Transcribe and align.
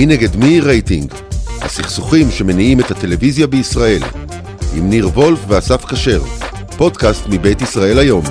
מי 0.00 0.06
נגד 0.06 0.36
מי 0.36 0.60
רייטינג, 0.60 1.12
הסכסוכים 1.60 2.30
שמניעים 2.30 2.80
את 2.80 2.90
הטלוויזיה 2.90 3.46
בישראל, 3.46 4.02
עם 4.76 4.90
ניר 4.90 5.08
וולף 5.08 5.38
ואסף 5.48 5.84
כשר, 5.84 6.22
פודקאסט 6.76 7.26
מבית 7.28 7.62
ישראל 7.62 7.98
היום. 7.98 8.24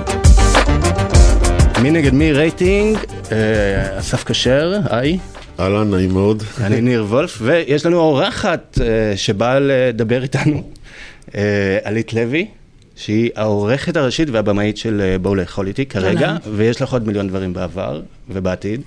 מי 1.81 1.91
נגד 1.91 2.13
מי 2.13 2.33
רייטינג, 2.33 2.97
אה, 3.31 3.99
אסף 3.99 4.23
כשר, 4.23 4.79
היי. 4.89 5.17
אהלן, 5.59 5.91
נעים 5.91 6.13
מאוד. 6.13 6.43
אני 6.61 6.81
ניר 6.81 7.05
וולף, 7.09 7.37
ויש 7.41 7.85
לנו 7.85 7.97
אורחת 7.97 8.77
אה, 8.81 9.17
שבאה 9.17 9.59
לדבר 9.59 10.23
איתנו, 10.23 10.63
אה, 11.35 11.77
עלית 11.83 12.13
לוי, 12.13 12.47
שהיא 12.95 13.29
העורכת 13.35 13.97
הראשית 13.97 14.29
והבמאית 14.29 14.77
של 14.77 15.15
בואו 15.21 15.35
לאכול 15.35 15.67
איתי 15.67 15.85
כרגע, 15.85 16.35
ויש 16.55 16.81
לך 16.81 16.93
עוד 16.93 17.07
מיליון 17.07 17.27
דברים 17.27 17.53
בעבר 17.53 18.01
ובעתיד, 18.29 18.81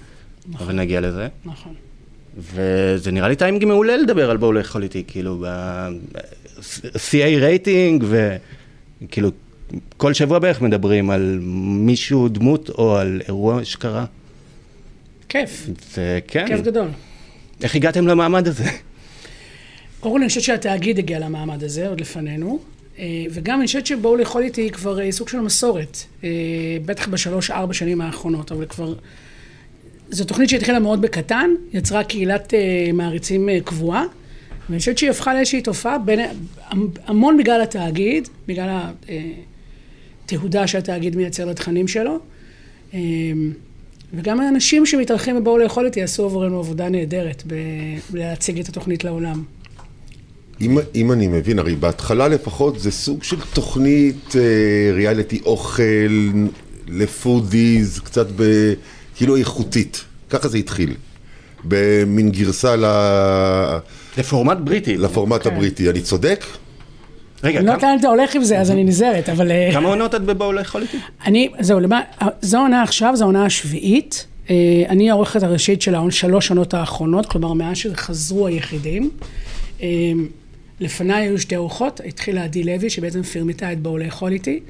נכון. 0.48 0.66
אבל 0.66 0.76
נגיע 0.76 1.00
לזה. 1.00 1.28
נכון. 1.44 1.74
וזה 2.39 3.13
נראה 3.13 3.29
לי 3.29 3.36
טיימינג 3.36 3.64
מעולה 3.64 3.96
לדבר 3.96 4.31
על 4.31 4.36
בואו 4.36 4.53
לאכול 4.53 4.82
איתי, 4.82 5.04
כאילו, 5.07 5.39
בשיא 5.39 7.40
רייטינג, 7.41 8.05
וכאילו, 9.03 9.31
כל 9.96 10.13
שבוע 10.13 10.39
בערך 10.39 10.61
מדברים 10.61 11.11
על 11.11 11.39
מישהו, 11.63 12.29
דמות, 12.29 12.71
או 12.71 12.96
על 12.96 13.21
אירוע 13.29 13.64
שקרה. 13.64 14.05
כיף, 15.29 15.67
זה 15.95 16.18
כן. 16.29 16.46
כיף 16.46 16.61
גדול. 16.61 16.89
איך 17.63 17.75
הגעתם 17.75 18.07
למעמד 18.07 18.49
הזה? 18.49 18.64
קודם 20.00 20.14
כל 20.14 20.21
אני 20.21 20.29
חושבת 20.29 20.43
שהתאגיד 20.43 20.99
הגיע 20.99 21.19
למעמד 21.19 21.64
הזה, 21.64 21.89
עוד 21.89 22.00
לפנינו. 22.00 22.58
אה, 22.99 23.25
וגם 23.30 23.58
אני 23.58 23.67
חושבת 23.67 23.86
שבואו 23.86 24.17
לאכול 24.17 24.43
איתי 24.43 24.71
כבר 24.71 25.00
אה, 25.00 25.13
סוג 25.13 25.29
של 25.29 25.41
מסורת. 25.41 25.96
אה, 26.25 26.29
בטח 26.85 27.08
בשלוש-ארבע 27.08 27.75
שנים 27.75 28.00
האחרונות, 28.00 28.53
אבל 28.53 28.67
כבר... 28.67 28.94
זו 30.12 30.25
תוכנית 30.25 30.48
שהתחילה 30.48 30.79
מאוד 30.79 31.02
בקטן, 31.02 31.50
יצרה 31.72 32.05
קהילת 32.05 32.55
מעריצים 32.94 33.48
קבועה, 33.64 34.05
ואני 34.68 34.78
חושבת 34.78 34.98
שהיא 34.98 35.10
הפכה 35.10 35.34
לאיזושהי 35.34 35.62
תופעה, 35.62 35.98
בין, 35.98 36.20
המון 37.06 37.36
בגלל 37.36 37.62
התאגיד, 37.62 38.28
בגלל 38.48 38.78
התהודה 40.24 40.66
שהתאגיד 40.66 41.16
מייצר 41.16 41.44
לתכנים 41.44 41.88
שלו. 41.88 42.18
וגם 44.14 44.40
האנשים 44.40 44.86
שמתארחים 44.86 45.36
ובאו 45.36 45.58
לאכול 45.58 45.86
איתי 45.86 46.02
עשו 46.02 46.24
עבורנו 46.24 46.58
עבודה 46.58 46.88
נהדרת 46.88 47.42
בלהציג 48.10 48.58
את 48.60 48.68
התוכנית 48.68 49.05
לעולם. 49.05 49.42
אם, 50.60 50.78
אם 50.94 51.12
אני 51.12 51.28
מבין, 51.28 51.58
הרי 51.58 51.77
בהתחלה 51.77 52.28
לפחות 52.28 52.80
זה 52.80 52.90
סוג 52.90 53.22
של 53.22 53.36
תוכנית 53.52 54.36
אה, 54.36 54.92
ריאליטי 54.94 55.40
אוכל 55.44 55.83
לפודיז, 56.88 57.98
קצת 57.98 58.27
ב... 58.36 58.72
כאילו 59.16 59.36
איכותית. 59.36 60.05
ככה 60.30 60.48
זה 60.48 60.58
התחיל. 60.58 60.94
במין 61.64 62.30
גרסה 62.30 62.77
ל... 62.77 62.84
לפורמט 64.18 64.58
בריטי. 64.64 64.96
לפורמט 64.96 65.42
כן. 65.42 65.50
הבריטי. 65.55 65.91
אני 65.91 66.00
צודק? 66.00 66.44
רגע, 67.44 67.58
אני 67.58 67.66
לא 67.66 67.72
יודעת 67.72 67.83
לאן 67.83 67.98
אתה 67.98 68.08
הולך 68.08 68.34
עם 68.34 68.44
זה, 68.44 68.60
אז 68.60 68.70
אני 68.70 68.84
נזהרת, 68.84 69.28
אבל... 69.28 69.50
אה, 69.50 69.68
כמה 69.72 69.88
עונות 69.88 70.14
את 70.14 70.22
בבואו 70.22 70.52
לאכול 70.52 70.83
איתי? 70.83 70.98
אני, 71.27 71.48
זהו, 71.60 71.80
למה, 71.80 72.00
זו 72.42 72.58
העונה 72.58 72.83
עכשיו, 72.83 73.16
זו 73.16 73.24
העונה 73.24 73.44
השביעית. 73.44 74.27
אה, 74.50 74.55
אני 74.88 75.10
העורכת 75.10 75.42
הראשית 75.42 75.83
של 75.83 75.94
שלוש 76.10 76.50
עונות 76.50 76.74
האחרונות, 76.74 77.27
כלומר, 77.27 77.52
מאז 77.52 77.77
שחזרו 77.77 78.46
היחידים. 78.46 79.10
אה, 79.83 79.88
לפניי 80.80 81.27
היו 81.27 81.38
שתי 81.38 81.56
אורחות, 81.56 82.00
התחילה 82.06 82.44
עדי 82.44 82.64
לוי, 82.64 82.90
שבעצם 82.90 83.22
פרמיטה 83.22 83.72
את 83.72 83.80
בואו 83.80 83.98
לאכול 83.98 84.33
איתי. 84.33 84.60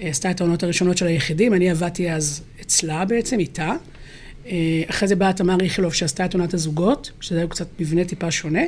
עשתה 0.00 0.30
את 0.30 0.40
העונות 0.40 0.62
הראשונות 0.62 0.98
של 0.98 1.06
היחידים, 1.06 1.54
אני 1.54 1.70
עבדתי 1.70 2.10
אז 2.10 2.42
אצלה 2.60 3.04
בעצם, 3.04 3.38
איתה. 3.38 3.72
אה, 4.46 4.82
אחרי 4.90 5.08
זה 5.08 5.16
באה 5.16 5.32
תמר 5.32 5.56
איכילוב, 5.60 5.92
שעשתה 5.92 6.24
את 6.24 6.34
עונת 6.34 6.54
הזוגות, 6.54 7.10
שזה 7.20 7.38
היה 7.38 7.46
קצת 7.46 7.66
מבנה 7.80 8.04
טיפה 8.04 8.30
שונה. 8.30 8.62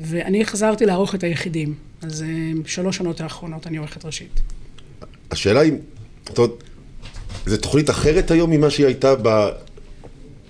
ואני 0.00 0.44
חזרתי 0.44 0.86
לערוך 0.86 1.14
את 1.14 1.24
היחידים. 1.24 1.74
אז 2.02 2.22
אה, 2.22 2.28
שלוש 2.66 2.98
עונות 2.98 3.20
האחרונות 3.20 3.66
אני 3.66 3.76
עורכת 3.76 4.04
ראשית. 4.04 4.40
השאלה 5.30 5.60
היא, 5.60 5.72
זאת 6.28 6.38
אומרת, 6.38 6.50
זו 7.46 7.56
תוכנית 7.56 7.90
אחרת 7.90 8.30
היום 8.30 8.50
ממה 8.50 8.70
שהיא 8.70 8.86
הייתה 8.86 9.14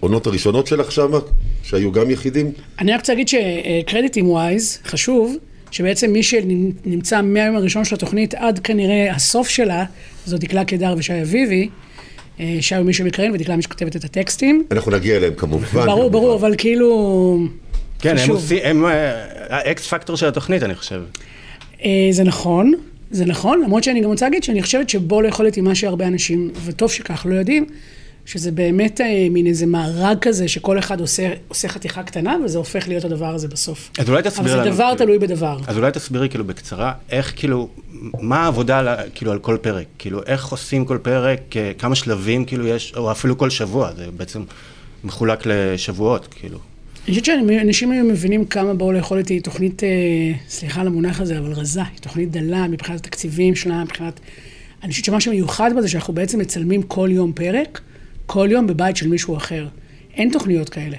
בעונות 0.00 0.26
הראשונות 0.26 0.66
שלך 0.66 0.93
שמה, 0.93 1.19
שהיו 1.62 1.93
גם 1.93 2.10
יחידים? 2.10 2.53
אני 2.78 2.93
רק 2.93 3.00
רוצה 3.00 3.12
להגיד 3.12 3.28
שקרדיטים 3.28 4.28
ווייז, 4.28 4.78
חשוב, 4.84 5.37
שבעצם 5.70 6.12
מי 6.12 6.22
שנמצא 6.22 7.22
מהיום 7.22 7.56
הראשון 7.56 7.84
של 7.84 7.94
התוכנית 7.94 8.34
עד 8.34 8.58
כנראה 8.58 9.12
הסוף 9.14 9.48
שלה, 9.48 9.84
זו 10.26 10.38
דקלה 10.38 10.64
קידר 10.64 10.94
ושי 10.98 11.22
אביבי. 11.22 11.69
אה, 12.41 12.56
שי 12.60 12.75
הוא 12.75 12.84
מי 12.84 12.92
שמקראין 12.92 13.32
ודקלה 13.32 13.56
מי 13.56 13.62
שכותבת 13.62 13.97
את 13.97 14.04
הטקסטים. 14.04 14.64
אנחנו 14.70 14.92
נגיע 14.92 15.16
אליהם 15.16 15.34
כמובן. 15.34 15.66
ברור, 15.72 15.86
כמובן. 15.86 16.12
ברור, 16.12 16.34
אבל 16.34 16.54
כאילו... 16.58 17.38
כן, 17.98 18.10
הם 18.10 18.16
חשוב. 18.16 18.36
עושים, 18.36 18.58
הם 18.64 18.84
אה, 18.84 19.26
האקס 19.48 19.86
פקטור 19.86 20.16
של 20.16 20.26
התוכנית, 20.26 20.62
אני 20.62 20.75
חושב. 20.75 21.03
אה, 21.84 22.08
זה 22.10 22.25
נכון, 22.25 22.72
זה 23.10 23.25
נכון, 23.26 23.62
למרות 23.64 23.84
שאני 23.84 24.00
גם 24.00 24.10
רוצה 24.10 24.26
להגיד 24.26 24.42
שאני 24.42 24.62
חושבת 24.62 24.88
שבו 24.91 25.22
לאכול 25.22 25.47
איתי 25.47 25.60
מה 25.60 25.75
שהרבה 25.75 26.06
אנשים, 26.06 26.50
וטוב 26.64 26.91
שכך, 26.91 27.26
לא 27.28 27.34
יודעים, 27.34 27.66
שזה 28.31 28.53
באמת 28.53 29.01
אה, 29.01 29.27
מין 29.31 29.47
איזה 29.47 29.67
מארג 29.67 30.19
כזה 30.21 30.49
שכל 30.49 30.79
אחד 30.79 31.01
עושה, 31.01 31.33
עושה 31.49 31.69
חתיכה 31.69 32.03
קטנה, 32.03 32.37
וזה 32.45 32.59
הופך 32.59 32.89
להיות 32.89 33.05
הדבר 33.05 33.35
הזה 33.35 33.49
בסוף. 33.49 33.91
אז 33.99 34.09
אולי 34.09 34.23
תסביר 34.23 34.47
אבל 34.47 34.55
לנו. 34.55 34.65
זה 34.65 34.71
דבר 34.71 34.85
כאילו. 34.85 34.97
תלוי 34.97 35.19
בדבר. 35.19 35.59
אז 35.67 35.77
אולי 35.77 35.93
תסבירי 35.93 36.29
כאילו 36.29 36.45
בקצרה, 36.45 36.93
איך 37.11 37.33
כאילו, 37.37 37.69
מה 38.21 38.45
העבודה 38.45 38.79
על 38.79 38.89
כאילו 39.15 39.33
על 39.33 39.39
כל 39.39 39.57
פרק? 39.61 39.87
כאילו, 39.99 40.21
איך 40.27 40.47
עושים 40.47 40.85
כל 40.85 40.99
פרק, 41.03 41.57
אה, 41.57 41.73
כמה 41.79 41.95
שלבים 41.95 42.45
כאילו 42.45 42.67
יש, 42.67 42.93
או 42.97 43.13
אפילו 43.13 43.39
כל 43.39 43.51
שבוע, 43.51 43.93
זה 43.97 44.07
בעצם 44.17 44.43
מחולק 45.05 45.47
לשבועות, 45.47 46.27
כאילו. 46.27 46.59
אני 47.05 47.21
חושבת 47.21 47.25
שאנשים 47.25 47.91
היום 47.91 48.09
מבינים 48.09 48.45
כמה 48.45 48.75
באו 48.75 48.93
לאכול 48.93 49.19
איתי 49.19 49.41
תוכנית, 49.41 49.85
אה, 49.85 49.89
סליחה 50.49 50.81
על 50.81 50.87
המונח 50.87 51.21
הזה, 51.21 51.39
אבל 51.39 51.53
רזה, 51.53 51.83
היא 51.83 51.99
תוכנית 52.01 52.31
דלה 52.31 52.69
מבחינת 52.69 53.01
התקציבים 53.01 53.55
שלה, 53.55 53.85
מבחינת... 53.85 54.21
אני 54.83 54.91
חושבת 54.91 55.05
שמה 55.05 55.21
שמיוחד 55.21 55.71
בזה 55.77 55.89
שאנחנו 55.89 56.15
בעצם 56.15 56.39
מצלמים 56.39 56.83
כל 56.83 57.09
יום 57.12 57.33
פרק, 57.33 57.81
כל 58.33 58.49
יום 58.51 58.67
בבית 58.67 58.97
של 58.97 59.09
מישהו 59.09 59.37
אחר. 59.37 59.69
אין 60.15 60.31
תוכניות 60.33 60.69
כאלה. 60.69 60.97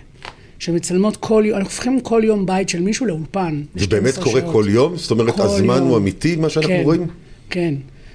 שמצלמות 0.59 1.17
כל 1.17 1.43
יום, 1.45 1.57
אנחנו 1.57 1.69
הופכים 1.69 2.01
כל 2.01 2.21
יום 2.25 2.45
בית 2.45 2.69
של 2.69 2.81
מישהו 2.81 3.05
לאולפן. 3.05 3.63
זה 3.75 3.87
באמת 3.87 4.13
ב-12 4.13 4.23
קורה 4.23 4.41
שעות. 4.41 4.53
כל 4.53 4.65
יום? 4.69 4.97
זאת 4.97 5.11
אומרת, 5.11 5.39
הזמן 5.39 5.77
יום. 5.77 5.87
הוא 5.87 5.97
אמיתי, 5.97 6.35
מה 6.35 6.49
שאנחנו 6.49 6.69
כן, 6.71 6.81
רואים? 6.83 7.07
כן. 7.49 7.73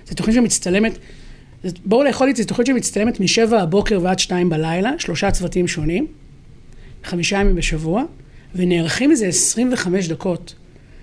זו 0.09 0.15
תוכנית 0.15 0.37
שמצטלמת, 0.37 0.99
בואו 1.85 2.05
לאכול 2.05 2.29
איתי, 2.29 2.43
זו 2.43 2.49
תוכנית 2.49 2.67
שמצטלמת 2.67 3.21
משבע 3.21 3.61
הבוקר 3.61 4.01
ועד 4.03 4.19
שתיים 4.19 4.49
בלילה, 4.49 4.93
שלושה 4.99 5.31
צוותים 5.31 5.69
שונים, 5.69 6.07
חמישה 7.05 7.37
ימים 7.41 7.55
בשבוע, 7.55 8.03
ונערכים 8.55 9.11
איזה 9.11 9.27
25 9.27 10.09
דקות. 10.09 10.55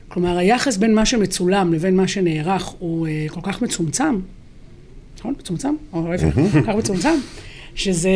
כלומר, 0.08 0.38
היחס 0.38 0.78
בין 0.78 0.96
מה 0.96 1.06
שמצולם 1.06 1.74
לבין 1.74 1.96
מה 1.96 2.08
שנערך 2.08 2.64
הוא 2.80 3.08
אה, 3.08 3.26
כל 3.28 3.42
כך 3.44 3.62
מצומצם, 3.62 4.20
נכון? 5.20 5.34
מצומצם? 5.40 5.76
או 5.94 6.12
להפך, 6.12 6.36
כל 6.36 6.62
כך 6.62 6.76
מצומצם, 6.76 7.16
שזה, 7.76 8.12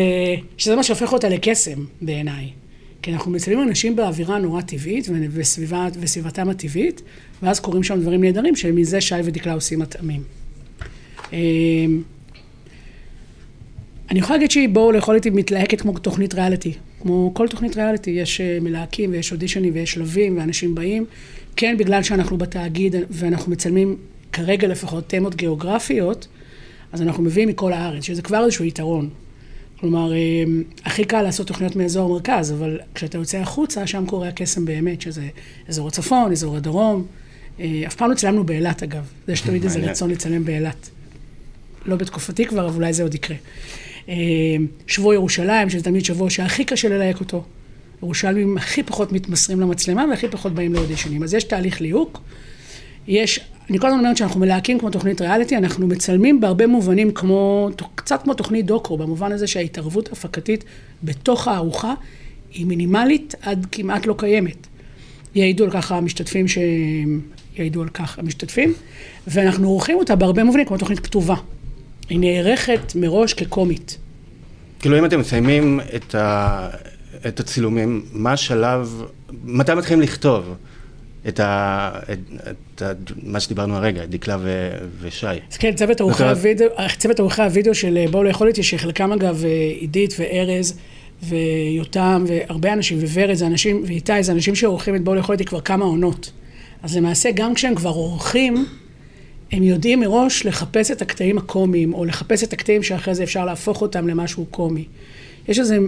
שזה 0.56 0.76
מה 0.76 0.82
שהופך 0.82 1.12
אותה 1.12 1.28
לקסם 1.28 1.84
בעיניי. 2.02 2.50
כי 3.02 3.12
אנחנו 3.12 3.30
מצלמים 3.30 3.62
אנשים 3.62 3.96
באווירה 3.96 4.38
נורא 4.38 4.60
טבעית 4.60 5.08
וסביבה, 5.30 5.88
וסביבתם 6.00 6.48
הטבעית, 6.48 7.02
ואז 7.42 7.60
קורים 7.60 7.82
שם 7.82 8.00
דברים 8.00 8.24
נהדרים, 8.24 8.56
שמזה 8.56 9.00
שי 9.00 9.14
ודקלה 9.24 9.52
עושים 9.52 9.78
מטעמים. 9.78 10.22
אמ, 11.32 12.02
אני 14.10 14.18
יכולה 14.18 14.36
להגיד 14.36 14.50
שהיא 14.50 14.68
בואו 14.68 14.92
לאכול 14.92 15.14
איתי 15.14 15.30
מתלהקת 15.30 15.80
כמו 15.80 15.98
תוכנית 15.98 16.34
ריאליטי. 16.34 16.72
כמו 17.00 17.30
כל 17.34 17.48
תוכנית 17.48 17.76
ריאליטי, 17.76 18.10
יש 18.10 18.40
אה, 18.40 18.58
מלהקים 18.60 19.10
ויש 19.12 19.32
אודישנים 19.32 19.74
ויש 19.74 19.92
שלבים 19.92 20.38
ואנשים 20.38 20.74
באים. 20.74 21.04
כן, 21.56 21.76
בגלל 21.78 22.02
שאנחנו 22.02 22.38
בתאגיד 22.38 22.94
ואנחנו 23.10 23.52
מצלמים 23.52 23.96
כרגע 24.32 24.68
לפחות 24.68 25.08
תמות 25.08 25.34
גיאוגרפיות, 25.34 26.28
אז 26.92 27.02
אנחנו 27.02 27.22
מביאים 27.22 27.48
מכל 27.48 27.72
הארץ, 27.72 28.04
שזה 28.04 28.22
כבר 28.22 28.44
איזשהו 28.44 28.64
יתרון. 28.64 29.10
כלומר, 29.80 30.12
אה, 30.12 30.44
הכי 30.84 31.04
קל 31.04 31.22
לעשות 31.22 31.46
תוכניות 31.46 31.76
מאזור 31.76 32.10
המרכז, 32.10 32.52
אבל 32.52 32.80
כשאתה 32.94 33.18
יוצא 33.18 33.38
החוצה, 33.38 33.86
שם 33.86 34.06
קורה 34.06 34.28
הקסם 34.28 34.64
באמת, 34.64 35.00
שזה 35.00 35.28
אזור 35.68 35.88
הצפון, 35.88 36.32
אזור 36.32 36.56
הדרום. 36.56 37.06
אה, 37.60 37.82
אף 37.86 37.94
פעם 37.94 38.10
לא 38.10 38.14
צילמנו 38.14 38.44
באילת, 38.44 38.82
אגב. 38.82 39.06
יש 39.28 39.40
תמיד 39.40 39.64
איזה. 39.64 39.80
רצון 39.80 40.10
לצלם 40.10 40.44
באילת. 40.44 40.90
לא 41.86 41.96
בתקופתי 41.96 42.44
כבר, 42.44 42.68
אבל 42.68 42.76
אולי 42.76 42.92
זה 42.92 43.02
עוד 43.02 43.14
יקרה. 43.14 43.36
אה, 44.08 44.14
שבוע 44.86 45.14
ירושלים, 45.14 45.70
שזה 45.70 45.84
תמיד 45.84 46.04
שבוע 46.04 46.30
שהכי 46.30 46.64
קשה 46.64 46.88
ללהק 46.88 47.20
אותו. 47.20 47.44
ירושלמים 48.02 48.56
הכי 48.56 48.82
פחות 48.82 49.12
מתמסרים 49.12 49.60
למצלמה 49.60 50.04
והכי 50.10 50.28
פחות 50.28 50.54
באים 50.54 50.74
לאודישנים. 50.74 51.22
אז 51.22 51.34
יש 51.34 51.44
תהליך 51.44 51.80
ליהוק. 51.80 52.20
יש, 53.08 53.40
אני 53.70 53.78
כל 53.78 53.86
הזמן 53.86 53.98
אומרת 53.98 54.16
שאנחנו 54.16 54.40
מלהקים 54.40 54.78
כמו 54.78 54.90
תוכנית 54.90 55.20
ריאליטי, 55.20 55.56
אנחנו 55.56 55.86
מצלמים 55.86 56.40
בהרבה 56.40 56.66
מובנים 56.66 57.10
כמו, 57.12 57.68
קצת 57.94 58.22
כמו 58.22 58.34
תוכנית 58.34 58.66
דוקו, 58.66 58.96
במובן 58.96 59.32
הזה 59.32 59.46
שההתערבות 59.46 60.08
ההפקתית 60.08 60.64
בתוך 61.02 61.48
הארוחה 61.48 61.94
היא 62.52 62.66
מינימלית 62.66 63.34
עד 63.42 63.66
כמעט 63.72 64.06
לא 64.06 64.14
קיימת. 64.18 64.66
יעידו 65.34 65.64
על 65.64 65.70
כך 65.70 65.92
המשתתפים 65.92 66.48
ש... 66.48 66.58
יעידו 67.56 67.82
על 67.82 67.88
כך 67.88 68.18
המשתתפים, 68.18 68.74
ואנחנו 69.26 69.68
עורכים 69.68 69.98
אותה 69.98 70.16
בהרבה 70.16 70.44
מובנים 70.44 70.66
כמו 70.66 70.78
תוכנית 70.78 71.00
כתובה. 71.00 71.34
היא 72.08 72.18
נערכת 72.18 72.92
מראש 72.94 73.34
כקומית. 73.34 73.98
כאילו 74.80 74.98
אם 74.98 75.04
אתם 75.04 75.20
מסיימים 75.20 75.80
את, 75.96 76.14
ה... 76.14 76.68
את 77.26 77.40
הצילומים, 77.40 78.04
מה 78.12 78.32
השלב 78.32 79.02
מתי 79.44 79.74
מתחילים 79.74 80.02
לכתוב 80.02 80.54
את, 81.28 81.40
ה, 81.40 81.90
את, 82.12 82.18
את 82.74 82.82
ה, 82.82 82.92
מה 83.22 83.40
שדיברנו 83.40 83.76
הרגע, 83.76 84.04
את 84.04 84.10
דקלה 84.10 84.36
ו, 84.40 84.70
ושי? 85.00 85.26
אז 85.26 85.56
כן, 85.56 85.74
צוות 85.74 86.00
עורכי 86.00 86.24
הוידאו, 86.24 86.66
צוות 86.98 87.20
עורכי 87.20 87.42
הוידאו 87.42 87.74
של 87.74 87.96
אה, 87.96 88.04
בואו 88.10 88.22
לאכול 88.22 88.48
איתי, 88.48 88.62
שחלקם 88.62 89.12
אגב 89.12 89.44
אה, 89.44 89.50
עידית 89.80 90.14
וארז 90.18 90.78
ויותם 91.22 92.24
והרבה 92.28 92.72
אנשים, 92.72 92.98
וורד 92.98 93.34
זה 93.34 93.46
אנשים, 93.46 93.82
ואיתי 93.86 94.22
זה 94.22 94.32
אנשים 94.32 94.54
שעורכים 94.54 94.94
את 94.96 95.04
בואו 95.04 95.16
לאכול 95.16 95.32
איתי 95.32 95.44
כבר 95.44 95.60
כמה 95.60 95.84
עונות. 95.84 96.32
אז 96.82 96.96
למעשה 96.96 97.30
גם 97.34 97.54
כשהם 97.54 97.74
כבר 97.74 97.90
עורכים, 97.90 98.66
הם 99.52 99.62
יודעים 99.62 100.00
מראש 100.00 100.46
לחפש 100.46 100.90
את 100.90 101.02
הקטעים 101.02 101.38
הקומיים, 101.38 101.94
או 101.94 102.04
לחפש 102.04 102.44
את 102.44 102.52
הקטעים 102.52 102.82
שאחרי 102.82 103.14
זה 103.14 103.22
אפשר 103.22 103.44
להפוך 103.44 103.82
אותם 103.82 104.08
למשהו 104.08 104.46
קומי. 104.46 104.84
יש 105.48 105.58
איזה, 105.58 105.78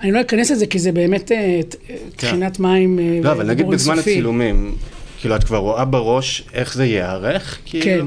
אני 0.00 0.12
לא 0.12 0.20
אכנס 0.20 0.50
לזה 0.50 0.66
כי 0.66 0.78
זה 0.78 0.92
באמת 0.92 1.32
אה, 1.32 1.60
אה, 1.90 1.96
טחינת 2.16 2.60
מים 2.60 2.98
אה, 2.98 3.20
לא, 3.22 3.32
אבל 3.32 3.46
נגיד 3.46 3.66
בזמן. 3.66 3.98
הצילומים, 3.98 4.74
כאילו 5.20 5.36
את 5.36 5.44
כבר 5.44 5.56
רואה 5.56 5.84
בראש 5.84 6.42
איך 6.52 6.74
זה 6.74 6.84
ייערך? 6.84 7.58
כאילו? 7.64 7.84
כן, 7.84 8.06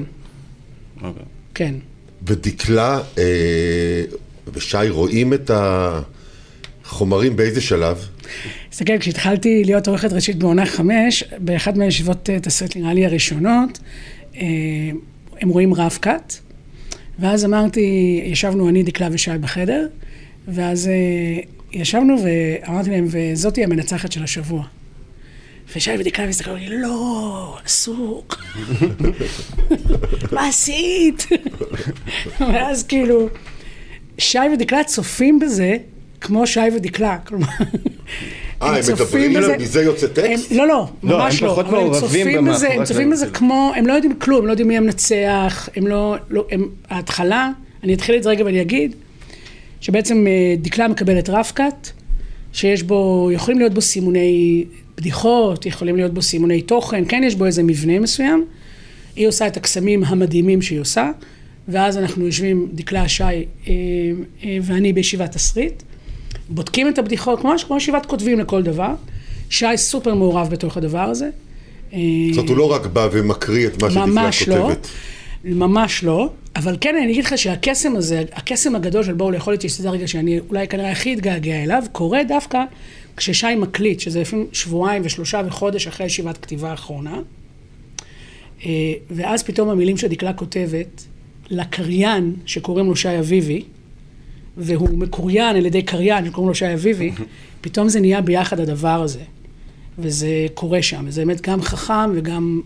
אוקיי. 1.07 1.23
כן. 1.53 1.73
ודקלה 2.27 2.99
ושי 4.53 4.89
רואים 4.89 5.33
את 5.33 5.51
החומרים 5.53 7.35
באיזה 7.35 7.61
שלב? 7.61 8.07
תסתכל, 8.69 8.97
כשהתחלתי 8.99 9.63
להיות 9.65 9.87
עורכת 9.87 10.13
ראשית 10.13 10.35
בעונה 10.35 10.65
חמש, 10.65 11.23
באחת 11.37 11.77
מהישיבות 11.77 12.29
תסריט 12.41 12.75
נראה 12.75 12.93
לי 12.93 13.05
הראשונות, 13.05 13.79
הם 15.41 15.49
רואים 15.49 15.73
רב 15.73 15.97
קאט, 16.01 16.33
ואז 17.19 17.45
אמרתי, 17.45 18.21
ישבנו 18.25 18.69
אני, 18.69 18.83
דקלה 18.83 19.07
ושי 19.11 19.31
בחדר, 19.41 19.87
ואז 20.47 20.89
ישבנו 21.73 22.15
ואמרתי 22.23 22.89
להם, 22.89 23.05
וזאתי 23.09 23.63
המנצחת 23.63 24.11
של 24.11 24.23
השבוע. 24.23 24.63
ושי 25.75 25.91
ודקלה 25.99 26.27
מסתכלו, 26.27 26.55
לי, 26.55 26.67
לא, 26.69 27.57
אסור. 27.67 28.23
מה 30.31 30.47
עשית? 30.47 31.27
ואז 32.39 32.83
כאילו, 32.83 33.29
שי 34.17 34.37
ודקלה 34.53 34.83
צופים 34.83 35.39
בזה 35.39 35.77
כמו 36.21 36.47
שי 36.47 36.59
ודקלה, 36.75 37.17
כלומר... 37.17 37.47
אה, 38.61 38.75
הם 38.75 38.81
צופים 38.81 39.31
מדברים, 39.31 39.33
בזה- 39.33 39.57
מזה 39.57 39.81
יוצא 39.83 40.05
הם, 40.07 40.13
טקסט? 40.13 40.51
לא, 40.51 40.67
לא, 40.67 40.87
לא, 41.03 41.17
ממש 41.17 41.39
הם 41.41 41.47
לא. 41.47 41.61
אבל 41.61 41.77
הם 41.77 41.93
צופים 41.93 42.45
בזה, 42.45 42.69
הם 42.73 42.83
צופים 42.83 43.09
בזה. 43.09 43.27
כמו, 43.29 43.71
הם 43.75 43.87
לא 43.87 43.93
יודעים 43.93 44.19
כלום, 44.19 44.39
הם 44.41 44.45
לא 44.47 44.51
יודעים 44.51 44.67
מי 44.67 44.77
המנצח, 44.77 45.69
הם 45.75 45.87
לא, 45.87 46.15
לא 46.29 46.45
הם, 46.51 46.69
ההתחלה, 46.89 47.49
אני 47.83 47.93
אתחיל 47.93 48.15
את 48.15 48.23
זה 48.23 48.29
רגע 48.29 48.45
ואני 48.45 48.61
אגיד, 48.61 48.95
שבעצם 49.83 50.27
אה, 50.27 50.55
דקלה 50.61 50.87
מקבלת 50.87 51.29
רב-קאט, 51.29 51.89
שיש 52.53 52.83
בו, 52.83 53.29
יכולים 53.33 53.59
להיות 53.59 53.73
בו 53.73 53.81
סימוני 53.81 54.65
בדיחות, 54.97 55.65
יכולים 55.65 55.95
להיות 55.95 56.13
בו 56.13 56.21
סימוני 56.21 56.61
תוכן, 56.61 57.03
כן 57.07 57.21
יש 57.25 57.35
בו 57.35 57.45
איזה 57.45 57.63
מבנה 57.63 57.99
מסוים. 57.99 58.45
היא 59.15 59.27
עושה 59.27 59.47
את 59.47 59.57
הקסמים 59.57 60.03
המדהימים 60.03 60.61
שהיא 60.61 60.79
עושה, 60.79 61.11
ואז 61.67 61.97
אנחנו 61.97 62.25
יושבים, 62.25 62.69
דקלה, 62.73 63.07
שי 63.07 63.23
אה, 63.23 63.43
אה, 64.43 64.57
ואני 64.61 64.93
בישיבת 64.93 65.31
תסריט, 65.31 65.83
בודקים 66.49 66.89
את 66.89 66.97
הבדיחות, 66.97 67.43
ממש 67.43 67.63
כמו 67.63 67.77
ישיבת 67.77 68.05
כותבים 68.05 68.39
לכל 68.39 68.63
דבר. 68.63 68.93
שי 69.49 69.65
סופר 69.75 70.15
מעורב 70.15 70.49
בתוך 70.49 70.77
הדבר 70.77 70.99
הזה. 70.99 71.29
זאת 71.89 71.97
אומרת, 72.37 72.49
הוא 72.49 72.57
לא 72.57 72.71
רק 72.71 72.85
בא 72.85 73.07
ומקריא 73.11 73.67
את 73.67 73.83
מה 73.83 73.89
שדקלה 73.89 74.05
ממש 74.05 74.47
לא, 74.47 74.55
כותבת. 74.55 74.87
ממש 75.43 76.03
לא, 76.03 76.29
אבל 76.55 76.77
כן 76.81 76.95
אני 76.95 77.11
אגיד 77.11 77.25
לך 77.25 77.37
שהקסם 77.37 77.95
הזה, 77.95 78.23
הקסם 78.31 78.75
הגדול 78.75 79.03
של 79.03 79.13
בואו 79.13 79.31
לאכול 79.31 79.53
איתי, 79.53 79.69
שזה 79.69 79.89
הרגע 79.89 80.07
שאני 80.07 80.39
אולי 80.49 80.67
כנראה 80.67 80.91
הכי 80.91 81.13
אתגעגע 81.13 81.63
אליו, 81.63 81.83
קורה 81.91 82.23
דווקא 82.23 82.63
כששי 83.17 83.55
מקליט, 83.57 83.99
שזה 83.99 84.21
לפעמים 84.21 84.47
שבועיים 84.51 85.01
ושלושה 85.05 85.41
וחודש 85.45 85.87
אחרי 85.87 86.05
ישיבת 86.05 86.37
כתיבה 86.37 86.71
האחרונה, 86.71 87.19
אה, 88.65 88.93
ואז 89.11 89.43
פתאום 89.43 89.69
המילים 89.69 89.97
שדקלה 89.97 90.33
כותבת 90.33 91.03
לקריין 91.49 92.33
שקוראים 92.45 92.85
לו 92.85 92.95
שי 92.95 93.19
אביבי, 93.19 93.63
והוא 94.57 94.89
מקוריין 94.97 95.55
על 95.55 95.65
ידי 95.65 95.81
קריין 95.81 96.25
שקוראים 96.25 96.47
לו 96.47 96.55
שי 96.55 96.73
אביבי, 96.73 97.11
פתאום 97.61 97.89
זה 97.89 97.99
נהיה 97.99 98.21
ביחד 98.21 98.59
הדבר 98.59 99.01
הזה. 99.03 99.19
וזה 99.99 100.45
קורה 100.53 100.81
שם, 100.81 101.05
וזה 101.07 101.25
באמת 101.25 101.41
גם 101.41 101.61
חכם 101.61 102.11
וגם... 102.15 102.61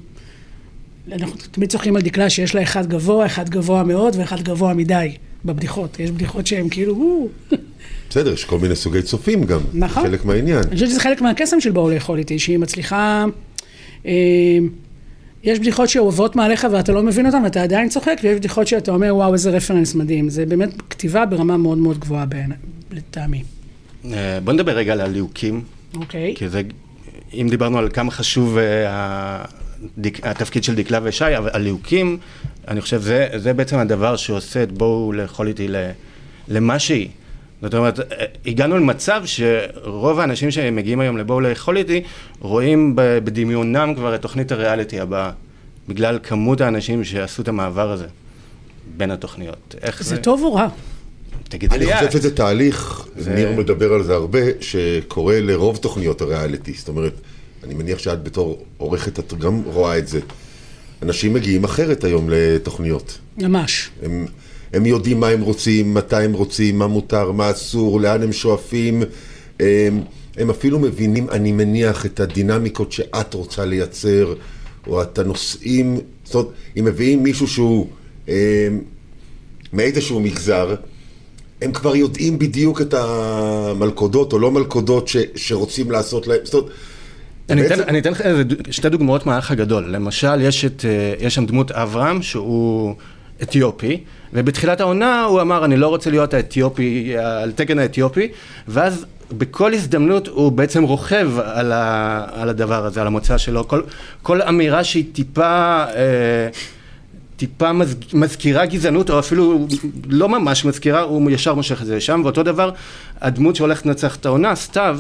אנחנו 1.12 1.36
תמיד 1.52 1.70
צוחקים 1.70 1.96
על 1.96 2.02
דקלה 2.02 2.30
שיש 2.30 2.56
לה 2.56 2.64
אחד 2.64 2.88
גבוה, 2.88 3.26
אחד 3.26 3.50
גבוה 3.50 3.84
מאוד 3.84 4.16
ואחד 4.20 4.42
גבוה 4.42 4.74
מדי 4.74 5.16
בבדיחות. 5.46 6.00
יש 6.00 6.12
בדיחות 6.12 6.48
שהן 6.48 6.70
כאילו. 6.70 7.28
בסדר, 8.10 8.34
יש 8.34 8.46
כל 8.46 8.60
מיני 8.60 8.76
סוגי 8.76 9.02
צופים 9.02 9.44
גם. 9.44 9.60
נכון. 9.74 10.04
חלק 10.04 10.26
מהעניין. 10.26 10.58
אני 10.58 10.74
חושבת 10.76 10.90
שזה 10.90 11.00
חלק 11.00 11.22
מהקסם 11.22 11.62
של 11.62 11.72
בואו 11.72 11.90
לאכול 11.90 12.20
איתי, 12.20 12.40
שהיא 12.40 12.58
מצליחה... 12.58 13.26
אה, 14.06 14.12
יש 15.44 15.60
בדיחות 15.60 15.90
שעוברות 15.90 16.36
מעליך 16.36 16.68
ואתה 16.72 16.92
לא 16.92 17.04
מבין 17.04 17.26
אותן 17.26 17.42
ואתה 17.44 17.64
עדיין 17.64 17.90
צוחק, 17.90 18.20
ויש 18.24 18.36
בדיחות 18.40 18.68
שאתה 18.68 18.92
אומר, 18.92 19.16
וואו, 19.16 19.34
איזה 19.34 19.50
רפרנס 19.50 19.96
מדהים. 19.96 20.30
זה 20.30 20.46
באמת 20.46 20.70
כתיבה 20.90 21.26
ברמה 21.26 21.58
מאוד 21.58 21.78
מאוד 21.78 22.00
גבוהה 22.00 22.26
בעיני- 22.26 22.54
לטעמי. 22.92 23.44
אה, 24.14 24.40
בוא 24.44 24.54
נדבר 24.54 24.72
רגע 24.72 24.94
על 24.94 25.02
הליהוקים, 25.02 25.62
אוקיי? 25.96 26.34
כי 26.38 26.50
זה, 26.50 26.62
אם 27.34 27.48
דיברנו 27.50 27.78
על 27.78 27.90
כמה 27.94 28.12
חשוב 28.12 28.58
הדק- 29.98 30.20
התפקיד 30.28 30.64
של 30.64 30.76
דקלה 30.76 31.00
ושי, 31.04 31.38
אבל 31.38 31.50
הליהוקים, 31.54 32.18
אני 32.68 32.82
חושב, 32.82 33.02
זה, 33.02 33.28
זה 33.38 33.54
בעצם 33.54 33.78
הדבר 33.78 34.16
שעושה 34.16 34.64
את 34.64 34.72
בואו 34.72 35.14
לאכול 35.14 35.48
איתי 35.48 35.68
ל- 35.68 35.90
למה 36.48 36.80
שהיא. 36.80 37.08
זאת 37.62 37.74
אומרת, 37.74 38.00
אה, 38.00 38.06
הגענו 38.46 38.78
למצב 38.78 39.22
שרוב 39.26 40.20
האנשים 40.20 40.52
שמגיעים 40.52 41.00
היום 41.00 41.18
לבואו 41.18 41.40
לאכול 41.42 41.78
איתי, 41.78 42.02
רואים 42.40 42.94
בדמיונם 42.96 43.94
כבר 43.96 44.16
את 44.16 44.22
תוכנית 44.22 44.52
הריאליטי 44.52 45.00
הבאה, 45.00 45.32
בגלל 45.90 46.20
כמות 46.24 46.62
האנשים 46.62 47.04
שעשו 47.04 47.42
את 47.42 47.48
המעבר 47.48 47.92
הזה 47.92 48.06
בין 48.98 49.12
התוכניות. 49.12 49.76
איך 49.82 50.04
זה? 50.04 50.16
זה 50.16 50.22
טוב 50.22 50.42
או 50.44 50.54
רע? 50.54 50.68
תגידי 51.50 51.76
אני 51.76 51.86
לי 51.86 51.94
חושב 51.94 52.06
את. 52.06 52.12
שזה 52.12 52.36
תהליך, 52.36 53.06
זה- 53.18 53.34
ניר 53.36 53.52
מדבר 53.52 53.94
על 53.94 54.04
זה 54.04 54.14
הרבה, 54.14 54.40
שקורה 54.62 55.42
לרוב 55.42 55.78
תוכניות 55.78 56.22
הריאליטי. 56.22 56.74
זאת 56.74 56.88
אומרת, 56.88 57.14
אני 57.68 57.76
מניח 57.76 58.00
שאת 58.00 58.24
בתור 58.24 58.66
עורכת, 58.78 59.20
את 59.20 59.34
גם 59.34 59.62
רואה 59.66 59.98
את 59.98 60.08
זה. 60.08 60.20
אנשים 61.02 61.34
מגיעים 61.34 61.64
אחרת 61.64 62.04
היום 62.04 62.30
לתוכניות. 62.30 63.18
ממש. 63.38 63.90
הם, 64.04 64.26
הם 64.74 64.86
יודעים 64.86 65.20
מה 65.20 65.28
הם 65.28 65.42
רוצים, 65.42 65.94
מתי 65.94 66.24
הם 66.24 66.34
רוצים, 66.34 66.80
מה 66.80 66.88
מותר, 66.88 67.32
מה 67.32 67.52
אסור, 67.52 68.02
לאן 68.02 68.24
הם 68.24 68.34
שואפים. 68.34 69.04
הם, 69.60 70.02
הם 70.38 70.50
אפילו 70.50 70.80
מבינים, 70.80 71.30
אני 71.30 71.52
מניח, 71.52 72.06
את 72.06 72.20
הדינמיקות 72.20 72.92
שאת 72.92 73.34
רוצה 73.34 73.66
לייצר, 73.66 74.34
או 74.88 75.02
את 75.02 75.20
הנושאים. 75.20 76.00
זאת 76.24 76.36
אומרת, 76.36 76.50
אם 76.80 76.86
מביאים 76.86 77.24
מישהו 77.24 77.48
שהוא 77.48 77.88
הם, 78.28 78.82
מאיזשהו 79.74 80.20
מגזר, 80.20 80.76
הם 81.62 81.72
כבר 81.72 81.96
יודעים 81.96 82.40
בדיוק 82.40 82.82
את 82.82 82.94
המלכודות 82.94 84.34
או 84.34 84.40
לא 84.40 84.52
מלכודות 84.52 85.08
ש, 85.08 85.18
שרוצים 85.36 85.92
לעשות 85.92 86.28
להם. 86.28 86.40
זאת 86.44 86.54
אומרת, 86.54 86.72
אני 87.50 87.62
בעצם- 87.62 87.74
אתן, 87.74 87.84
אני 87.90 88.00
אתן 88.00 88.12
לך 88.12 88.22
שתי 88.72 88.90
דוגמאות 88.90 89.26
מהאח 89.26 89.52
הגדול. 89.52 89.86
למשל, 89.90 90.42
יש, 90.42 90.66
את, 90.66 90.86
אה, 90.86 91.26
יש 91.26 91.36
שם 91.36 91.46
דמות 91.46 91.72
אברהם, 91.72 92.22
שהוא 92.22 92.96
אתיופי, 93.44 94.04
ובתחילת 94.34 94.82
העונה 94.82 95.24
הוא 95.24 95.42
אמר, 95.42 95.66
אני 95.66 95.78
לא 95.78 95.88
רוצה 95.88 96.10
להיות 96.10 96.34
האתיופי, 96.34 97.18
על 97.18 97.52
תקן 97.52 97.80
האתיופי, 97.80 98.28
ואז 98.68 99.06
בכל 99.32 99.74
הזדמנות 99.74 100.28
הוא 100.28 100.52
בעצם 100.52 100.84
רוכב 100.84 101.32
על, 101.44 101.72
ה, 101.72 102.26
על 102.34 102.50
הדבר 102.50 102.86
הזה, 102.86 103.02
על 103.02 103.08
המוצא 103.08 103.38
שלו. 103.38 103.68
כל, 103.68 103.82
כל 104.22 104.42
אמירה 104.42 104.84
שהיא 104.84 105.06
טיפה... 105.14 105.84
אה, 105.96 106.50
טיפה 107.38 107.74
מז, 107.74 107.96
מזכירה 108.14 108.66
גזענות, 108.66 109.10
או 109.10 109.20
אפילו 109.20 109.68
לא 110.10 110.30
ממש 110.30 110.66
מזכירה, 110.66 111.02
הוא 111.02 111.32
ישר 111.32 111.54
מושך 111.54 111.82
את 111.82 111.86
זה 111.86 111.96
לשם, 111.96 112.22
ואותו 112.24 112.44
דבר, 112.44 112.72
הדמות 113.22 113.56
שהולכת 113.56 113.86
לנצח 113.86 114.16
את 114.16 114.26
העונה, 114.26 114.56
סתיו, 114.56 115.00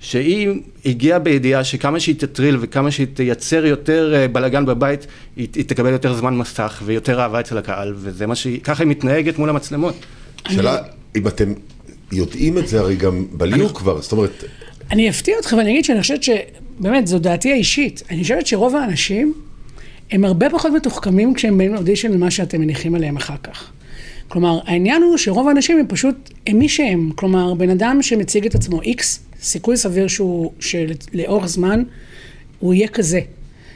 שהיא 0.00 0.48
הגיעה 0.84 1.18
בידיעה 1.18 1.64
שכמה 1.64 2.00
שהיא 2.00 2.14
תטריל 2.18 2.56
וכמה 2.60 2.90
שהיא 2.90 3.06
תייצר 3.14 3.66
יותר 3.66 4.14
אה, 4.14 4.28
בלאגן 4.28 4.66
בבית, 4.66 5.06
היא, 5.36 5.48
היא 5.54 5.64
תקבל 5.64 5.92
יותר 5.92 6.14
זמן 6.14 6.36
מסך 6.36 6.82
ויותר 6.84 7.20
אהבה 7.20 7.40
אצל 7.40 7.58
הקהל, 7.58 7.94
וזה 7.96 8.26
מה 8.26 8.34
שהיא, 8.34 8.60
ככה 8.60 8.82
היא 8.82 8.90
מתנהגת 8.90 9.38
מול 9.38 9.50
המצלמות. 9.50 9.94
שאלה, 10.48 10.78
אם 11.16 11.28
אתם 11.28 11.52
יודעים 12.12 12.58
את 12.58 12.68
זה 12.68 12.80
הרי 12.80 12.96
גם 12.96 13.26
בליהוק 13.32 13.78
כבר, 13.78 14.00
זאת 14.00 14.12
אומרת, 14.12 14.44
אני 14.90 15.10
אפתיע 15.10 15.36
אותך 15.36 15.54
ואני 15.58 15.70
אגיד 15.70 15.84
שאני 15.84 16.00
חושבת 16.00 16.22
שבאמת, 16.22 17.06
זו 17.06 17.18
דעתי 17.18 17.52
האישית. 17.52 18.02
אני 18.10 18.22
חושבת 18.22 18.46
שרוב 18.46 18.76
האנשים 18.76 19.34
הם 20.10 20.24
הרבה 20.24 20.50
פחות 20.50 20.72
מתוחכמים 20.72 21.34
כשהם 21.34 21.58
באים 21.58 21.74
לאודישן 21.74 22.12
למה 22.12 22.30
שאתם 22.30 22.60
מניחים 22.60 22.94
עליהם 22.94 23.16
אחר 23.16 23.36
כך. 23.42 23.70
כלומר, 24.28 24.58
העניין 24.64 25.02
הוא 25.02 25.16
שרוב 25.16 25.48
האנשים 25.48 25.78
הם 25.78 25.86
פשוט, 25.88 26.30
הם 26.46 26.58
מי 26.58 26.68
שהם. 26.68 27.10
כלומר, 27.14 27.54
בן 27.54 27.70
אדם 27.70 28.02
שמציג 28.02 28.46
את 28.46 28.54
עצמו 28.54 28.82
איקס, 28.82 29.25
סיכוי 29.42 29.76
סביר 29.76 30.08
שהוא, 30.08 30.52
שלאורך 30.60 31.46
זמן, 31.46 31.82
הוא 32.58 32.74
יהיה 32.74 32.88
כזה. 32.88 33.20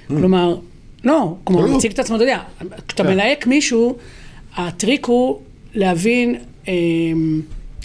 כלומר, 0.09 0.57
לא, 1.05 1.35
כלומר, 1.45 1.65
הוא. 1.65 1.77
מציג 1.77 1.93
את 1.93 1.99
עצמו, 1.99 2.17
אתה 2.17 2.25
יודע, 2.25 2.41
כשאתה 2.89 3.03
מלהק 3.03 3.47
מישהו, 3.47 3.97
הטריק 4.57 5.07
הוא 5.07 5.41
להבין 5.75 6.35
אה, 6.69 6.75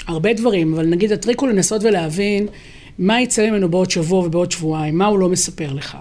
הרבה 0.08 0.34
דברים, 0.34 0.74
אבל 0.74 0.86
נגיד 0.86 1.12
הטריק 1.12 1.40
הוא 1.40 1.50
לנסות 1.50 1.84
ולהבין 1.84 2.48
מה 3.00 3.22
יצא 3.22 3.50
ממנו 3.50 3.70
בעוד 3.70 3.92
שבוע 3.92 4.26
ובעוד 4.26 4.52
שבועיים, 4.52 4.98
מה 4.98 5.06
הוא 5.06 5.20
לא 5.20 5.30
מספר 5.30 5.74
לך. 5.74 5.98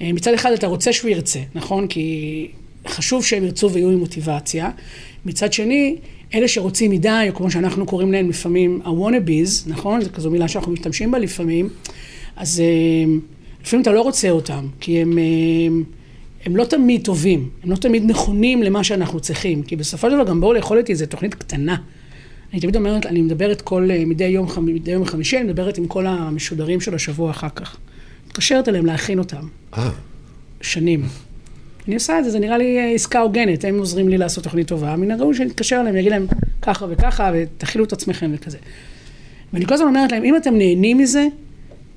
אה, 0.00 0.12
מצד 0.12 0.34
אחד 0.34 0.52
אתה 0.52 0.66
רוצה 0.66 0.92
שהוא 0.92 1.10
ירצה, 1.10 1.40
נכון? 1.54 1.86
כי 1.86 2.48
חשוב 2.88 3.24
שהם 3.24 3.44
ירצו 3.44 3.70
ויהיו 3.70 3.90
עם 3.90 3.98
מוטיבציה. 3.98 4.70
מצד 5.26 5.52
שני, 5.52 5.96
אלה 6.34 6.48
שרוצים 6.48 6.90
מדי, 6.90 7.26
או 7.30 7.34
כמו 7.34 7.50
שאנחנו 7.50 7.86
קוראים 7.86 8.12
להם 8.12 8.28
לפעמים 8.28 8.80
ה-wannabes, 8.84 9.70
נכון? 9.70 10.00
זו 10.00 10.10
כזו 10.12 10.30
מילה 10.30 10.48
שאנחנו 10.48 10.72
משתמשים 10.72 11.10
בה 11.10 11.18
לפעמים, 11.18 11.68
אז 12.36 12.60
אה, 12.60 13.14
לפעמים 13.62 13.82
אתה 13.82 13.92
לא 13.92 14.00
רוצה 14.00 14.30
אותם, 14.30 14.66
כי 14.80 14.98
הם, 14.98 15.18
הם, 15.66 15.84
הם 16.44 16.56
לא 16.56 16.64
תמיד 16.64 17.04
טובים, 17.04 17.48
הם 17.62 17.70
לא 17.70 17.76
תמיד 17.76 18.04
נכונים 18.04 18.62
למה 18.62 18.84
שאנחנו 18.84 19.20
צריכים, 19.20 19.62
כי 19.62 19.76
בסופו 19.76 20.10
של 20.10 20.16
דבר 20.16 20.24
גם 20.24 20.40
בואו 20.40 20.52
לאכול 20.52 20.78
איתי, 20.78 20.94
זו 20.94 21.06
תוכנית 21.06 21.34
קטנה. 21.34 21.76
אני 22.52 22.60
תמיד 22.60 22.76
אומרת, 22.76 23.06
אני 23.06 23.22
מדברת 23.22 23.60
כל, 23.60 23.88
מדי 24.06 24.24
יום, 24.24 24.48
מדי 24.62 24.90
יום 24.90 25.04
חמישי, 25.04 25.36
אני 25.36 25.44
מדברת 25.44 25.78
עם 25.78 25.86
כל 25.86 26.06
המשודרים 26.06 26.80
של 26.80 26.94
השבוע 26.94 27.30
אחר 27.30 27.48
כך. 27.48 27.76
מתקשרת 28.26 28.68
אליהם 28.68 28.86
להכין 28.86 29.18
אותם. 29.18 29.46
אה. 29.76 29.90
שנים. 30.60 31.02
אני 31.88 31.94
עושה 31.94 32.18
את 32.18 32.24
זה, 32.24 32.30
זה 32.30 32.38
נראה 32.38 32.58
לי 32.58 32.94
עסקה 32.94 33.20
הוגנת, 33.20 33.64
הם 33.64 33.78
עוזרים 33.78 34.08
לי 34.08 34.18
לעשות 34.18 34.44
תוכנית 34.44 34.68
טובה, 34.68 34.96
מן 34.96 35.10
הראוי 35.10 35.34
שאני 35.34 35.48
אתקשר 35.48 35.80
אליהם, 35.80 35.96
אגיד 35.96 36.10
להם 36.10 36.26
ככה 36.62 36.86
וככה, 36.90 37.30
ותכילו 37.34 37.84
את 37.84 37.92
עצמכם 37.92 38.30
וכזה. 38.34 38.58
ואני 39.52 39.66
כל 39.66 39.74
הזמן 39.74 39.86
אומרת 39.86 40.12
להם, 40.12 40.24
אם 40.24 40.36
אתם 40.36 40.54
נהנים 40.58 40.98
מזה, 40.98 41.26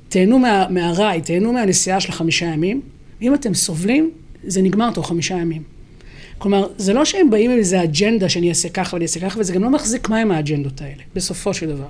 תהנו 0.10 0.40
מה, 0.40 0.68
מהרעי, 0.70 1.22
תהנו 1.22 1.54
מהנסיעה 1.54 2.00
של 2.00 2.10
החמישה 2.10 2.46
ימים, 2.46 2.82
ואם 3.22 3.34
אתם 3.34 3.54
סובלים, 3.54 4.12
זה 4.44 4.62
נגמר 4.62 4.92
תוך 4.92 5.08
חמישה 5.08 5.36
ימים. 5.36 5.64
כלומר, 6.38 6.68
זה 6.78 6.94
לא 6.94 7.06
שהם 7.06 7.30
באים 7.30 7.52
עם 7.52 7.58
איזה 7.58 7.84
אג'נדה 7.84 8.30
שאני 8.30 8.50
אעשה 8.50 8.70
ככה 8.70 8.96
ואני 8.96 9.04
אעשה 9.06 9.20
ככה, 9.20 9.40
וזה 9.40 9.54
גם 9.54 9.64
לא 9.64 9.70
מחזיק 9.70 10.10
מים 10.10 10.32
האג'נדות 10.32 10.82
האלה, 10.82 11.02
בסופו 11.16 11.54
של 11.54 11.70
דבר. 11.70 11.90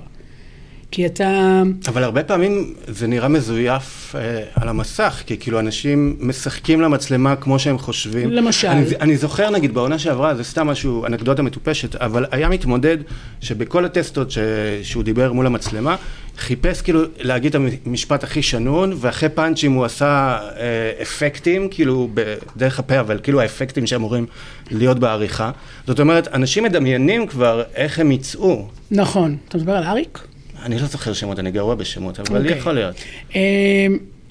כי 0.92 1.06
אתה... 1.06 1.62
אבל 1.88 2.04
הרבה 2.04 2.22
פעמים 2.22 2.74
זה 2.86 3.06
נראה 3.06 3.28
מזויף 3.28 4.14
אה, 4.18 4.42
על 4.54 4.68
המסך, 4.68 5.22
כי 5.26 5.36
כאילו 5.38 5.60
אנשים 5.60 6.16
משחקים 6.20 6.80
למצלמה 6.80 7.36
כמו 7.36 7.58
שהם 7.58 7.78
חושבים. 7.78 8.30
למשל. 8.30 8.68
אני, 8.68 8.84
אני 9.00 9.16
זוכר 9.16 9.50
נגיד 9.50 9.74
בעונה 9.74 9.98
שעברה, 9.98 10.34
זה 10.34 10.44
סתם 10.44 10.66
משהו, 10.66 11.06
אנקדוטה 11.06 11.42
מטופשת, 11.42 11.96
אבל 11.96 12.26
היה 12.30 12.48
מתמודד 12.48 12.98
שבכל 13.40 13.84
הטסטות 13.84 14.30
ש, 14.30 14.38
שהוא 14.82 15.02
דיבר 15.02 15.32
מול 15.32 15.46
המצלמה, 15.46 15.96
חיפש 16.38 16.82
כאילו 16.82 17.02
להגיד 17.18 17.56
את 17.56 17.62
המשפט 17.86 18.24
הכי 18.24 18.42
שנון, 18.42 18.92
ואחרי 18.96 19.28
פאנצ'ים 19.28 19.72
הוא 19.72 19.84
עשה 19.84 20.38
אה, 20.56 21.02
אפקטים, 21.02 21.68
כאילו 21.70 22.08
בדרך 22.14 22.78
הפה, 22.78 23.00
אבל 23.00 23.18
כאילו 23.22 23.40
האפקטים 23.40 23.86
שאמורים 23.86 24.26
להיות 24.70 24.98
בעריכה. 24.98 25.50
זאת 25.86 26.00
אומרת, 26.00 26.28
אנשים 26.34 26.64
מדמיינים 26.64 27.26
כבר 27.26 27.62
איך 27.74 27.98
הם 27.98 28.12
יצאו. 28.12 28.68
נכון. 28.90 29.36
אתה 29.48 29.58
מדבר 29.58 29.72
על 29.72 29.84
אריק? 29.84 30.31
אני 30.64 30.78
לא 30.78 30.86
זוכר 30.86 31.12
שמות, 31.12 31.38
אני 31.38 31.50
גרוע 31.50 31.74
בשמות, 31.74 32.20
אבל 32.20 32.38
okay. 32.38 32.42
אוקיי. 32.42 32.58
יכול 32.58 32.72
להיות. 32.72 32.96
אמ, 33.34 33.40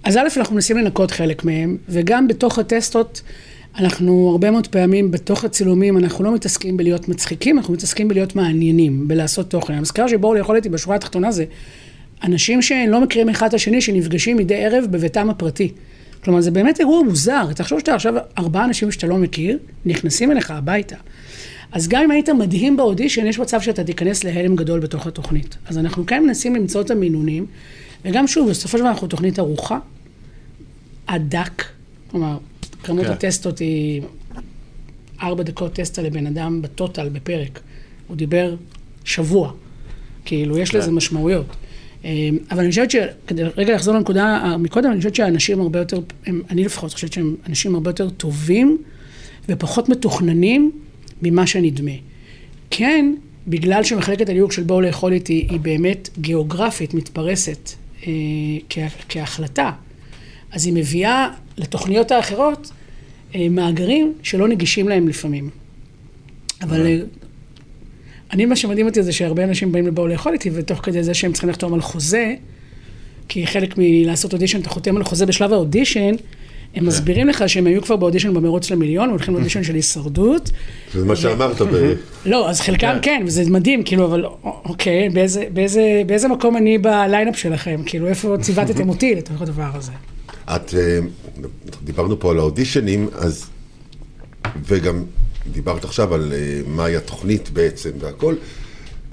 אז 0.04 0.18
א', 0.18 0.28
אנחנו 0.38 0.56
מנסים 0.56 0.78
לנקות 0.78 1.12
חלק 1.12 1.46
מהם, 1.46 1.78
וגם 1.90 2.28
בתוך 2.28 2.60
הטסטות, 2.60 3.22
אנחנו 3.78 4.30
הרבה 4.32 4.52
מאוד 4.52 4.68
פעמים 4.68 5.12
בתוך 5.12 5.44
הצילומים, 5.44 5.98
אנחנו 5.98 6.24
לא 6.24 6.34
מתעסקים 6.34 6.78
בלהיות 6.78 7.10
מצחיקים, 7.10 7.58
אנחנו 7.58 7.74
מתעסקים 7.74 8.08
בלהיות 8.08 8.36
מעניינים, 8.36 9.08
בלעשות 9.08 9.50
תוכן. 9.50 9.74
המזכר 9.74 10.08
שבואו 10.08 10.34
לאכול 10.34 10.56
איתי 10.56 10.70
בשורה 10.70 10.96
התחתונה 10.96 11.32
זה 11.32 11.46
אנשים 12.24 12.62
שלא 12.62 13.02
מכירים 13.02 13.30
אחד 13.30 13.48
את 13.48 13.54
השני, 13.54 13.82
שנפגשים 13.82 14.38
מדי 14.38 14.66
ערב 14.66 14.86
בביתם 14.92 15.30
הפרטי. 15.30 15.72
כלומר, 16.24 16.42
זה 16.42 16.52
באמת 16.52 16.80
אירוע 16.80 17.04
מוזר. 17.04 17.54
תחשוב 17.56 17.80
שאתה 17.80 17.96
עכשיו 17.96 18.14
ארבעה 18.38 18.66
אנשים 18.66 18.92
שאתה 18.92 19.08
לא 19.08 19.18
מכיר, 19.18 19.58
נכנסים 19.86 20.32
אליך 20.32 20.52
הביתה. 20.52 20.96
אז 21.72 21.88
גם 21.88 22.04
אם 22.04 22.12
היית 22.12 22.30
מדהים 22.30 22.78
באודישן, 22.78 23.26
יש 23.26 23.40
מצב 23.40 23.62
שאתה 23.62 23.84
תיכנס 23.84 24.24
להלם 24.24 24.56
גדול 24.56 24.80
בתוך 24.80 25.08
התוכנית. 25.08 25.58
אז 25.66 25.78
אנחנו 25.78 26.06
כן 26.06 26.24
מנסים 26.24 26.56
למצוא 26.56 26.82
את 26.82 26.92
המינונים, 26.92 27.46
וגם 28.06 28.28
שוב, 28.28 28.50
בסופו 28.50 28.78
של 28.78 28.84
דבר 28.84 28.92
אנחנו 28.92 29.08
תוכנית 29.08 29.40
ארוכה, 29.40 29.80
עד 31.08 31.36
דק, 31.36 31.64
כלומר, 32.12 32.38
כמות 32.84 33.06
כן. 33.06 33.12
הטסטות 33.12 33.60
היא 33.60 34.02
ארבע 35.22 35.44
דקות 35.44 35.74
טסטה 35.74 36.02
לבן 36.02 36.28
אדם 36.28 36.62
בטוטל 36.62 37.10
בפרק. 37.10 37.60
הוא 38.08 38.18
דיבר 38.18 38.56
שבוע, 39.04 39.54
כאילו, 40.26 40.58
יש 40.58 40.70
כן. 40.70 40.78
לזה 40.78 40.92
משמעויות. 40.92 41.46
אמ, 42.04 42.38
אבל 42.52 42.60
אני 42.60 42.70
חושבת 42.70 42.92
שכדי 42.92 43.44
רגע 43.44 43.76
לחזור 43.76 43.96
לנקודה 43.96 44.56
מקודם, 44.60 44.92
אני 44.92 44.98
חושבת 44.98 45.16
שהאנשים 45.16 45.62
הרבה 45.62 45.80
יותר, 45.80 46.00
הם, 46.26 46.42
אני 46.50 46.64
לפחות 46.64 46.94
חושבת 46.94 47.14
שהם 47.14 47.36
אנשים 47.50 47.76
הרבה 47.76 47.90
יותר 47.90 48.10
טובים 48.10 48.78
ופחות 49.50 49.90
מתוכננים 49.90 50.72
ממה 51.22 51.48
שנדמה. 51.48 51.92
כן, 52.70 53.14
בגלל 53.48 53.84
שמחלקת 53.84 54.30
הליהוק 54.30 54.52
של 54.52 54.64
בואו 54.64 54.82
לאכול 54.82 55.14
איתי 55.14 55.48
היא 55.50 55.60
באמת 55.60 56.10
גיאוגרפית 56.20 56.94
מתפרסת 56.94 57.70
אה, 58.08 58.12
כהחלטה, 59.10 59.72
אז 60.52 60.66
היא 60.66 60.74
מביאה 60.74 61.30
לתוכניות 61.58 62.12
האחרות 62.12 62.72
אה, 63.36 63.50
מאגרים 63.50 64.14
שלא 64.24 64.48
נגישים 64.48 64.90
להם 64.90 65.08
לפעמים. 65.08 65.50
אבל 66.62 66.86
אה, 66.86 67.00
אני, 68.34 68.46
מה 68.46 68.56
שמדהים 68.56 68.88
אותי 68.88 69.04
זה 69.04 69.12
שהרבה 69.12 69.44
אנשים 69.44 69.72
באים 69.72 69.88
לבואו 69.88 70.08
לאכול 70.08 70.34
איתי, 70.34 70.50
ותוך 70.54 70.80
כדי 70.84 71.04
זה 71.04 71.14
שהם 71.14 71.32
צריכים 71.32 71.50
לחתום 71.50 71.74
על 71.74 71.82
חוזה, 71.82 72.36
כי 73.28 73.48
חלק 73.48 73.74
מלעשות 73.78 74.34
אודישן, 74.34 74.62
אתה 74.62 74.70
חותם 74.70 74.98
על 74.98 75.04
חוזה 75.04 75.26
בשלב 75.26 75.54
האודישן, 75.54 76.16
הם 76.76 76.86
מסבירים 76.86 77.28
לך 77.28 77.44
שהם 77.50 77.68
היו 77.68 77.82
כבר 77.82 77.96
באודישן 77.96 78.34
במרוץ 78.34 78.72
למיליון, 78.72 79.10
הולכים 79.10 79.34
לאודישן 79.34 79.64
של 79.64 79.76
הישרדות. 79.76 80.52
זה 80.94 81.06
מה 81.06 81.16
שאמרת. 81.16 81.62
לא, 82.26 82.50
אז 82.50 82.62
חלקם 82.62 82.94
כן. 83.02 83.20
כן, 83.20 83.24
וזה 83.28 83.50
מדהים, 83.50 83.84
כאילו, 83.84 84.06
אבל 84.06 84.26
אוקיי, 84.44 85.10
באיזה 86.06 86.28
מקום 86.28 86.58
אני 86.58 86.78
בליינאפ 86.78 87.38
שלכם? 87.38 87.82
כאילו, 87.86 88.08
איפה 88.08 88.36
ציוותתם 88.42 88.90
אותי 88.90 89.16
לתוך 89.16 89.42
הדבר 89.42 89.70
הזה? 89.74 89.92
את, 90.56 90.74
אה, 90.74 91.00
דיברנו 91.84 92.20
פה 92.20 92.32
על 92.32 92.38
האודישנים, 92.38 93.10
אז, 93.14 93.46
וגם 94.66 95.04
דיברת 95.52 95.84
עכשיו 95.84 96.14
על 96.14 96.34
אה, 96.34 96.62
מהי 96.68 96.96
התוכנית 96.96 97.50
בעצם 97.50 97.90
והכל. 98.00 98.36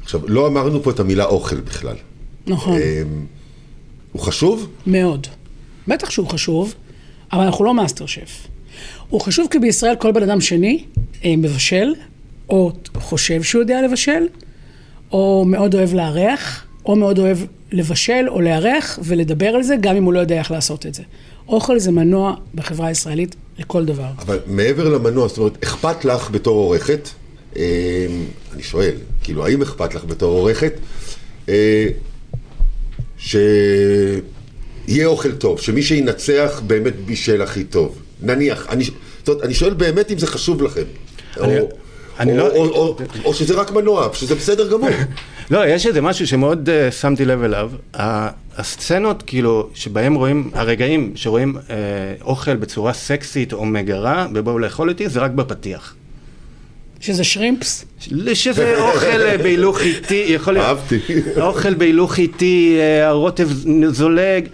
עכשיו, 0.03 0.21
לא 0.29 0.47
אמרנו 0.47 0.83
פה 0.83 0.91
את 0.91 1.00
המילה 1.00 1.25
אוכל 1.25 1.61
בכלל. 1.61 1.97
נכון. 2.47 2.79
אה, 2.79 3.03
הוא 4.12 4.23
חשוב? 4.23 4.69
מאוד. 4.87 5.27
בטח 5.88 6.11
שהוא 6.11 6.29
חשוב. 6.29 6.75
אבל 7.33 7.45
אנחנו 7.45 7.65
לא 7.65 7.75
מאסטר 7.75 8.07
שף. 8.07 8.47
הוא 9.09 9.21
חשוב 9.21 9.47
כי 9.51 9.59
בישראל 9.59 9.97
כל 9.97 10.13
בן 10.13 10.23
אדם 10.23 10.41
שני 10.41 10.85
אה, 11.25 11.35
מבשל, 11.37 11.95
או 12.49 12.73
חושב 12.95 13.43
שהוא 13.43 13.63
יודע 13.63 13.83
לבשל, 13.83 14.27
או 15.13 15.45
מאוד 15.47 15.75
אוהב 15.75 15.95
לארח, 15.95 16.65
או 16.87 16.97
מאוד 16.97 17.19
אוהב 17.19 17.39
לבשל 17.73 18.25
או 18.29 18.41
לארח 18.41 18.99
ולדבר 19.03 19.47
על 19.49 19.63
זה, 19.63 19.77
גם 19.81 19.97
אם 19.97 20.05
הוא 20.05 20.13
לא 20.13 20.19
יודע 20.19 20.39
איך 20.39 20.51
לעשות 20.51 20.87
את 20.87 20.95
זה. 20.95 21.03
אוכל 21.49 21.79
זה 21.79 21.91
מנוע 21.91 22.35
בחברה 22.55 22.87
הישראלית 22.87 23.37
לכל 23.59 23.85
דבר. 23.85 24.11
אבל 24.19 24.39
מעבר 24.47 24.89
למנוע, 24.89 25.29
זאת 25.29 25.39
אומרת, 25.39 25.65
אכפת 25.65 26.05
לך 26.05 26.31
בתור 26.31 26.57
עורכת, 26.57 27.09
אה, 27.57 28.07
אני 28.55 28.63
שואל, 28.63 28.95
כאילו, 29.23 29.47
האם 29.47 29.63
אכפת 29.63 29.95
לך 29.95 30.05
בתור 30.05 30.39
עורכת, 30.39 30.73
אה, 31.49 31.87
ש... 33.19 33.37
יהיה 34.88 35.07
אוכל 35.07 35.33
טוב, 35.33 35.61
שמי 35.61 35.83
שינצח 35.83 36.62
באמת 36.66 36.97
בישל 36.97 37.42
הכי 37.42 37.64
טוב. 37.64 37.99
נניח, 38.23 38.66
אני, 38.68 38.85
זאת 38.85 39.28
אומרת, 39.28 39.45
אני 39.45 39.54
שואל 39.54 39.75
באמת 39.75 40.11
אם 40.11 40.18
זה 40.18 40.26
חשוב 40.26 40.62
לכם. 40.62 40.83
אני, 41.40 41.61
או, 41.61 41.68
אני 42.18 42.33
או, 42.33 42.37
לא... 42.37 42.49
או, 42.49 42.64
או, 42.64 42.97
או 43.25 43.35
שזה 43.35 43.54
רק 43.54 43.71
מנוע, 43.71 44.09
שזה 44.12 44.35
בסדר 44.35 44.71
גמור. 44.71 44.88
לא, 45.50 45.66
יש 45.66 45.87
איזה 45.87 46.00
משהו 46.00 46.26
שמאוד 46.26 46.68
uh, 46.68 46.92
שמתי 46.92 47.25
לב 47.25 47.42
אליו. 47.42 47.71
הסצנות, 48.57 49.23
כאילו, 49.26 49.68
שבהם 49.75 50.14
רואים, 50.14 50.50
הרגעים 50.54 51.12
שרואים 51.14 51.57
uh, 51.57 51.71
אוכל 52.23 52.57
בצורה 52.57 52.92
סקסית 52.92 53.52
או 53.52 53.64
מגרה, 53.64 54.26
ובואו 54.35 54.59
לאכול 54.59 54.88
איתי, 54.88 55.09
זה 55.09 55.21
רק 55.21 55.30
בפתיח. 55.30 55.95
שזה 57.00 57.25
שרימפס? 57.25 57.85
שזה 58.35 58.80
אוכל 58.80 59.07
אה, 59.07 59.38
בהילוך 59.38 59.80
איטי, 59.80 60.25
יכול 60.28 60.52
להיות... 60.52 60.66
אהבתי. 60.66 60.99
אוכל 61.40 61.75
בהילוך 61.75 62.18
איטי, 62.18 62.78
הרוטב 63.02 63.49
זולג. 63.88 64.49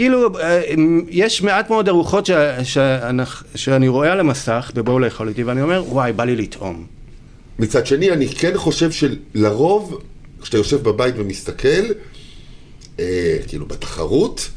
כאילו, 0.00 0.38
אה, 0.38 0.62
יש 1.08 1.42
מעט 1.42 1.70
מאוד 1.70 1.88
ארוחות 1.88 2.26
ש, 2.26 2.30
שאני, 2.62 3.22
שאני 3.54 3.88
רואה 3.88 4.12
על 4.12 4.20
המסך, 4.20 4.72
ובואו 4.74 4.98
לאכול 4.98 5.28
איתי, 5.28 5.44
ואני 5.44 5.62
אומר, 5.62 5.84
וואי, 5.88 6.12
בא 6.12 6.24
לי 6.24 6.36
לטעום. 6.36 6.86
מצד 7.58 7.86
שני, 7.86 8.10
אני 8.10 8.28
כן 8.28 8.52
חושב 8.56 8.90
שלרוב, 8.90 10.00
כשאתה 10.42 10.56
יושב 10.56 10.82
בבית 10.82 11.14
ומסתכל, 11.18 11.84
אה, 13.00 13.36
כאילו 13.48 13.66
בתחרות, 13.66 14.50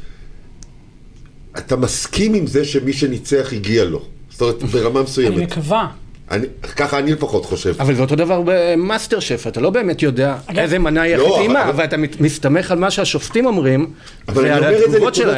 אתה 1.58 1.76
מסכים 1.76 2.34
עם 2.34 2.48
זה 2.48 2.66
שמי 2.66 2.94
שניצח 2.94 3.54
הגיע 3.54 3.86
לו. 3.86 4.06
זאת 4.30 4.42
אומרת, 4.42 4.64
ברמה 4.64 5.04
מסוימת. 5.04 5.38
אני 5.38 5.46
מקווה. 5.46 5.88
אני, 6.32 6.48
ככה 6.76 7.00
אני 7.00 7.12
לפחות 7.12 7.46
חושב. 7.46 7.76
אבל 7.80 7.96
זה 7.96 8.02
אותו 8.02 8.16
דבר 8.16 8.42
במאסטר 8.46 9.20
שף, 9.20 9.48
אתה 9.48 9.62
לא 9.62 9.70
באמת 9.70 10.02
יודע 10.02 10.36
איזה 10.58 10.80
מנה 10.80 11.02
היא 11.02 11.16
הכי 11.16 11.30
טעימה, 11.38 11.70
אבל 11.70 11.84
אתה 11.84 11.98
מסתמך 12.20 12.72
על 12.72 12.80
מה 12.80 12.92
שהשופטים 12.92 13.46
אומרים, 13.46 13.88
ועל 14.28 14.64
התגובות 14.64 15.16
שלהם. 15.16 15.38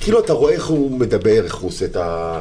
כאילו 0.00 0.20
אתה 0.20 0.32
רואה 0.32 0.52
איך 0.52 0.66
הוא 0.66 1.00
מדבר, 1.00 1.44
איך 1.44 1.54
הוא 1.54 1.68
עושה 1.68 1.84
את 1.84 1.96
ה... 1.96 2.40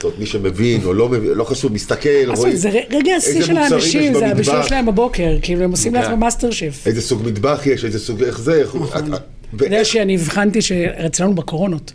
זאת 0.00 0.18
מי 0.18 0.26
שמבין 0.26 0.80
או 0.84 0.94
לא 0.94 1.08
מבין, 1.08 1.30
לא 1.30 1.44
חשוב, 1.44 1.72
מסתכל, 1.72 2.08
רואים 2.36 2.56
זה 2.56 2.68
רגע 2.90 3.14
השיא 3.14 3.42
של 3.42 3.56
האנשים, 3.56 4.14
זה 4.14 4.26
הבישול 4.26 4.62
שלהם 4.62 4.86
בבוקר, 4.86 5.36
כאילו 5.42 5.64
הם 5.64 5.70
עושים 5.70 5.94
לעצמם 5.94 6.20
מאסטר 6.20 6.50
שף. 6.50 6.86
איזה 6.86 7.02
סוג 7.02 7.22
מטבח 7.26 7.60
יש, 7.66 7.84
איזה 7.84 7.98
סוג, 7.98 8.22
איך 8.22 8.40
זה, 8.40 8.54
איך 8.54 8.70
הוא... 8.70 8.86
נכון. 8.86 9.14
אתה 9.56 9.64
יודע 9.64 9.84
שאני 9.84 10.14
הבחנתי 10.14 10.62
שאצלנו 10.62 11.34
בקורונות. 11.34 11.92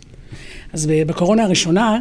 אז 0.72 0.86
בקורונה 1.06 1.44
הראשונה, 1.44 1.98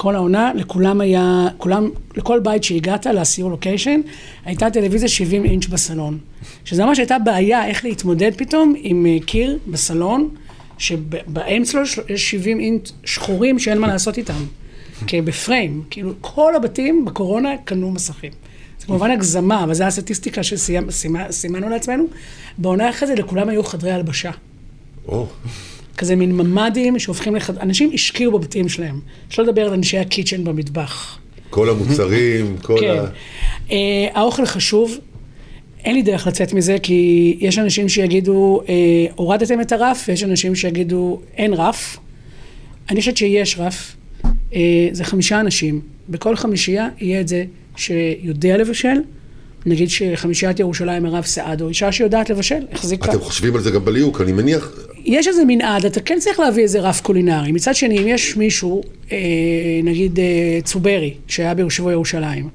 כל 0.00 0.14
העונה, 0.16 0.52
לכולם 0.54 1.00
היה, 1.00 1.48
כולם, 1.58 1.90
לכל 2.16 2.40
בית 2.40 2.64
שהגעת 2.64 3.06
לסיור 3.06 3.50
לוקיישן, 3.50 4.00
הייתה 4.44 4.70
טלוויזיה 4.70 5.08
70 5.08 5.44
אינץ' 5.44 5.66
בסלון. 5.66 6.18
שזה 6.64 6.84
ממש 6.84 6.98
הייתה 6.98 7.18
בעיה 7.18 7.66
איך 7.66 7.84
להתמודד 7.84 8.30
פתאום 8.36 8.74
עם 8.76 9.06
אה, 9.06 9.16
קיר 9.26 9.58
בסלון, 9.66 10.28
שבאמצע 10.78 11.82
יש 12.08 12.30
70 12.30 12.60
אינץ' 12.60 12.92
שחורים 13.04 13.58
שאין 13.58 13.78
מה 13.78 13.86
לעשות 13.86 14.18
איתם. 14.18 14.44
כבפריים, 15.06 15.82
כאילו 15.90 16.12
כל 16.20 16.54
הבתים 16.56 17.04
בקורונה 17.04 17.50
קנו 17.64 17.90
מסכים. 17.90 18.32
זה 18.80 18.86
כמובן 18.86 19.10
הגזמה, 19.10 19.64
אבל 19.64 19.74
זו 19.74 19.84
הסטטיסטיקה 19.84 20.40
שסימנו 20.42 21.68
לעצמנו. 21.68 22.04
בעונה 22.58 22.90
אחרי 22.90 23.08
זה 23.08 23.14
לכולם 23.14 23.48
היו 23.48 23.64
חדרי 23.64 23.92
הלבשה. 23.92 24.30
כזה 25.96 26.16
מין 26.16 26.32
ממ"דים 26.32 26.98
שהופכים 26.98 27.36
לחד... 27.36 27.58
אנשים 27.58 27.90
השקיעו 27.94 28.38
בבתים 28.38 28.68
שלהם. 28.68 29.00
שלא 29.28 29.44
לדבר 29.44 29.62
על 29.62 29.72
אנשי 29.72 29.98
הקיצ'ן 29.98 30.44
במטבח. 30.44 31.18
כל 31.50 31.70
המוצרים, 31.70 32.56
כל 32.62 32.76
כן. 32.80 32.96
ה... 32.98 33.06
אה, 33.72 34.08
האוכל 34.14 34.46
חשוב. 34.46 34.98
אין 35.84 35.94
לי 35.94 36.02
דרך 36.02 36.26
לצאת 36.26 36.52
מזה, 36.52 36.76
כי 36.82 37.36
יש 37.40 37.58
אנשים 37.58 37.88
שיגידו, 37.88 38.62
אה, 38.68 38.74
הורדתם 39.14 39.60
את 39.60 39.72
הרף, 39.72 40.04
ויש 40.08 40.24
אנשים 40.24 40.54
שיגידו, 40.54 41.20
אין 41.36 41.54
רף. 41.54 41.96
אני 42.90 43.00
חושבת 43.00 43.16
שיש 43.16 43.56
רף. 43.58 43.96
אה, 44.54 44.88
זה 44.92 45.04
חמישה 45.04 45.40
אנשים. 45.40 45.80
בכל 46.08 46.36
חמישייה 46.36 46.88
יהיה 46.98 47.20
את 47.20 47.28
זה 47.28 47.44
שיודע 47.76 48.56
לבשל. 48.56 48.96
נגיד 49.66 49.90
שחמישיית 49.90 50.60
ירושלים 50.60 51.06
הרב 51.06 51.24
סעדו, 51.24 51.68
אישה 51.68 51.92
שיודעת 51.92 52.30
לבשל, 52.30 52.60
החזיקה. 52.72 53.10
אתם 53.10 53.20
חושבים 53.20 53.56
על 53.56 53.60
זה 53.60 53.70
גם 53.70 53.84
בליהוק, 53.84 54.20
אני 54.20 54.32
מניח... 54.32 54.72
יש 55.04 55.28
איזה 55.28 55.42
מנעד, 55.46 55.86
אתה 55.86 56.00
כן 56.00 56.18
צריך 56.18 56.40
להביא 56.40 56.62
איזה 56.62 56.80
רף 56.80 57.00
קולינרי. 57.00 57.52
מצד 57.52 57.74
שני, 57.74 57.98
אם 57.98 58.08
יש 58.08 58.36
מישהו, 58.36 58.82
אה, 59.12 59.18
נגיד 59.84 60.18
אה, 60.18 60.58
צוברי, 60.64 61.14
שהיה 61.28 61.54
ביושבו 61.54 61.90
ירושלים, 61.90 62.48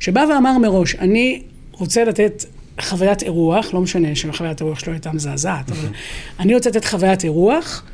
שבא 0.00 0.24
ואמר 0.30 0.58
מראש, 0.58 0.94
אני 0.94 1.42
רוצה 1.72 2.04
לתת 2.04 2.44
חוויית 2.80 3.22
אירוח, 3.22 3.74
לא 3.74 3.80
משנה 3.80 4.14
שחוויית 4.14 4.60
האירוח 4.60 4.78
שלו 4.78 4.92
הייתה 4.92 5.12
מזעזעת, 5.12 5.70
אבל 5.70 5.88
אני 6.40 6.54
רוצה 6.54 6.70
לתת 6.70 6.84
חוויית 6.84 7.24
אירוח, 7.24 7.84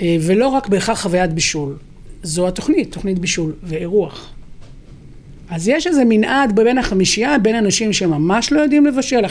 אה, 0.00 0.16
ולא 0.20 0.48
רק 0.48 0.68
בהכרח 0.68 1.02
חוויית 1.02 1.32
בישול. 1.32 1.76
זו 2.22 2.48
התוכנית, 2.48 2.92
תוכנית 2.92 3.18
בישול 3.18 3.52
ואירוח. 3.62 4.30
אז 5.50 5.68
יש 5.68 5.86
איזה 5.86 6.02
מנעד 6.08 6.56
בין 6.56 6.78
החמישייה, 6.78 7.38
בין 7.38 7.56
אנשים 7.56 7.92
שממש 7.92 8.52
לא 8.52 8.60
יודעים 8.60 8.86
לבשל, 8.86 9.22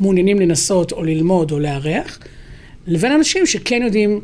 מעוניינים 0.00 0.40
לנסות 0.40 0.92
או 0.92 1.04
ללמוד 1.04 1.50
או 1.52 1.58
לארח, 1.58 2.18
לבין 2.86 3.12
אנשים 3.12 3.46
שכן 3.46 3.82
יודעים, 3.84 4.20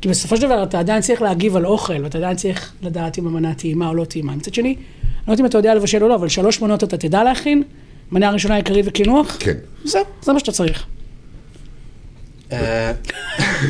כי 0.00 0.08
בסופו 0.08 0.36
של 0.36 0.42
דבר 0.42 0.62
אתה 0.62 0.78
עדיין 0.78 1.02
צריך 1.02 1.22
להגיב 1.22 1.56
על 1.56 1.66
אוכל, 1.66 2.04
ואתה 2.04 2.18
עדיין 2.18 2.36
צריך 2.36 2.72
לדעת 2.82 3.18
אם 3.18 3.26
המנה 3.26 3.54
טעימה 3.54 3.88
או 3.88 3.94
לא 3.94 4.04
טעימה. 4.04 4.36
מצד 4.36 4.54
שני, 4.54 4.68
אני 4.68 4.76
לא 5.26 5.32
יודעת 5.32 5.40
אם 5.40 5.46
אתה 5.46 5.58
יודע 5.58 5.74
לבשל 5.74 6.02
או 6.02 6.08
לא, 6.08 6.14
אבל 6.14 6.28
שלוש 6.28 6.60
מנות 6.60 6.84
אתה 6.84 6.96
תדע 6.96 7.24
להכין, 7.24 7.62
מנה 8.12 8.30
ראשונה 8.30 8.56
עיקרית 8.56 8.86
וקינוח, 8.88 9.36
כן. 9.40 9.54
זהו, 9.84 10.04
זה 10.22 10.32
מה 10.32 10.38
שאתה 10.38 10.52
צריך. 10.52 10.86
אה, 12.52 12.92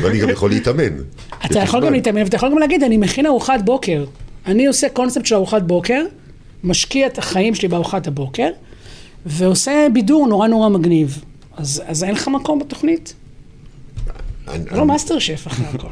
ואני 0.01 0.19
גם 0.19 0.29
יכול 0.29 0.49
להתאמן. 0.49 0.97
אתה 1.45 1.59
יכול 1.59 1.85
גם 1.85 1.93
להתאמן, 1.93 2.21
ואתה 2.21 2.35
יכול 2.35 2.51
גם 2.51 2.57
להגיד, 2.57 2.83
אני 2.83 2.97
מכין 2.97 3.25
ארוחת 3.25 3.59
בוקר. 3.63 4.05
אני 4.45 4.65
עושה 4.65 4.89
קונספט 4.89 5.25
של 5.25 5.35
ארוחת 5.35 5.61
בוקר, 5.61 6.05
משקיע 6.63 7.07
את 7.07 7.17
החיים 7.17 7.55
שלי 7.55 7.67
בארוחת 7.67 8.07
הבוקר, 8.07 8.49
ועושה 9.25 9.87
בידור 9.93 10.27
נורא 10.27 10.47
נורא 10.47 10.69
מגניב. 10.69 11.23
אז, 11.57 11.83
אז 11.85 12.03
אין 12.03 12.13
לך 12.13 12.27
מקום 12.27 12.59
בתוכנית? 12.59 13.13
לא 14.71 14.85
מאסטר 14.85 15.19
שף 15.19 15.47
אחרי 15.47 15.65
הכל. 15.73 15.87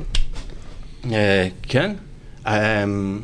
אה, 1.12 1.48
כן. 1.64 1.92
אמ, 2.48 3.20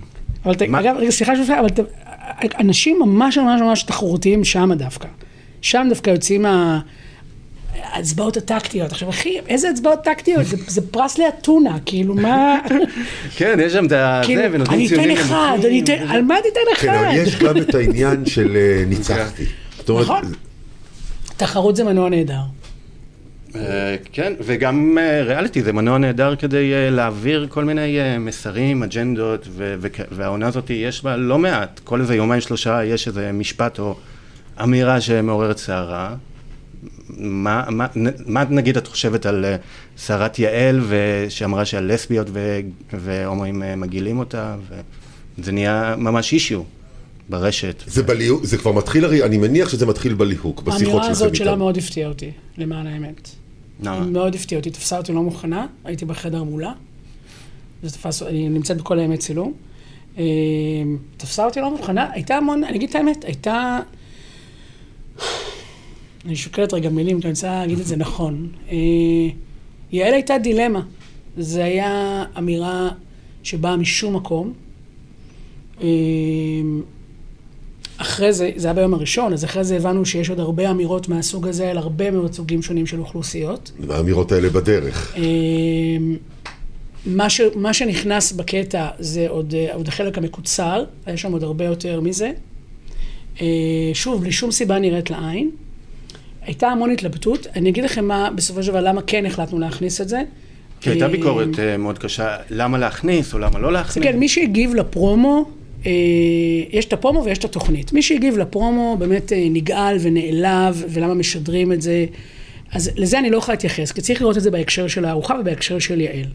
אבל 0.45 0.53
אגב, 0.75 0.95
סליחה 1.09 1.33
שאני 1.35 1.59
אבל 1.59 1.69
ת, 1.69 1.79
אנשים 2.59 2.99
ממש 2.99 3.37
ממש 3.37 3.61
ממש 3.61 3.83
תחרותיים 3.83 4.43
שם 4.43 4.73
דווקא. 4.73 5.07
שם 5.61 5.85
דווקא 5.89 6.09
יוצאים 6.09 6.45
ה- 6.45 6.79
ההצבעות 7.83 8.37
הטקטיות. 8.37 8.91
עכשיו, 8.91 9.09
אחי, 9.09 9.37
איזה 9.47 9.69
הצבעות 9.69 10.03
טקטיות? 10.03 10.45
זה, 10.45 10.57
זה 10.67 10.81
פרס 10.91 11.17
לאתונה, 11.17 11.77
כאילו, 11.85 12.15
מה... 12.15 12.57
כן, 13.37 13.59
יש 13.61 13.73
שם 13.73 13.85
את 13.85 13.91
ה... 13.91 14.21
כאילו, 14.25 14.41
זה, 14.41 14.47
ונותנים 14.51 14.79
אני 14.79 15.13
אתן 15.13 15.21
אחד, 15.21 15.57
אני 15.65 15.81
אתן. 15.81 15.93
על 16.07 16.21
מה 16.21 16.35
תיתן 16.43 16.59
אחד? 16.73 16.81
כן, 16.81 16.93
אבל 17.05 17.15
יש 17.15 17.35
גם 17.35 17.57
את 17.57 17.75
העניין 17.75 18.25
של 18.25 18.55
אה, 18.57 18.83
ניצחתי. 18.89 19.45
זאת 19.77 19.89
אומרת, 19.89 20.03
נכון. 20.05 20.21
תחרות 21.37 21.75
זה 21.75 21.83
מנוע 21.83 22.09
נהדר. 22.09 22.39
אה, 23.55 23.95
כן, 24.13 24.33
וגם 24.45 24.97
אה, 25.01 25.23
ריאליטי 25.23 25.61
זה 25.63 25.73
מנוע 25.73 25.97
נהדר 25.97 26.35
כדי 26.35 26.73
אה, 26.73 26.89
להעביר 26.89 27.47
כל 27.49 27.63
מיני 27.65 27.97
מסרים, 28.19 28.83
אג'נדות, 28.83 29.47
ו- 29.51 29.75
והעונה 30.11 30.47
הזאת 30.47 30.69
יש 30.69 31.03
בה 31.03 31.17
לא 31.17 31.37
מעט, 31.39 31.79
כל 31.83 32.01
איזה 32.01 32.15
יומיים 32.15 32.41
שלושה 32.41 32.83
יש 32.85 33.07
איזה 33.07 33.31
משפט 33.31 33.79
או 33.79 33.95
אמירה 34.63 35.01
שמעוררת 35.01 35.57
סערה. 35.57 36.15
מה, 37.17 37.63
מה, 37.69 37.87
נ- 37.95 38.33
מה 38.33 38.43
נגיד 38.49 38.77
את 38.77 38.87
חושבת 38.87 39.25
על 39.25 39.45
סערת 39.97 40.39
יעל, 40.39 40.79
ו- 40.83 41.25
שאמרה 41.29 41.65
שהלסביות 41.65 42.27
ו- 42.33 42.59
והומואים 42.93 43.63
מגעילים 43.77 44.19
אותה, 44.19 44.55
וזה 45.39 45.51
נהיה 45.51 45.95
ממש 45.97 46.33
אישיו 46.33 46.61
ברשת. 47.29 47.83
זה 47.87 48.03
בליהוק, 48.03 48.45
זה 48.45 48.57
כבר 48.57 48.71
מתחיל, 48.71 49.05
הרי 49.05 49.23
אני 49.23 49.37
מניח 49.37 49.69
שזה 49.69 49.85
מתחיל 49.85 50.13
בליהוק, 50.13 50.61
בשיחות 50.61 50.81
האמירה 50.81 51.01
שלכם 51.03 51.11
הזאת 51.11 51.35
שלה 51.35 51.49
איתם. 51.49 51.59
מאוד 51.59 51.77
הפתיעה 51.77 52.09
אותי, 52.09 52.31
למען 52.57 52.87
האמת. 52.87 53.29
למה? 53.79 53.99
מאוד 53.99 54.35
הפתיעה 54.35 54.59
אותי, 54.59 54.69
תפסה 54.69 54.97
אותי 54.97 55.13
לא 55.13 55.23
מוכנה, 55.23 55.67
הייתי 55.83 56.05
בחדר 56.05 56.43
מולה. 56.43 56.73
זה 57.83 57.89
תפס, 57.89 58.23
אני 58.23 58.49
נמצאת 58.49 58.77
בכל 58.77 58.99
הימי 58.99 59.17
צילום. 59.17 59.53
אה, 60.17 60.23
תפסה 61.17 61.45
אותי 61.45 61.59
לא 61.59 61.71
מוכנה, 61.71 62.11
הייתה 62.11 62.35
המון, 62.35 62.63
אני 62.63 62.77
אגיד 62.77 62.89
את 62.89 62.95
האמת, 62.95 63.25
הייתה... 63.25 63.79
אני 66.25 66.35
שוקלת 66.35 66.73
רגע 66.73 66.89
מילים, 66.89 67.21
כי 67.21 67.27
אני 67.27 67.31
רוצה 67.31 67.59
להגיד 67.59 67.79
את 67.79 67.85
זה 67.85 67.95
נכון. 67.95 68.47
אה, 68.71 68.77
יעל 69.91 70.13
הייתה 70.13 70.37
דילמה. 70.37 70.81
זה 71.37 71.63
היה 71.63 72.23
אמירה 72.37 72.89
שבאה 73.43 73.75
משום 73.75 74.15
מקום. 74.15 74.53
אחרי 78.01 78.33
זה, 78.33 78.51
זה 78.55 78.67
היה 78.67 78.73
ביום 78.73 78.93
הראשון, 78.93 79.33
אז 79.33 79.45
אחרי 79.45 79.63
זה 79.63 79.75
הבנו 79.75 80.05
שיש 80.05 80.29
עוד 80.29 80.39
הרבה 80.39 80.71
אמירות 80.71 81.09
מהסוג 81.09 81.47
הזה 81.47 81.71
על 81.71 81.77
הרבה 81.77 82.11
מאוד 82.11 82.33
סוגים 82.33 82.61
שונים 82.61 82.85
של 82.85 82.99
אוכלוסיות. 82.99 83.71
האמירות 83.89 84.31
האלה 84.31 84.49
בדרך. 84.49 85.15
אמ, 85.17 86.15
מה, 87.05 87.29
ש, 87.29 87.41
מה 87.55 87.73
שנכנס 87.73 88.31
בקטע 88.31 88.87
זה 88.99 89.25
עוד, 89.29 89.53
אה, 89.57 89.73
עוד 89.73 89.87
החלק 89.87 90.17
המקוצר, 90.17 90.83
היה 91.05 91.17
שם 91.17 91.31
עוד 91.31 91.43
הרבה 91.43 91.65
יותר 91.65 92.01
מזה. 92.01 92.31
אה, 93.41 93.47
שוב, 93.93 94.21
בלי 94.21 94.31
שום 94.31 94.51
סיבה 94.51 94.79
נראית 94.79 95.09
לעין. 95.09 95.49
הייתה 96.41 96.67
המון 96.67 96.91
התלבטות. 96.91 97.47
אני 97.55 97.69
אגיד 97.69 97.83
לכם 97.83 98.05
מה, 98.05 98.29
בסופו 98.35 98.63
של 98.63 98.71
דבר, 98.71 98.81
למה 98.81 99.01
כן 99.01 99.25
החלטנו 99.25 99.59
להכניס 99.59 100.01
את 100.01 100.09
זה. 100.09 100.21
כי 100.81 100.89
הייתה 100.89 101.05
אה, 101.05 101.11
ביקורת 101.11 101.59
אה, 101.59 101.77
מאוד 101.77 101.99
קשה, 101.99 102.37
למה 102.49 102.77
להכניס 102.77 103.33
או 103.33 103.39
למה 103.39 103.59
לא 103.59 103.71
להכניס. 103.71 104.05
כן, 104.05 104.19
מי 104.19 104.29
שהגיב 104.29 104.75
לפרומו, 104.75 105.49
יש 106.69 106.85
את 106.85 106.93
הפרומו 106.93 107.23
ויש 107.23 107.37
את 107.37 107.45
התוכנית. 107.45 107.93
מי 107.93 108.01
שהגיב 108.01 108.37
לפרומו 108.37 108.95
באמת 108.99 109.33
אה, 109.33 109.47
נגעל 109.49 109.97
ונעלב, 110.01 110.83
ולמה 110.89 111.13
משדרים 111.13 111.73
את 111.73 111.81
זה. 111.81 112.05
אז 112.71 112.91
לזה 112.95 113.19
אני 113.19 113.29
לא 113.29 113.37
יכולה 113.37 113.53
להתייחס, 113.53 113.91
כי 113.91 114.01
צריך 114.01 114.21
לראות 114.21 114.37
את 114.37 114.43
זה 114.43 114.51
בהקשר 114.51 114.87
של 114.87 115.05
הארוחה 115.05 115.35
ובהקשר 115.41 115.79
של 115.79 116.01
יעל. 116.01 116.25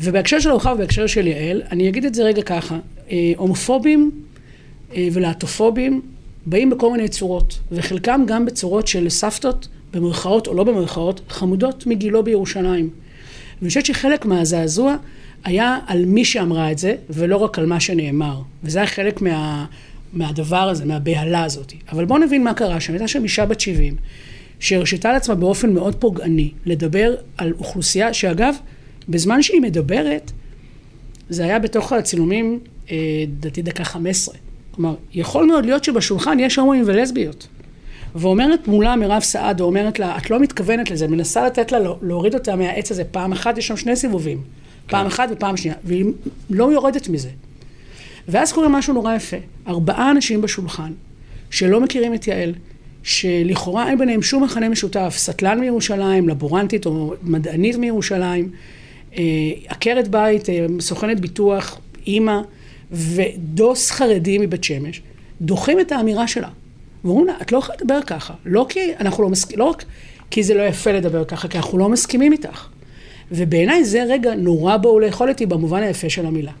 ובהקשר 0.00 0.40
של 0.40 0.48
הארוחה 0.48 0.72
ובהקשר 0.72 1.06
של 1.06 1.26
יעל, 1.26 1.62
אני 1.72 1.88
אגיד 1.88 2.04
את 2.04 2.14
זה 2.14 2.22
רגע 2.22 2.42
ככה, 2.42 2.78
אה, 3.10 3.32
הומופובים 3.36 4.10
אה, 4.96 5.08
ולהט"ופובים 5.12 6.00
באים 6.46 6.70
בכל 6.70 6.92
מיני 6.92 7.08
צורות, 7.08 7.58
וחלקם 7.72 8.24
גם 8.26 8.46
בצורות 8.46 8.86
של 8.86 9.08
סבתות, 9.08 9.68
במרכאות 9.92 10.46
או 10.46 10.54
לא 10.54 10.64
במרכאות, 10.64 11.20
חמודות 11.28 11.86
מגילו 11.86 12.24
בירושלים. 12.24 12.90
ואני 13.60 13.68
חושבת 13.68 13.86
שחלק 13.86 14.24
מהזעזוע 14.24 14.96
היה 15.44 15.78
על 15.86 16.04
מי 16.04 16.24
שאמרה 16.24 16.72
את 16.72 16.78
זה, 16.78 16.94
ולא 17.10 17.36
רק 17.36 17.58
על 17.58 17.66
מה 17.66 17.80
שנאמר. 17.80 18.40
וזה 18.64 18.78
היה 18.78 18.86
חלק 18.86 19.22
מה, 19.22 19.66
מהדבר 20.12 20.68
הזה, 20.68 20.84
מהבהלה 20.84 21.44
הזאת. 21.44 21.72
אבל 21.92 22.04
בואו 22.04 22.18
נבין 22.18 22.44
מה 22.44 22.54
קרה 22.54 22.80
שם. 22.80 22.92
הייתה 22.92 23.08
שם 23.08 23.22
אישה 23.22 23.46
בת 23.46 23.60
70, 23.60 23.96
שהרשתה 24.60 25.12
לעצמה 25.12 25.34
באופן 25.34 25.72
מאוד 25.72 25.94
פוגעני 25.94 26.50
לדבר 26.66 27.14
על 27.36 27.52
אוכלוסייה, 27.58 28.14
שאגב, 28.14 28.54
בזמן 29.08 29.42
שהיא 29.42 29.60
מדברת, 29.60 30.32
זה 31.28 31.44
היה 31.44 31.58
בתוך 31.58 31.92
הצילומים, 31.92 32.60
אה, 32.90 32.96
לדעתי 33.28 33.62
דקה 33.62 33.84
15. 33.84 34.34
כלומר, 34.70 34.94
יכול 35.14 35.46
מאוד 35.46 35.66
להיות 35.66 35.84
שבשולחן 35.84 36.38
יש 36.40 36.56
הומואים 36.56 36.82
ולסביות. 36.86 37.48
ואומרת 38.14 38.68
מולה 38.68 38.96
מירב 38.96 39.22
סעדו, 39.22 39.64
אומרת 39.64 39.98
לה, 39.98 40.16
את 40.16 40.30
לא 40.30 40.40
מתכוונת 40.40 40.90
לזה, 40.90 41.08
מנסה 41.08 41.46
לתת 41.46 41.72
לה 41.72 41.78
להוריד 42.02 42.34
אותה 42.34 42.56
מהעץ 42.56 42.90
הזה 42.90 43.04
פעם 43.04 43.32
אחת, 43.32 43.58
יש 43.58 43.66
שם 43.66 43.76
שני 43.76 43.96
סיבובים. 43.96 44.42
פעם 44.88 45.06
אחת 45.06 45.28
ופעם 45.32 45.56
שנייה, 45.56 45.76
והיא 45.84 46.04
לא 46.50 46.72
יורדת 46.72 47.08
מזה. 47.08 47.30
ואז 48.28 48.52
קורה 48.52 48.68
משהו 48.68 48.94
נורא 48.94 49.14
יפה. 49.14 49.36
ארבעה 49.66 50.10
אנשים 50.10 50.40
בשולחן, 50.40 50.92
שלא 51.50 51.80
מכירים 51.80 52.14
את 52.14 52.26
יעל, 52.26 52.54
שלכאורה 53.02 53.88
אין 53.88 53.98
ביניהם 53.98 54.22
שום 54.22 54.44
מכנה 54.44 54.68
משותף, 54.68 55.14
סטלן 55.16 55.60
מירושלים, 55.60 56.28
לבורנטית 56.28 56.86
או 56.86 57.14
מדענית 57.22 57.76
מירושלים, 57.76 58.50
אה, 59.16 59.22
עקרת 59.68 60.08
בית, 60.08 60.48
אה, 60.48 60.66
סוכנת 60.80 61.20
ביטוח, 61.20 61.80
אימא 62.06 62.40
ודוס 62.92 63.90
חרדי 63.90 64.38
מבית 64.38 64.64
שמש, 64.64 65.02
דוחים 65.40 65.80
את 65.80 65.92
האמירה 65.92 66.28
שלה. 66.28 66.48
ואומרים 67.04 67.26
לה, 67.26 67.34
את 67.42 67.52
לא 67.52 67.58
יכולה 67.58 67.78
לדבר 67.80 67.98
ככה. 68.06 68.34
לא 68.44 68.66
כי 68.68 68.80
אנחנו 69.00 69.22
לא 69.22 69.28
מסכימים, 69.28 69.58
לא 69.58 69.64
רק 69.64 69.84
כי 70.30 70.42
זה 70.42 70.54
לא 70.54 70.62
יפה 70.62 70.92
לדבר 70.92 71.24
ככה, 71.24 71.48
כי 71.48 71.58
אנחנו 71.58 71.78
לא 71.78 71.88
מסכימים 71.88 72.32
איתך. 72.32 72.68
ובעיניי 73.32 73.84
זה 73.84 74.04
רגע 74.08 74.34
נורא 74.34 74.76
בואו 74.76 75.00
לאכול 75.00 75.28
איתי 75.28 75.46
במובן 75.46 75.82
היפה 75.82 76.10
של 76.10 76.26
המילה. 76.26 76.52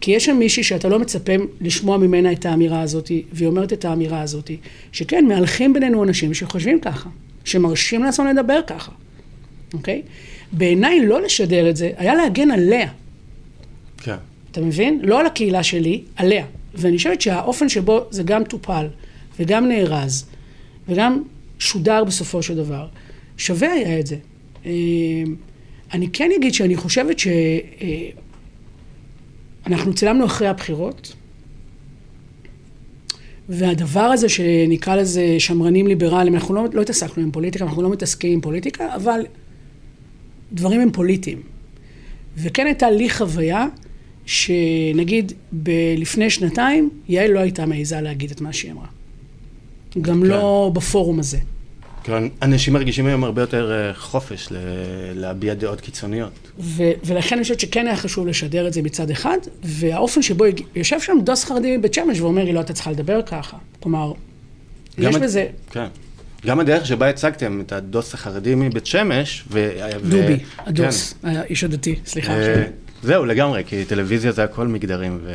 כי 0.00 0.10
יש 0.10 0.24
שם 0.24 0.36
מישהי 0.36 0.62
שאתה 0.62 0.88
לא 0.88 0.98
מצפה 0.98 1.32
לשמוע 1.60 1.96
ממנה 1.96 2.32
את 2.32 2.46
האמירה 2.46 2.80
הזאת, 2.80 3.10
והיא 3.32 3.48
אומרת 3.48 3.72
את 3.72 3.84
האמירה 3.84 4.20
הזאת, 4.20 4.50
שכן, 4.92 5.24
מהלכים 5.28 5.72
בינינו 5.72 6.04
אנשים 6.04 6.34
שחושבים 6.34 6.80
ככה, 6.80 7.08
שמרשים 7.44 8.02
לעצמם 8.02 8.26
לדבר 8.26 8.60
ככה, 8.66 8.92
אוקיי? 9.74 10.02
בעיניי 10.52 11.06
לא 11.06 11.22
לשדר 11.22 11.70
את 11.70 11.76
זה, 11.76 11.90
היה 11.96 12.14
להגן 12.14 12.50
עליה. 12.50 12.88
כן. 13.98 14.16
אתה 14.50 14.60
מבין? 14.60 15.00
לא 15.02 15.20
על 15.20 15.26
הקהילה 15.26 15.62
שלי, 15.62 16.02
עליה. 16.16 16.44
ואני 16.74 16.96
חושבת 16.96 17.20
שהאופן 17.20 17.68
שבו 17.68 18.04
זה 18.10 18.22
גם 18.22 18.44
טופל, 18.44 18.86
וגם 19.40 19.68
נארז, 19.68 20.26
וגם 20.88 21.22
שודר 21.58 22.04
בסופו 22.04 22.42
של 22.42 22.56
דבר, 22.56 22.86
שווה 23.36 23.72
היה 23.72 24.00
את 24.00 24.06
זה. 24.06 24.16
אני 25.92 26.08
כן 26.12 26.30
אגיד 26.38 26.54
שאני 26.54 26.76
חושבת 26.76 27.18
ש... 27.18 27.26
אה, 27.26 28.10
צילמנו 29.94 30.24
אחרי 30.24 30.48
הבחירות, 30.48 31.12
והדבר 33.48 34.00
הזה 34.00 34.28
שנקרא 34.28 34.96
לזה 34.96 35.36
שמרנים 35.38 35.86
ליברליים, 35.86 36.34
אנחנו 36.34 36.54
לא, 36.54 36.64
לא 36.72 36.82
התעסקנו 36.82 37.22
עם 37.22 37.30
פוליטיקה, 37.30 37.64
אנחנו 37.64 37.82
לא 37.82 37.90
מתעסקים 37.90 38.32
עם 38.32 38.40
פוליטיקה, 38.40 38.94
אבל 38.94 39.20
דברים 40.52 40.80
הם 40.80 40.92
פוליטיים. 40.92 41.42
וכן 42.36 42.66
הייתה 42.66 42.90
לי 42.90 43.10
חוויה 43.10 43.66
שנגיד 44.26 45.32
ב- 45.62 45.94
לפני 45.96 46.30
שנתיים, 46.30 46.90
יעל 47.08 47.30
לא 47.30 47.40
הייתה 47.40 47.66
מעיזה 47.66 48.00
להגיד 48.00 48.30
את 48.30 48.40
מה 48.40 48.52
שהיא 48.52 48.72
אמרה. 48.72 48.86
גם 50.00 50.20
כן. 50.20 50.26
לא 50.26 50.70
בפורום 50.74 51.18
הזה. 51.18 51.38
כן, 52.06 52.24
אנשים 52.42 52.72
מרגישים 52.74 53.06
היום 53.06 53.24
הרבה 53.24 53.42
יותר 53.42 53.72
אה, 53.72 53.94
חופש 53.94 54.48
להביע 55.14 55.54
דעות 55.54 55.80
קיצוניות. 55.80 56.30
ו- 56.60 56.82
ולכן 57.04 57.34
אני 57.36 57.42
חושבת 57.42 57.60
שכן 57.60 57.86
היה 57.86 57.96
חשוב 57.96 58.26
לשדר 58.26 58.66
את 58.68 58.72
זה 58.72 58.82
מצד 58.82 59.10
אחד, 59.10 59.36
והאופן 59.64 60.22
שבו. 60.22 60.44
יושב 60.76 61.00
שם 61.00 61.18
דוס 61.24 61.44
חרדי 61.44 61.76
מבית 61.76 61.94
שמש 61.94 62.20
ואומר 62.20 62.44
לי, 62.44 62.52
לא, 62.52 62.60
אתה 62.60 62.72
צריכה 62.72 62.90
לדבר 62.90 63.22
ככה. 63.22 63.56
כלומר, 63.80 64.12
גם 65.00 65.10
יש 65.10 65.16
את- 65.16 65.22
בזה... 65.22 65.46
כן. 65.70 65.86
גם 66.46 66.60
הדרך 66.60 66.86
שבה 66.86 67.08
הצגתם 67.08 67.60
את 67.66 67.72
הדוס 67.72 68.14
החרדי 68.14 68.54
מבית 68.54 68.86
שמש, 68.86 69.44
ו... 69.50 69.70
ו- 70.02 70.10
דובי, 70.10 70.38
כן. 70.38 70.44
הדוס, 70.66 71.14
האיש 71.22 71.64
הדתי, 71.64 71.94
סליחה. 72.06 72.32
אה, 72.32 72.64
זהו, 73.02 73.24
לגמרי, 73.24 73.62
כי 73.66 73.84
טלוויזיה 73.84 74.32
זה 74.32 74.44
הכל 74.44 74.66
מגדרים 74.66 75.18
ו- 75.24 75.34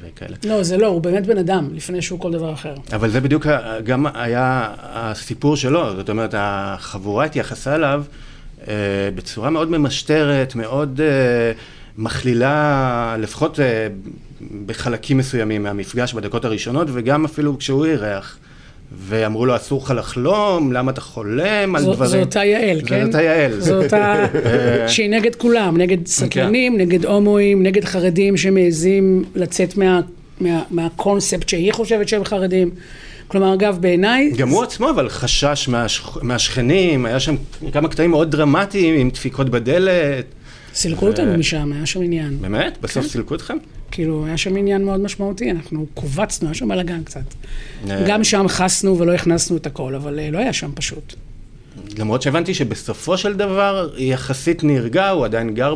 וכאלה. 0.00 0.36
לא, 0.44 0.62
זה 0.62 0.76
לא, 0.76 0.86
הוא 0.86 1.02
באמת 1.02 1.26
בן 1.26 1.38
אדם, 1.38 1.68
לפני 1.72 2.02
שהוא 2.02 2.20
כל 2.20 2.32
דבר 2.32 2.52
אחר. 2.52 2.74
אבל 2.92 3.10
זה 3.10 3.20
בדיוק 3.20 3.46
גם 3.84 4.06
היה 4.14 4.74
הסיפור 4.78 5.56
שלו, 5.56 5.96
זאת 5.96 6.10
אומרת, 6.10 6.34
החבורה 6.36 7.24
התייחסה 7.24 7.74
אליו 7.74 8.04
אה, 8.68 8.74
בצורה 9.14 9.50
מאוד 9.50 9.70
ממשטרת, 9.70 10.54
מאוד 10.54 11.00
אה, 11.00 11.52
מכלילה, 11.98 13.16
לפחות 13.18 13.60
אה, 13.60 13.88
בחלקים 14.66 15.18
מסוימים 15.18 15.62
מהמפגש 15.62 16.14
בדקות 16.14 16.44
הראשונות, 16.44 16.88
וגם 16.92 17.24
אפילו 17.24 17.58
כשהוא 17.58 17.86
אירח. 17.86 18.38
ואמרו 18.92 19.46
לו, 19.46 19.56
אסור 19.56 19.82
לך 19.84 19.94
לחלום, 19.96 20.72
למה 20.72 20.90
אתה 20.90 21.00
חולם 21.00 21.76
על 21.76 21.82
זו, 21.82 21.92
דברים. 21.92 22.10
זו 22.10 22.20
אותה 22.20 22.44
יעל, 22.44 22.80
כן? 22.86 23.00
זו 23.00 23.06
אותה 23.06 23.22
יעל. 23.22 23.60
זו 23.60 23.82
אותה... 23.82 24.26
שהיא 24.92 25.10
נגד 25.10 25.34
כולם, 25.34 25.76
נגד 25.76 26.06
סטלנים, 26.06 26.76
נגד 26.76 27.04
הומואים, 27.04 27.62
נגד 27.62 27.84
חרדים 27.84 28.36
שמעזים 28.36 29.24
לצאת 29.34 29.76
מה, 29.76 30.00
מה, 30.40 30.62
מהקונספט 30.70 31.48
שהיא 31.48 31.72
חושבת 31.72 32.08
שהם 32.08 32.24
חרדים. 32.24 32.70
כלומר, 33.28 33.54
אגב, 33.54 33.78
בעיניי... 33.80 34.32
גם 34.36 34.48
הוא 34.48 34.62
עצמו, 34.62 34.90
אבל 34.90 35.08
חשש 35.08 35.68
מהשכ... 35.68 36.22
מהשכנים, 36.22 37.06
היה 37.06 37.20
שם 37.20 37.34
כמה 37.72 37.88
קטעים 37.88 38.10
מאוד 38.10 38.30
דרמטיים 38.30 38.94
עם 38.94 39.10
דפיקות 39.10 39.48
בדלת. 39.48 40.24
סילקו 40.78 41.06
אותנו 41.06 41.38
משם, 41.38 41.72
היה 41.72 41.86
שם 41.86 42.02
עניין. 42.02 42.38
באמת? 42.40 42.78
בסוף 42.80 43.04
כן. 43.04 43.08
סילקו 43.10 43.34
אתכם? 43.34 43.56
כאילו, 43.90 44.26
היה 44.26 44.36
שם 44.36 44.56
עניין 44.56 44.84
מאוד 44.84 45.00
משמעותי, 45.00 45.50
אנחנו 45.50 45.86
קובצנו, 45.94 46.48
היה 46.48 46.54
שם 46.54 46.68
בלאגן 46.68 47.02
קצת. 47.04 47.34
אה. 47.90 48.04
גם 48.08 48.24
שם 48.24 48.48
חסנו 48.48 48.98
ולא 48.98 49.12
הכנסנו 49.12 49.56
את 49.56 49.66
הכל, 49.66 49.94
אבל 49.94 50.18
אה, 50.18 50.30
לא 50.30 50.38
היה 50.38 50.52
שם 50.52 50.70
פשוט. 50.74 51.14
למרות 51.98 52.22
שהבנתי 52.22 52.54
שבסופו 52.54 53.18
של 53.18 53.36
דבר 53.36 53.90
יחסית 53.96 54.64
נרגע, 54.64 55.08
הוא 55.08 55.24
עדיין 55.24 55.54
גר 55.54 55.74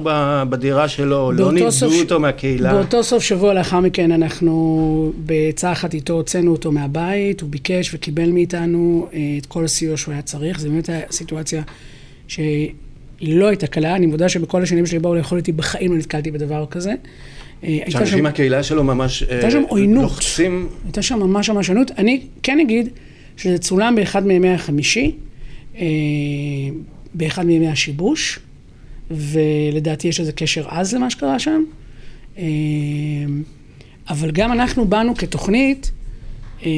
בדירה 0.48 0.88
שלו, 0.88 1.32
לא 1.32 1.52
נידו 1.52 1.72
סוף 1.72 1.92
אותו 2.00 2.20
מהקהילה. 2.20 2.72
באותו 2.72 3.02
סוף 3.04 3.22
שבוע 3.22 3.54
לאחר 3.54 3.80
מכן 3.80 4.12
אנחנו 4.12 5.12
בעצה 5.16 5.72
אחת 5.72 5.94
איתו 5.94 6.12
הוצאנו 6.12 6.50
אותו 6.52 6.72
מהבית, 6.72 7.40
הוא 7.40 7.50
ביקש 7.50 7.94
וקיבל 7.94 8.30
מאיתנו 8.30 9.08
אה, 9.12 9.18
את 9.38 9.46
כל 9.46 9.64
הסיוע 9.64 9.96
שהוא 9.96 10.12
היה 10.12 10.22
צריך, 10.22 10.60
זו 10.60 10.68
באמת 10.68 10.88
הייתה 10.88 11.12
סיטואציה 11.12 11.62
שהיא 12.28 12.72
לא 13.22 13.48
הייתה 13.48 13.66
קלה, 13.66 13.96
אני 13.96 14.06
מודה 14.06 14.28
שבכל 14.28 14.62
השנים 14.62 14.86
שלי 14.86 14.98
באו 14.98 15.14
לאכול 15.14 15.38
איתי 15.38 15.52
בחיים 15.52 15.92
לא 15.92 15.98
נתקלתי 15.98 16.30
בדבר 16.30 16.66
כזה. 16.70 16.94
אה, 17.64 17.78
שם- 17.84 17.90
שאנשים 17.90 18.22
מהקהילה 18.22 18.62
שלו 18.62 18.84
ממש 18.84 19.22
אה, 19.22 19.32
הייתה 19.34 19.50
שם 19.50 19.62
עוינות. 19.68 20.02
לוחצים, 20.02 20.68
הייתה 20.84 21.02
שם 21.02 21.18
ממש 21.18 21.50
ממש 21.50 21.70
ענות. 21.70 21.90
אני 21.98 22.20
כן 22.42 22.60
אגיד 22.60 22.88
שזה 23.36 23.58
צולם 23.58 23.94
באחד 23.94 24.26
מימי 24.26 24.48
החמישי, 24.50 25.10
אה, 25.76 25.82
באחד 27.14 27.46
מימי 27.46 27.68
השיבוש, 27.68 28.38
ולדעתי 29.10 30.08
יש 30.08 30.20
לזה 30.20 30.32
קשר 30.32 30.68
עז 30.68 30.94
למה 30.94 31.10
שקרה 31.10 31.38
שם. 31.38 31.62
אבל 34.10 34.30
גם 34.30 34.52
אנחנו 34.52 34.84
באנו 34.84 35.14
כתוכנית, 35.16 35.90
לא 36.66 36.68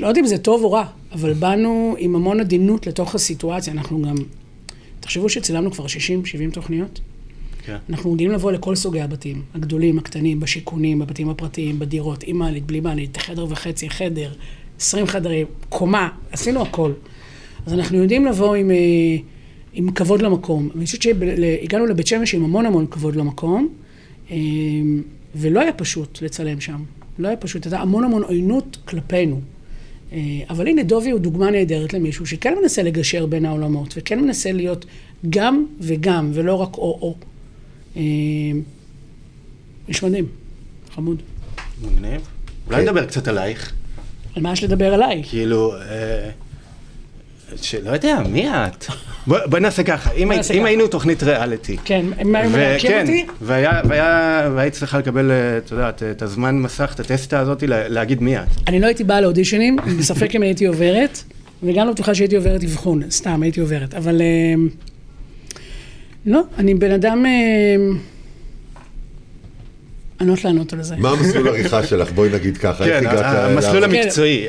יודעת 0.00 0.18
אם 0.18 0.26
זה 0.26 0.38
טוב 0.38 0.64
או 0.64 0.72
רע, 0.72 0.84
אבל 1.12 1.32
באנו 1.32 1.94
עם 1.98 2.14
המון 2.16 2.40
עדינות 2.40 2.86
לתוך 2.86 3.14
הסיטואציה. 3.14 3.72
אנחנו 3.72 4.02
גם, 4.02 4.14
תחשבו 5.02 5.28
שצילמנו 5.28 5.72
כבר 5.72 5.86
60-70 5.86 5.88
תוכניות. 6.52 7.00
כן. 7.66 7.76
אנחנו 7.90 8.12
רגילים 8.12 8.32
לבוא 8.32 8.52
לכל 8.52 8.74
סוגי 8.74 9.00
הבתים, 9.00 9.42
הגדולים, 9.54 9.98
הקטנים, 9.98 10.40
בשיכונים, 10.40 10.98
בבתים 10.98 11.28
הפרטיים, 11.28 11.78
בדירות, 11.78 12.24
עם 12.26 12.36
מעלית, 12.38 12.66
בלי 12.66 12.80
מעלית, 12.80 13.16
חדר 13.16 13.46
וחצי, 13.48 13.90
חדר, 13.90 14.32
20 14.80 15.06
חדרים, 15.06 15.46
קומה, 15.68 16.08
עשינו 16.32 16.62
הכל. 16.62 16.92
אז 17.66 17.72
אנחנו 17.72 17.98
יודעים 17.98 18.26
לבוא 18.26 18.54
עם, 18.54 18.70
אה, 18.70 18.76
עם 19.72 19.90
כבוד 19.90 20.22
למקום. 20.22 20.68
אני 20.76 20.84
חושבת 20.84 21.02
שהגענו 21.02 21.86
לבית 21.86 22.06
שמש 22.06 22.34
עם 22.34 22.44
המון 22.44 22.66
המון 22.66 22.86
כבוד 22.86 23.16
למקום, 23.16 23.68
אה, 24.30 24.36
ולא 25.34 25.60
היה 25.60 25.72
פשוט 25.72 26.22
לצלם 26.22 26.60
שם. 26.60 26.82
לא 27.18 27.28
היה 27.28 27.36
פשוט, 27.36 27.66
הייתה 27.66 27.80
המון 27.80 28.04
המון 28.04 28.22
עוינות 28.22 28.78
כלפינו. 28.84 29.40
אה, 30.12 30.18
אבל 30.50 30.66
הנה, 30.66 30.82
דובי 30.82 31.10
הוא 31.10 31.20
דוגמה 31.20 31.50
נהדרת 31.50 31.92
למישהו 31.92 32.26
שכן 32.26 32.54
מנסה 32.62 32.82
לגשר 32.82 33.26
בין 33.26 33.44
העולמות, 33.44 33.94
וכן 33.96 34.20
מנסה 34.20 34.52
להיות 34.52 34.84
גם 35.30 35.66
וגם, 35.80 36.30
ולא 36.34 36.54
רק 36.54 36.74
או-או. 36.74 37.14
אה, 37.96 38.02
איש 39.88 40.02
מדהים, 40.04 40.26
חמוד. 40.94 41.22
מגניב. 41.82 42.28
אולי 42.66 42.76
כן. 42.78 42.88
נדבר 42.88 43.06
קצת 43.06 43.28
עלייך, 43.28 43.72
על 44.36 44.42
מה 44.42 44.52
יש 44.52 44.64
לדבר 44.64 44.94
עליי? 44.94 45.22
כאילו, 45.24 45.74
אה, 45.74 46.30
שלא 47.56 47.90
יודע, 47.90 48.18
מי 48.28 48.48
את? 48.48 48.86
בוא 49.26 49.38
בוא 49.46 49.58
נעשה 49.58 49.82
ככה, 49.82 50.10
אם 50.12 50.24
בוא 50.24 50.32
הי- 50.32 50.36
נעשה 50.36 50.54
אם 50.54 50.58
ככה. 50.58 50.68
היינו 50.68 50.86
תוכנית 50.88 51.22
ריאליטי. 51.22 51.76
כן, 51.84 52.04
מה, 52.24 52.42
מכיר 52.48 52.60
וכן, 52.76 53.00
אותי? 53.00 53.26
והיה, 53.40 53.80
והיה, 53.88 54.50
והיית 54.54 54.72
צריכה 54.72 54.98
לקבל, 54.98 55.30
אה, 55.30 55.58
את 55.58 55.70
יודעת, 55.70 56.02
את 56.02 56.22
הזמן 56.22 56.58
מסך, 56.58 56.92
את 56.94 57.00
הטסטה 57.00 57.38
הזאת, 57.40 57.62
לה- 57.62 57.88
להגיד 57.88 58.22
מי 58.22 58.36
את. 58.38 58.42
אני 58.68 58.80
לא 58.80 58.86
הייתי 58.86 59.04
באה 59.04 59.20
לאודישנים, 59.20 59.76
בספק 59.98 60.34
אם 60.36 60.42
הייתי 60.42 60.66
עוברת, 60.66 61.18
וגם 61.62 61.86
לא 61.86 61.92
בטוחה 61.92 62.14
שהייתי 62.14 62.36
עוברת 62.36 62.64
אבחון, 62.64 63.02
סתם, 63.10 63.42
הייתי 63.42 63.60
עוברת. 63.60 63.94
אבל 63.94 64.20
אה, 64.22 64.54
לא, 66.26 66.40
אני 66.58 66.74
בן 66.74 66.90
אדם... 66.90 67.26
אה, 67.26 67.30
אני 70.20 70.28
לא 70.28 70.32
יודעת 70.32 70.44
לענות 70.44 70.72
על 70.72 70.82
זה. 70.82 70.96
מה 70.96 71.10
המסלול 71.10 71.48
עריכה 71.48 71.86
שלך? 71.86 72.12
בואי 72.12 72.28
נגיד 72.30 72.56
ככה. 72.58 72.84
איך 72.84 73.04
כן, 73.04 73.16
המסלול 73.24 73.84
אליו? 73.84 73.98
המקצועי. 74.00 74.46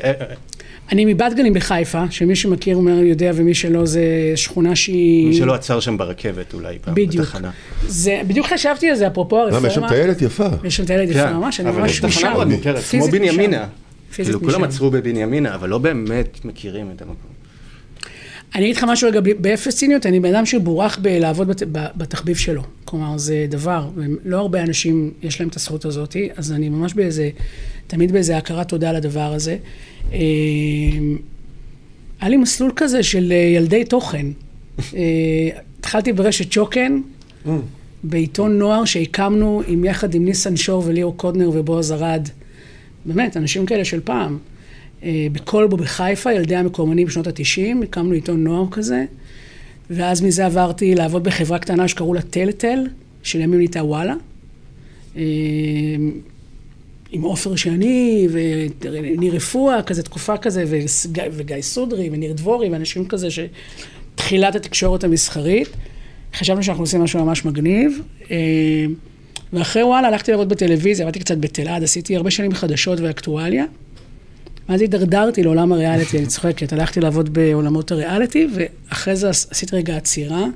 אני 0.92 1.04
מבת 1.04 1.32
גלים 1.36 1.52
בחיפה, 1.52 2.04
שמי 2.10 2.36
שמכיר 2.36 2.76
אומר, 2.76 2.98
יודע, 2.98 3.30
ומי 3.34 3.54
שלא, 3.54 3.86
זה 3.86 4.02
שכונה 4.36 4.76
שהיא... 4.76 5.26
מי 5.28 5.36
שלא 5.36 5.54
עצר 5.54 5.80
שם 5.80 5.96
ברכבת 5.96 6.54
אולי 6.54 6.78
פעם, 6.80 6.94
בדיוק. 6.94 7.24
בתחנה. 7.24 7.50
זה, 7.86 8.20
בדיוק 8.26 8.46
חשבתי 8.46 8.90
על 8.90 8.96
זה, 8.96 9.06
אפרופו 9.06 9.38
הרפורמה. 9.38 9.58
למה, 9.58 9.68
יש 9.68 9.74
שם 9.74 9.88
טיילת 9.88 10.22
יפה. 10.22 10.46
יש 10.64 10.76
שם 10.76 10.84
טיילת 10.84 11.10
יפה 11.10 11.28
כן, 11.28 11.32
ממש, 11.32 11.60
אני 11.60 11.68
אבל 11.68 11.80
ממש 11.80 11.90
יש 11.90 11.96
תחנה 11.98 12.08
משם. 12.08 12.32
מאוד 12.32 12.48
מוכרת, 12.48 12.74
כמו 12.74 12.82
פיזית 12.82 13.10
בנימינה. 13.10 13.66
כאילו, 14.12 14.40
כולם. 14.40 14.64
עצרו 14.64 14.90
בבנימינה, 14.90 15.54
אבל 15.54 15.68
לא 15.68 15.78
באמת 15.78 16.44
מכירים 16.44 16.90
את 16.96 17.02
המקום. 17.02 17.30
אני 18.54 18.64
אגיד 18.64 18.76
לך 18.76 18.84
משהו 18.88 19.08
רגע, 19.08 19.20
באפס 19.38 19.76
ציניות, 19.76 20.06
אני 20.06 20.20
בן 20.20 20.34
אדם 20.34 20.46
שבורח 20.46 20.98
בלעבוד 21.02 21.48
בת, 21.48 21.62
ב- 21.72 21.86
בתחביב 21.96 22.36
שלו. 22.36 22.62
כלומר, 22.84 23.18
זה 23.18 23.46
דבר, 23.48 23.88
ולא 23.96 24.38
הרבה 24.38 24.62
אנשים 24.62 25.10
יש 25.22 25.40
להם 25.40 25.48
את 25.48 25.56
הזכות 25.56 25.84
הזאת, 25.84 26.16
אז 26.36 26.52
אני 26.52 26.68
ממש 26.68 26.94
באיזה, 26.94 27.30
תמיד 27.86 28.12
באיזה 28.12 28.36
הכרת 28.36 28.68
תודה 28.68 28.90
על 28.90 28.96
הדבר 28.96 29.32
הזה. 29.34 29.56
אה, 30.14 30.18
היה 32.20 32.30
לי 32.30 32.36
מסלול 32.36 32.72
כזה 32.76 33.02
של 33.02 33.32
אה, 33.32 33.36
ילדי 33.36 33.84
תוכן. 33.84 34.26
אה, 34.94 35.02
התחלתי 35.78 36.12
ברשת 36.12 36.52
שוקן, 36.52 37.00
בעיתון 38.04 38.58
נוער 38.58 38.84
שהקמנו 38.84 39.62
עם, 39.66 39.84
יחד 39.84 40.14
עם 40.14 40.24
ניסן 40.24 40.56
שור 40.56 40.82
וליאור 40.86 41.16
קודנר 41.16 41.50
ובועז 41.52 41.92
ארד. 41.92 42.28
באמת, 43.04 43.36
אנשים 43.36 43.66
כאלה 43.66 43.84
של 43.84 44.00
פעם. 44.00 44.38
בקולבו 45.32 45.76
בחיפה, 45.76 46.32
ילדי 46.32 46.56
המקומנים 46.56 47.06
בשנות 47.06 47.26
התשעים, 47.26 47.82
הקמנו 47.82 48.12
עיתון 48.12 48.44
נוער 48.44 48.64
כזה. 48.70 49.04
ואז 49.90 50.22
מזה 50.22 50.46
עברתי 50.46 50.94
לעבוד 50.94 51.24
בחברה 51.24 51.58
קטנה 51.58 51.88
שקראו 51.88 52.14
לה 52.14 52.22
טלטל, 52.22 52.86
שלימים 53.22 53.56
נהייתה 53.56 53.84
וואלה. 53.84 54.14
עם 57.14 57.22
עופר 57.22 57.56
שני, 57.56 58.28
וניר 58.30 59.34
רפואה, 59.34 59.82
כזה 59.82 60.02
תקופה 60.02 60.36
כזה, 60.36 60.64
וגיא 61.32 61.60
סודרי, 61.60 62.08
וניר 62.12 62.32
דבורי, 62.32 62.68
ואנשים 62.70 63.08
כזה 63.08 63.28
שתחילת 63.30 64.54
התקשורת 64.54 65.04
המסחרית. 65.04 65.68
חשבנו 66.34 66.62
שאנחנו 66.62 66.82
עושים 66.82 67.00
משהו 67.00 67.24
ממש 67.24 67.44
מגניב. 67.44 68.00
אה, 68.30 68.36
ואחרי 69.52 69.82
וואלה 69.82 70.08
הלכתי 70.08 70.30
לעבוד 70.30 70.48
בטלוויזיה, 70.48 71.06
עבדתי 71.06 71.20
קצת 71.20 71.38
בתלעד, 71.38 71.82
עשיתי 71.82 72.16
הרבה 72.16 72.30
שנים 72.30 72.52
חדשות 72.52 73.00
ואקטואליה. 73.00 73.64
ואז 74.68 74.80
הידרדרתי 74.80 75.42
לעולם 75.42 75.72
הריאליטי, 75.72 76.18
אני 76.18 76.26
צוחקת, 76.26 76.72
הלכתי 76.72 77.00
לעבוד 77.00 77.34
בעולמות 77.34 77.92
הריאליטי, 77.92 78.48
ואחרי 78.54 79.16
זה 79.16 79.28
עשיתי 79.28 79.76
רגע 79.76 79.96
עצירה. 79.96 80.46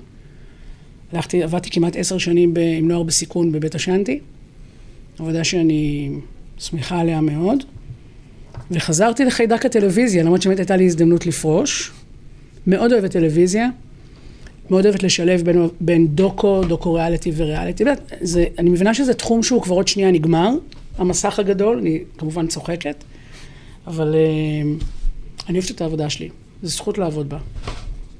הלכתי, 1.13 1.43
עבדתי 1.43 1.71
כמעט 1.71 1.97
עשר 1.97 2.19
שנים 2.19 2.55
עם 2.79 2.89
נוער 2.89 3.03
בסיכון 3.03 3.53
בבית 3.53 3.75
השנטי, 3.75 4.21
עבודה 5.19 5.45
שאני 5.45 6.11
שמחה 6.59 7.01
עליה 7.01 7.21
מאוד. 7.21 7.65
וחזרתי 8.71 9.25
לחיידק 9.25 9.67
הטלוויזיה, 9.67 10.23
למרות 10.23 10.43
שבאמת 10.43 10.59
הייתה 10.59 10.77
לי 10.77 10.87
הזדמנות 10.87 11.27
לפרוש. 11.27 11.93
מאוד 12.67 12.93
אוהבת 12.93 13.11
טלוויזיה, 13.11 13.69
מאוד 14.71 14.87
אוהבת 14.87 15.03
לשלב 15.03 15.43
בין, 15.43 15.69
בין 15.81 16.09
דוקו, 16.09 16.65
דוקו 16.69 16.95
ריאליטי 16.95 17.33
וריאליטי. 17.37 17.85
אני 18.59 18.71
מבינה 18.71 18.95
שזה 18.95 19.15
תחום 19.15 19.43
שהוא 19.43 19.63
כבר 19.63 19.75
עוד 19.75 19.89
שנייה 19.89 20.11
נגמר, 20.11 20.51
המסך 20.99 21.39
הגדול, 21.39 21.79
אני 21.79 21.99
כמובן 22.19 22.47
צוחקת, 22.47 23.05
אבל 23.87 24.15
אה, 24.15 24.71
אני 25.49 25.59
אוהבת 25.59 25.71
את 25.71 25.81
העבודה 25.81 26.11
שלי, 26.11 26.29
זו 26.63 26.69
זכות 26.69 26.99
לעבוד 26.99 27.29
בה, 27.29 27.39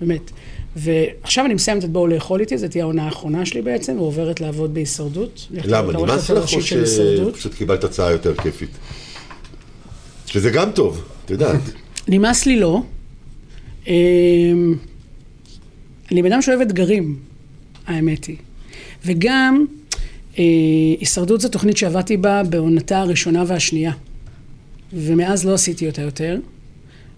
באמת. 0.01 0.31
ועכשיו 0.79 1.45
אני 1.45 1.55
מסיימת 1.55 1.85
את 1.85 1.91
בואו 1.91 2.07
לאכול 2.07 2.41
איתי, 2.41 2.59
זו 2.59 2.69
תהיה 2.69 2.85
העונה 2.85 3.05
האחרונה 3.05 3.47
שלי 3.47 3.63
בעצם, 3.63 3.97
ועוברת 3.97 4.41
לעבוד 4.41 4.75
בהישרדות. 4.75 5.47
למה? 5.51 5.93
נמאס 5.93 6.31
לך 6.31 6.53
או 6.55 6.63
שפשוט 6.63 7.55
קיבלת 7.55 7.85
הצעה 7.85 8.11
יותר 8.11 8.35
כיפית? 8.35 8.71
שזה 10.27 10.51
גם 10.51 10.71
טוב, 10.71 11.05
את 11.25 11.31
יודעת. 11.31 11.61
נמאס 12.09 12.47
לי 12.47 12.61
לא. 12.61 12.83
אמ, 13.87 13.95
אני 16.13 16.23
בן 16.23 16.33
אדם 16.33 16.43
שאוהב 16.43 16.61
אתגרים, 16.61 17.17
האמת 17.87 18.25
היא. 18.25 18.37
וגם, 19.05 19.65
אה, 20.39 20.45
הישרדות 21.01 21.41
זו 21.41 21.49
תוכנית 21.49 21.77
שעבדתי 21.77 22.17
בה 22.17 22.43
בעונתה 22.43 23.01
הראשונה 23.01 23.45
והשנייה. 23.47 23.93
ומאז 24.93 25.47
לא 25.47 25.55
עשיתי 25.55 25.87
אותה 25.87 26.03
יותר. 26.03 26.39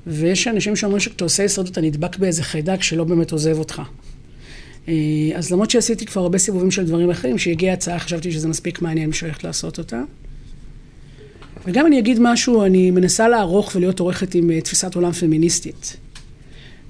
ויש 0.07 0.49
אנשים 0.49 0.77
שאומרים 0.77 1.01
שכשאתה 1.01 1.25
עושה 1.25 1.43
הישרדות 1.43 1.73
אתה 1.73 1.81
נדבק 1.81 2.17
באיזה 2.17 2.43
חיידק 2.43 2.83
שלא 2.83 3.05
באמת 3.05 3.33
עוזב 3.33 3.59
אותך. 3.59 3.83
אה, 4.89 4.95
אז 5.35 5.53
למרות 5.53 5.71
שעשיתי 5.71 6.07
כבר 6.07 6.21
הרבה 6.21 6.39
סיבובים 6.39 6.71
של 6.71 6.87
דברים 6.87 7.11
אחרים, 7.11 7.37
כשהגיעה 7.37 7.75
הצעה 7.75 7.99
חשבתי 7.99 8.33
שזה 8.33 8.49
מספיק 8.49 8.83
מעניין 8.83 9.11
בשביל 9.11 9.31
ללכת 9.31 9.45
לעשות 9.45 9.79
אותה. 9.79 10.03
וגם 11.67 11.87
אני 11.87 11.99
אגיד 11.99 12.19
משהו, 12.21 12.65
אני 12.65 12.91
מנסה 12.91 13.29
לערוך 13.29 13.73
ולהיות 13.77 14.01
עורכת 14.01 14.35
עם 14.35 14.51
אה, 14.51 14.61
תפיסת 14.61 14.95
עולם 14.95 15.13
פמיניסטית. 15.13 15.97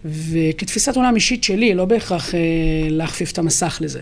וכתפיסת 0.05 0.97
עולם 0.97 1.15
אישית 1.15 1.45
שלי, 1.45 1.75
לא 1.75 1.85
בהכרח 1.85 2.35
אה, 2.35 2.41
להכפיף 2.91 3.33
את 3.33 3.39
המסך 3.39 3.79
לזה. 3.81 4.01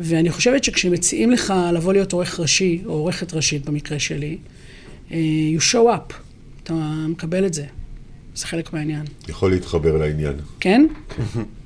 ואני 0.00 0.30
חושבת 0.30 0.64
שכשמציעים 0.64 1.30
לך 1.30 1.54
לבוא 1.74 1.92
להיות 1.92 2.12
עורך 2.12 2.40
ראשי, 2.40 2.82
או 2.86 2.92
עורכת 2.92 3.34
ראשית 3.34 3.64
במקרה 3.64 3.98
שלי, 3.98 4.36
אה, 5.12 5.18
you 5.56 5.60
show 5.72 5.96
up, 5.96 6.14
אתה 6.62 6.74
מקבל 7.08 7.46
את 7.46 7.54
זה. 7.54 7.64
זה 8.34 8.46
חלק 8.46 8.72
מהעניין. 8.72 9.04
יכול 9.28 9.50
להתחבר 9.50 9.96
לעניין. 9.96 10.34
כן? 10.60 10.86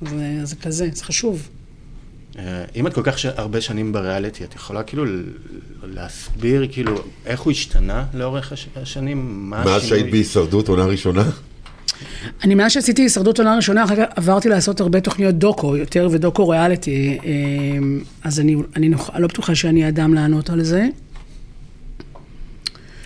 זה, 0.09 0.39
זה 0.43 0.55
כזה, 0.55 0.89
זה 0.93 1.03
חשוב. 1.03 1.49
אה, 2.37 2.63
אם 2.75 2.87
את 2.87 2.93
כל 2.93 3.03
כך 3.03 3.17
הרבה 3.35 3.61
שנים 3.61 3.91
בריאליטי, 3.91 4.43
את 4.43 4.55
יכולה 4.55 4.83
כאילו 4.83 5.03
להסביר 5.83 6.67
כאילו 6.71 6.95
איך 7.25 7.41
הוא 7.41 7.51
השתנה 7.51 8.05
לאורך 8.13 8.53
השנים? 8.75 9.49
מאז 9.49 9.83
שהיית 9.83 10.11
בהישרדות, 10.11 10.67
עונה 10.67 10.85
ראשונה? 10.85 11.29
אני 12.43 12.55
מאז 12.55 12.71
שעשיתי 12.71 13.01
הישרדות 13.01 13.39
עונה 13.39 13.55
ראשונה, 13.55 13.83
אחר 13.83 13.95
כך 13.95 14.03
עברתי 14.15 14.49
לעשות 14.49 14.81
הרבה 14.81 15.01
תוכניות 15.01 15.35
דוקו, 15.35 15.77
יותר 15.77 16.07
ודוקו 16.11 16.49
ריאליטי, 16.49 17.17
אה, 17.23 17.29
אז 18.23 18.39
אני, 18.39 18.55
אני 18.75 18.89
נוח, 18.89 19.09
לא 19.15 19.27
בטוחה 19.27 19.55
שאני 19.55 19.87
אדם 19.87 20.13
לענות 20.13 20.49
על 20.49 20.63
זה. 20.63 20.87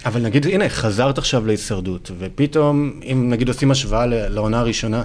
אבל 0.06 0.22
נגיד, 0.22 0.46
הנה, 0.46 0.70
חזרת 0.70 1.18
עכשיו 1.18 1.46
להישרדות, 1.46 2.12
ופתאום, 2.20 3.00
אם 3.12 3.30
נגיד 3.30 3.48
עושים 3.48 3.72
השוואה 3.72 4.06
לעונה 4.06 4.60
הראשונה, 4.60 5.04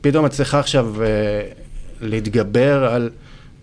פתאום 0.00 0.26
את 0.26 0.30
צריכה 0.30 0.58
עכשיו 0.58 1.02
אה, 1.02 1.06
להתגבר 2.00 2.84
על 2.84 3.10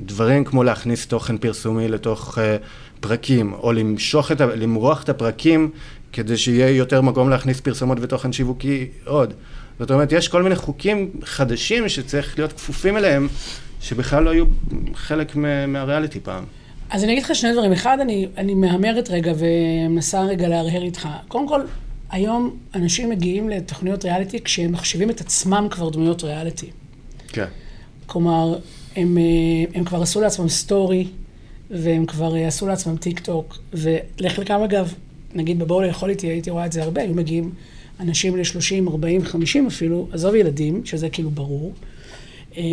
דברים 0.02 0.44
כמו 0.44 0.64
להכניס 0.64 1.08
תוכן 1.08 1.38
פרסומי 1.38 1.88
לתוך 1.88 2.38
אה, 2.38 2.58
פרקים, 3.00 3.54
או 3.54 3.74
למשוך 3.74 4.32
את, 4.32 4.42
למרוח 4.42 5.04
את 5.04 5.10
הפרקים 5.10 5.70
כדי 6.14 6.38
שיהיה 6.38 6.70
יותר 6.70 7.02
מקום 7.02 7.30
להכניס 7.30 7.62
פרסומות 7.62 7.98
ותוכן 8.02 8.34
שיווקי 8.34 8.88
עוד. 9.06 9.34
זאת 9.80 9.92
אומרת, 9.92 10.12
יש 10.12 10.28
כל 10.28 10.44
מיני 10.44 10.56
חוקים 10.56 11.12
חדשים 11.24 11.90
שצריך 11.90 12.38
להיות 12.38 12.54
כפופים 12.54 12.98
אליהם, 12.98 13.28
שבכלל 13.82 14.24
לא 14.24 14.30
היו 14.30 14.46
חלק 14.96 15.36
מהריאליטי 15.68 16.20
פעם. 16.20 16.44
אז 16.90 17.04
אני 17.04 17.12
אגיד 17.12 17.24
לך 17.24 17.36
שני 17.36 17.54
דברים. 17.54 17.72
אחד, 17.72 17.98
אני, 18.02 18.28
אני 18.38 18.54
מהמרת 18.54 19.10
רגע 19.10 19.34
ומנסה 19.38 20.22
רגע 20.22 20.48
להרהר 20.48 20.84
איתך. 20.84 21.10
קודם 21.28 21.48
כל, 21.48 21.62
היום 22.14 22.58
אנשים 22.76 23.10
מגיעים 23.10 23.50
לתוכניות 23.50 24.06
ריאליטי 24.06 24.40
כשהם 24.44 24.72
מחשיבים 24.72 25.10
את 25.10 25.22
עצמם 25.22 25.68
כבר 25.72 25.90
דמויות 25.90 26.24
ריאליטי. 26.24 26.70
כן. 27.28 27.46
כלומר, 28.06 28.60
הם, 28.96 29.18
אה, 29.18 29.24
הם 29.74 29.84
כבר 29.84 30.02
עשו 30.02 30.22
לעצמם 30.22 30.50
סטורי, 30.50 31.08
והם 31.70 32.06
כבר 32.06 32.36
אה, 32.36 32.48
עשו 32.48 32.68
לעצמם 32.68 32.98
טיק 32.98 33.20
טוק, 33.20 33.58
ולחלקם 33.74 34.60
אגב, 34.64 34.94
נגיד 35.34 35.60
בבואו 35.60 35.82
לאכול 35.82 36.10
איתי, 36.10 36.28
הייתי 36.28 36.50
רואה 36.50 36.66
את 36.66 36.72
זה 36.72 36.84
הרבה, 36.84 37.02
היו 37.02 37.14
מגיעים 37.14 37.52
אנשים 38.00 38.38
ל-30, 38.38 38.90
40, 38.92 39.26
50 39.26 39.68
אפילו, 39.68 40.08
עזוב 40.12 40.36
ילדים, 40.36 40.86
שזה 40.86 41.10
כאילו 41.10 41.30
ברור. 41.30 41.74
אה, 42.58 42.64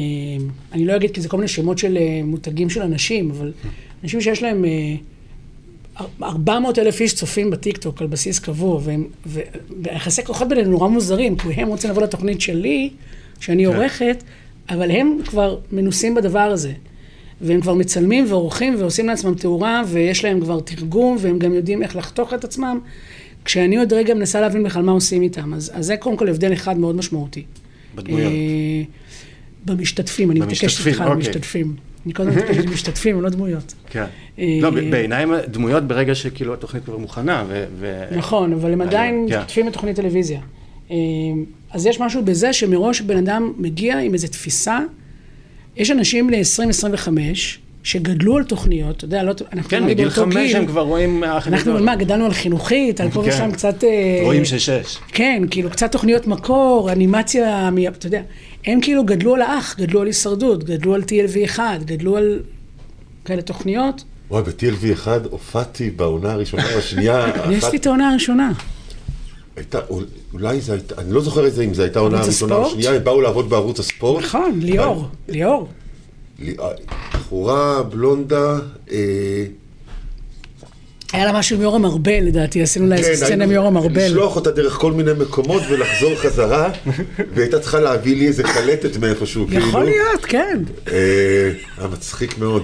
אני 0.73 0.85
לא 0.85 0.97
אגיד 0.97 1.11
כי 1.11 1.21
זה 1.21 1.29
כל 1.29 1.37
מיני 1.37 1.49
שמות 1.49 1.79
של 1.79 1.99
מותגים 2.25 2.71
של 2.71 2.83
אנשים, 2.83 3.31
אבל 3.31 3.53
אנשים 4.03 4.21
שיש 4.21 4.43
להם 4.43 4.65
400 6.23 6.79
אלף 6.79 7.01
איש 7.01 7.15
צופים 7.15 7.51
בטיקטוק 7.51 8.01
על 8.01 8.07
בסיס 8.07 8.39
קבוע, 8.39 8.81
ויחסי 9.83 10.25
כוחות 10.25 10.49
ביניהם 10.49 10.71
נורא 10.71 10.89
מוזרים, 10.89 11.37
כי 11.37 11.49
הם 11.49 11.69
רוצים 11.69 11.91
לבוא 11.91 12.03
לתוכנית 12.03 12.41
שלי, 12.41 12.91
שאני 13.41 13.67
כן. 13.67 13.75
עורכת, 13.75 14.23
אבל 14.71 14.91
הם 14.91 15.19
כבר 15.27 15.59
מנוסים 15.73 16.15
בדבר 16.15 16.39
הזה. 16.39 16.73
והם 17.41 17.61
כבר 17.61 17.75
מצלמים 17.75 18.25
ועורכים 18.29 18.75
ועושים 18.79 19.07
לעצמם 19.07 19.35
תאורה, 19.35 19.83
ויש 19.89 20.25
להם 20.25 20.41
כבר 20.41 20.61
תרגום, 20.61 21.17
והם 21.21 21.39
גם 21.39 21.55
יודעים 21.55 21.83
איך 21.83 21.97
לחתוך 21.97 22.35
את 22.35 22.45
עצמם, 22.45 22.81
כשאני 23.45 23.79
עוד 23.79 23.93
רגע 23.93 24.15
מנסה 24.15 24.41
להבין 24.41 24.63
בכלל 24.63 24.83
מה 24.83 24.93
עושים 24.93 25.23
איתם. 25.23 25.55
אז, 25.55 25.71
אז 25.75 25.87
זה 25.87 25.97
קודם 25.97 26.17
כל 26.17 26.29
הבדל 26.29 26.53
אחד 26.53 26.79
מאוד 26.79 26.97
משמעותי. 26.97 27.43
בדמויות. 27.95 28.33
אה, 28.33 28.83
במשתתפים, 29.65 30.31
אני 30.31 30.41
מתעקשת 30.41 30.87
איתך 30.87 31.01
על 31.01 31.13
המשתתפים. 31.13 31.77
אני 32.07 32.13
קודם 32.13 32.31
מתעקשת 32.31 32.65
עם 32.65 32.73
משתתפים, 32.73 33.17
הם 33.17 33.23
לא 33.23 33.29
דמויות. 33.29 33.75
כן. 33.91 34.05
אה, 34.39 34.59
לא, 34.61 34.71
בעיניי 34.71 35.27
דמויות 35.49 35.85
ברגע 35.85 36.15
שכאילו 36.15 36.55
התוכנית 36.55 36.85
כבר 36.85 36.99
מוכנה. 36.99 37.45
נכון, 38.17 38.53
אבל 38.53 38.73
הם 38.73 38.81
עדיין 38.81 39.27
כן. 39.29 39.39
משתתפים 39.39 39.67
בתוכנית 39.67 39.97
טלוויזיה. 39.97 40.41
אה, 40.91 40.97
אז 41.71 41.87
יש 41.87 42.01
משהו 42.01 42.25
בזה 42.25 42.53
שמראש 42.53 43.01
בן 43.01 43.17
אדם 43.17 43.53
מגיע 43.57 43.99
עם 43.99 44.15
איזו 44.15 44.29
תפיסה. 44.29 44.79
יש 45.77 45.91
אנשים 45.91 46.31
ל-20-25 46.31 47.09
שגדלו 47.83 48.37
על 48.37 48.45
תוכניות, 48.45 48.97
אתה 48.97 49.05
יודע, 49.05 49.23
לא, 49.23 49.33
אנחנו 49.53 49.71
כן, 49.71 49.85
מגיל 49.85 50.11
חמש 50.11 50.55
הם 50.55 50.67
כבר 50.67 50.81
רואים... 50.81 51.25
אנחנו, 51.25 51.85
מה, 51.85 51.97
גדלנו 51.97 52.25
על 52.25 52.33
חינוכית, 52.33 53.01
על 53.01 53.11
פה 53.11 53.21
ושם 53.21 53.39
כן. 53.39 53.53
קצת... 53.53 53.85
אה, 53.85 54.21
רואים 54.23 54.45
שש-שש. 54.45 54.99
כן, 55.09 55.43
כאילו, 55.51 55.71
קצת 55.71 55.93
תוכניות 55.93 56.27
מקור, 56.27 56.93
אנימציה, 56.93 57.71
אתה 57.99 58.07
יודע. 58.07 58.23
הם 58.65 58.81
כאילו 58.81 59.05
גדלו 59.05 59.35
על 59.35 59.43
האח, 59.43 59.77
גדלו 59.79 60.01
על 60.01 60.07
הישרדות, 60.07 60.65
גדלו 60.65 60.95
על 60.95 61.03
TLV1, 61.03 61.59
גדלו 61.85 62.17
על 62.17 62.43
כאלה 63.25 63.43
תוכניות. 63.43 64.05
וואי, 64.31 64.43
ב-TLV1 64.43 65.09
הופעתי 65.31 65.91
בעונה 65.91 66.33
הראשונה, 66.33 66.63
בשנייה... 66.79 67.25
אני 67.45 67.57
עשיתי 67.57 67.77
את 67.77 67.87
העונה 67.87 68.11
הראשונה. 68.11 68.53
הייתה, 69.57 69.79
אולי 70.33 70.61
זה 70.61 70.73
הייתה, 70.73 71.01
אני 71.01 71.13
לא 71.13 71.21
זוכר 71.21 71.47
את 71.47 71.55
זה, 71.55 71.63
אם 71.63 71.75
זו 71.75 71.83
הייתה 71.83 71.99
עונה 71.99 72.21
הראשונה 72.21 72.55
או 72.55 72.71
שנייה, 72.71 72.95
הם 72.95 73.05
באו 73.05 73.21
לעבוד 73.21 73.51
בערוץ 73.51 73.81
הספורט. 73.81 74.25
נכון, 74.25 74.61
ליאור, 74.63 75.09
ליאור. 75.29 75.69
בחורה, 77.15 77.83
בלונדה, 77.83 78.59
אה, 78.91 79.45
היה 81.13 81.25
לה 81.25 81.33
משהו 81.33 81.57
עם 81.57 81.63
יורם 81.63 81.85
ארבל, 81.85 82.21
לדעתי, 82.21 82.63
עשינו 82.63 82.87
לה 82.87 82.97
איזה 82.97 83.27
סצנה 83.27 83.45
עם 83.45 83.51
יורם 83.51 83.77
ארבל. 83.77 84.07
לשלוח 84.07 84.37
אותה 84.37 84.51
דרך 84.51 84.73
כל 84.73 84.93
מיני 84.93 85.11
מקומות 85.19 85.63
ולחזור 85.71 86.15
חזרה, 86.15 86.71
והייתה 87.35 87.61
צריכה 87.61 87.81
להביא 87.81 88.17
לי 88.17 88.27
איזה 88.27 88.43
קלטת 88.43 88.97
מאיפשהו, 88.97 89.47
כאילו. 89.47 89.69
יכול 89.69 89.85
להיות, 89.85 90.25
כן. 90.25 90.63
אה, 90.89 91.53
היה 91.79 91.89
מצחיק 91.89 92.39
מאוד. 92.39 92.63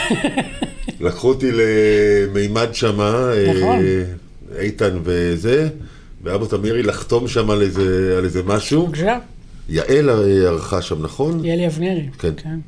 לקחו 1.00 1.28
אותי 1.28 1.50
למימד 1.52 2.68
שמה, 2.72 3.30
אה, 3.32 3.52
נכון. 3.54 3.76
איתן 4.58 4.98
וזה, 5.02 5.68
ואבו 6.22 6.46
תמירי 6.46 6.82
לחתום 6.82 7.28
שם 7.28 7.50
על 7.50 7.62
איזה, 7.62 8.42
משהו. 8.44 8.86
בבקשה. 8.86 9.18
יעל 9.68 10.10
אה, 10.10 10.48
ערכה 10.48 10.82
שם, 10.82 11.02
נכון? 11.02 11.44
יאלי 11.44 11.66
אבנרי. 11.66 12.08
כן. 12.18 12.32
כן. 12.36 12.58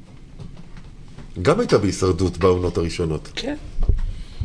גם 1.43 1.61
הייתה 1.61 1.79
בהישרדות 1.79 2.39
בעונות 2.39 2.79
הראשונות. 2.79 3.29
כן. 3.35 3.57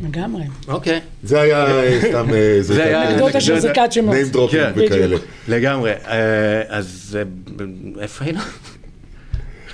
לגמרי. 0.04 0.44
אוקיי. 0.68 1.00
זה 1.22 1.40
היה 1.40 1.66
אה, 1.66 2.00
סתם... 2.08 2.26
אה, 2.34 2.58
זה 2.60 2.84
היה 2.84 3.10
אנקדוטה 3.10 3.40
של. 3.40 3.58
זריקת 3.58 3.92
שמות. 3.92 4.14
name 4.14 4.34
dropping 4.34 4.50
כן. 4.50 4.72
וכאלה. 4.76 5.16
לגמרי. 5.48 5.90
אה, 5.90 6.62
אז 6.68 7.18
אה, 7.20 7.62
איפה 8.02 8.24
היינו? 8.24 8.40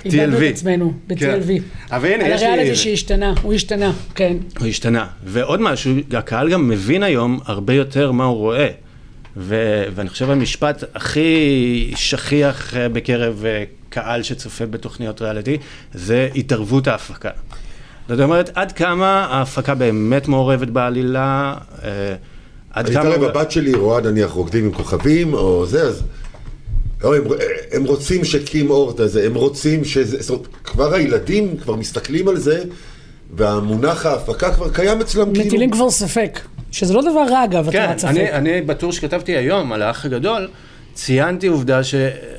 איבדנו 0.05 0.37
TLV. 0.37 0.43
את 0.43 0.53
עצמנו, 0.53 0.93
כן. 1.09 1.15
ב-TLV. 1.15 1.51
אבל 1.91 2.07
הנה, 2.07 2.25
על 2.25 2.31
יש 2.31 2.41
לי... 2.41 2.47
הריאליטי 2.47 2.75
שהשתנה, 2.75 3.33
הוא 3.41 3.53
השתנה, 3.53 3.91
כן. 4.15 4.37
הוא 4.59 4.67
השתנה. 4.67 5.07
ועוד 5.23 5.61
משהו, 5.61 5.93
הקהל 6.13 6.49
גם 6.49 6.67
מבין 6.67 7.03
היום 7.03 7.39
הרבה 7.45 7.73
יותר 7.73 8.11
מה 8.11 8.23
הוא 8.23 8.37
רואה. 8.37 8.67
ו- 9.37 9.83
ואני 9.95 10.09
חושב 10.09 10.29
המשפט 10.29 10.83
הכי 10.95 11.91
שכיח 11.95 12.75
אה, 12.75 12.89
בקרב 12.89 13.45
אה, 13.45 13.63
קהל 13.89 14.23
שצופה 14.23 14.65
בתוכניות 14.65 15.21
ריאליטי, 15.21 15.57
זה 15.93 16.29
התערבות 16.35 16.87
ההפקה. 16.87 17.29
זאת 18.09 18.19
אומרת, 18.19 18.49
עד 18.55 18.71
כמה 18.71 19.27
ההפקה 19.31 19.75
באמת 19.75 20.27
מעורבת 20.27 20.67
בעלילה, 20.67 21.55
אה, 21.83 22.15
עד 22.71 22.89
כמה... 22.89 23.01
אתערב, 23.01 23.23
הבת 23.23 23.51
שלי 23.51 23.73
רואה 23.73 24.01
נניח 24.01 24.31
רוקדים 24.31 24.65
עם 24.65 24.71
כוכבים, 24.71 25.33
או 25.33 25.65
זה, 25.65 25.81
אז... 25.81 26.03
או, 27.03 27.15
הם, 27.15 27.23
הם 27.71 27.83
רוצים 27.83 28.25
שקים 28.25 28.69
אורט 28.69 28.99
הזה, 28.99 29.25
הם 29.25 29.33
רוצים 29.33 29.85
שזה... 29.85 30.17
זאת 30.21 30.29
אומרת, 30.29 30.47
כבר 30.63 30.93
הילדים 30.93 31.57
כבר 31.57 31.75
מסתכלים 31.75 32.27
על 32.27 32.37
זה, 32.37 32.63
והמונח 33.35 34.05
ההפקה 34.05 34.53
כבר 34.53 34.69
קיים 34.73 35.01
אצלם 35.01 35.33
כאילו... 35.33 35.45
מטילים 35.45 35.71
כבר 35.71 35.89
ספק. 35.89 36.39
שזה 36.71 36.93
לא 36.93 37.01
דבר 37.01 37.25
רע, 37.29 37.43
אגב, 37.43 37.71
כן, 37.71 37.81
הטלת 37.81 37.97
ספק. 37.97 38.09
אני, 38.09 38.31
אני 38.31 38.61
בטור 38.61 38.91
שכתבתי 38.91 39.31
היום 39.31 39.73
על 39.73 39.81
האח 39.81 40.05
הגדול, 40.05 40.47
ציינתי 40.93 41.47
עובדה 41.47 41.83
ש, 41.83 41.95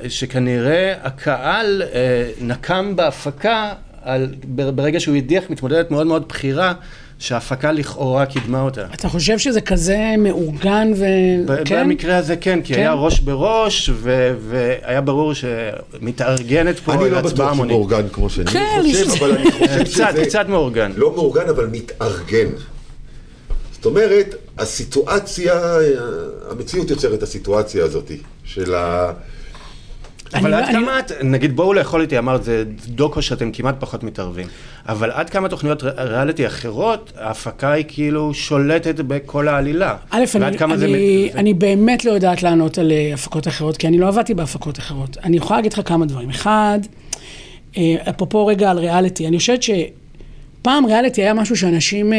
שכנראה 0.07 0.93
הקהל 1.03 1.81
אה, 1.93 2.29
נקם 2.41 2.95
בהפקה 2.95 3.73
על, 4.05 4.27
ברגע 4.75 4.99
שהוא 4.99 5.15
הדיח 5.15 5.43
מתמודדת 5.49 5.91
מאוד 5.91 6.07
מאוד 6.07 6.27
בכירה, 6.29 6.73
שההפקה 7.19 7.71
לכאורה 7.71 8.25
קידמה 8.25 8.61
אותה. 8.61 8.85
אתה 8.93 9.09
חושב 9.09 9.37
שזה 9.37 9.61
כזה 9.61 9.97
מאורגן 10.17 10.91
ו... 10.95 11.03
ב- 11.45 11.63
כן? 11.65 11.83
במקרה 11.83 12.17
הזה 12.17 12.35
כן, 12.35 12.59
כי 12.63 12.73
כן. 12.73 12.79
היה 12.79 12.93
ראש 12.93 13.19
בראש, 13.19 13.89
ו- 13.93 14.35
והיה 14.49 15.01
ברור 15.01 15.33
שמתארגנת 15.33 16.79
פה 16.79 16.93
אני 16.93 17.01
לא 17.01 17.17
הצבעה 17.17 17.21
בטוח 17.21 17.35
שהוא 17.37 17.49
המונית. 17.51 17.71
מאורגן 17.71 18.07
כמו 18.11 18.29
שאני 18.29 18.45
כן, 18.47 18.65
חושב, 18.81 19.07
יש- 19.09 19.21
אבל 19.21 19.31
אני 19.31 19.51
חושב 19.51 19.83
קצת, 19.93 20.09
שזה... 20.15 20.25
קצת 20.25 20.45
מאורגן. 20.49 20.91
לא 20.95 21.11
מאורגן, 21.15 21.49
אבל 21.49 21.67
מתארגן. 21.71 22.47
זאת 23.71 23.85
אומרת, 23.85 24.35
הסיטואציה, 24.57 25.53
המציאות 26.51 26.89
יוצרת 26.89 27.13
את 27.13 27.23
הסיטואציה 27.23 27.83
הזאת 27.83 28.11
של 28.43 28.75
ה... 28.75 29.11
אבל 30.35 30.53
עד 30.53 30.65
כמה 30.65 30.99
את, 30.99 31.11
נגיד 31.23 31.55
בואו 31.55 31.73
לאכול 31.73 32.01
איתי, 32.01 32.17
אמרת, 32.17 32.43
זה 32.43 32.63
דוקו 32.87 33.21
שאתם 33.21 33.51
כמעט 33.51 33.75
פחות 33.79 34.03
מתערבים. 34.03 34.47
אבל 34.87 35.11
עד 35.11 35.29
כמה 35.29 35.49
תוכניות 35.49 35.83
ריאליטי 35.83 36.47
אחרות, 36.47 37.13
ההפקה 37.17 37.71
היא 37.71 37.85
כאילו 37.87 38.33
שולטת 38.33 38.95
בכל 38.95 39.47
העלילה. 39.47 39.95
א', 40.09 40.25
אני, 41.35 41.53
באמת 41.53 42.05
לא 42.05 42.11
יודעת 42.11 42.43
לענות 42.43 42.77
על 42.77 42.91
אה, 42.91 43.11
הפקות 43.13 43.47
אחרות, 43.47 43.77
כי 43.77 43.87
אני 43.87 43.97
לא 43.97 44.07
עבדתי 44.07 44.33
בהפקות 44.33 44.79
אחרות. 44.79 45.17
אני 45.23 45.37
יכולה 45.37 45.59
להגיד 45.59 45.73
לך 45.73 45.81
כמה 45.85 46.05
דברים. 46.05 46.29
אחד, 46.29 46.79
אה, 47.77 47.95
אפרופו 48.09 48.45
רגע 48.45 48.71
על 48.71 48.77
ריאליטי, 48.77 49.27
אני 49.27 49.37
חושבת 49.37 49.63
שפעם 49.63 50.85
ריאליטי 50.85 51.21
היה 51.21 51.33
משהו 51.33 51.57
שאנשים... 51.57 52.13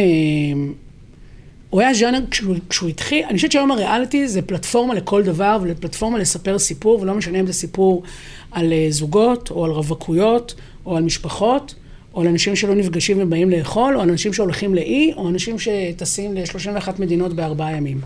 הוא 1.71 1.81
היה 1.81 1.95
ז'אנר, 1.95 2.19
כשהוא, 2.31 2.57
כשהוא 2.69 2.89
התחיל, 2.89 3.25
אני 3.25 3.37
חושבת 3.37 3.53
שהיום 3.53 3.71
הריאליטי 3.71 4.29
זה 4.29 4.43
פלטפורמה 4.43 4.95
לכל 4.95 5.23
דבר, 5.23 5.59
ופלטפורמה 5.63 6.19
לספר 6.19 6.59
סיפור, 6.59 7.01
ולא 7.01 7.15
משנה 7.15 7.41
אם 7.41 7.47
זה 7.47 7.53
סיפור 7.53 8.03
על 8.51 8.73
אה, 8.73 8.87
זוגות, 8.91 9.51
או 9.51 9.65
על 9.65 9.71
רווקויות, 9.71 10.55
או 10.87 10.97
על 10.97 11.03
משפחות, 11.03 11.75
או 12.15 12.21
על 12.21 12.27
אנשים 12.27 12.57
שלא 12.57 12.75
נפגשים 12.75 13.17
ובאים 13.21 13.51
לאכול, 13.51 13.97
או 13.97 14.01
על 14.01 14.11
אנשים 14.11 14.33
שהולכים 14.33 14.75
לאי, 14.75 15.13
או 15.17 15.29
אנשים 15.29 15.57
שטסים 15.59 16.35
ל-31 16.35 16.89
מדינות 16.99 17.33
בארבעה 17.33 17.77
ימים. 17.77 18.01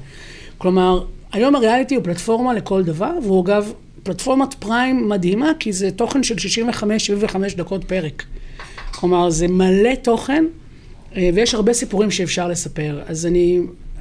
כלומר, 0.58 1.04
היום 1.32 1.56
הריאליטי 1.56 1.94
הוא 1.94 2.04
פלטפורמה 2.04 2.54
לכל 2.54 2.82
דבר, 2.82 3.12
והוא 3.22 3.44
אגב 3.44 3.72
פלטפורמת 4.02 4.54
פריים 4.54 5.08
מדהימה, 5.08 5.52
כי 5.58 5.72
זה 5.72 5.90
תוכן 5.90 6.22
של 6.22 6.34
65-75 6.34 7.56
דקות 7.56 7.84
פרק. 7.84 8.22
כלומר, 8.90 9.30
זה 9.30 9.48
מלא 9.48 9.94
תוכן, 9.94 10.44
ויש 11.16 11.54
הרבה 11.54 11.72
סיפורים 11.72 12.10
שאפשר 12.10 12.48
לספר. 12.48 13.02
אז 13.06 13.26
אני, 13.26 13.60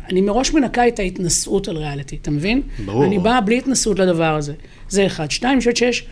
אני 0.10 0.22
מראש 0.22 0.54
מנקה 0.54 0.88
את 0.88 1.00
ההתנשאות 1.00 1.68
על 1.68 1.78
ריאליטי, 1.78 2.18
אתה 2.22 2.32
מבין? 2.32 2.62
ברור. 2.86 3.06
אני 3.06 3.20
באה 3.20 3.42
בלי 3.42 3.58
התנשאות 3.58 4.00
לדבר 4.00 4.36
הזה. 4.36 4.54
זה 4.90 5.06
אחד. 5.06 5.32
שתיים, 5.32 5.54
אני 5.54 5.60
חושבת 5.60 5.78
שיש 5.78 6.06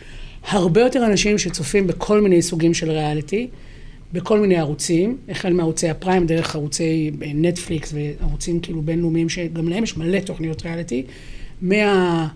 הרבה 0.48 0.80
יותר 0.80 1.06
אנשים 1.06 1.38
שצופים 1.38 1.86
בכל 1.86 2.20
מיני 2.20 2.42
סוגים 2.42 2.74
של 2.74 2.90
ריאליטי, 2.90 3.48
בכל 4.12 4.40
מיני 4.40 4.56
ערוצים, 4.56 5.16
החל 5.28 5.52
מערוצי 5.52 5.88
הפריים, 5.88 6.26
דרך 6.26 6.54
ערוצי 6.54 7.10
אה, 7.22 7.30
נטפליקס 7.34 7.94
וערוצים 7.94 8.60
כאילו 8.60 8.82
בינלאומיים, 8.82 9.28
שגם 9.28 9.68
להם 9.68 9.84
יש 9.84 9.96
מלא 9.96 10.20
תוכניות 10.20 10.62
ריאליטי, 10.62 11.04
מה... 11.62 12.28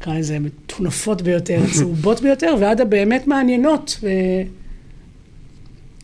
נקרא 0.00 0.18
לזה 0.18 0.38
מטונפות 0.38 1.22
ביותר, 1.22 1.60
צהובות 1.78 2.20
ביותר, 2.20 2.54
ועד 2.60 2.80
הבאמת 2.80 3.26
מעניינות. 3.26 3.98
ו... 4.02 4.08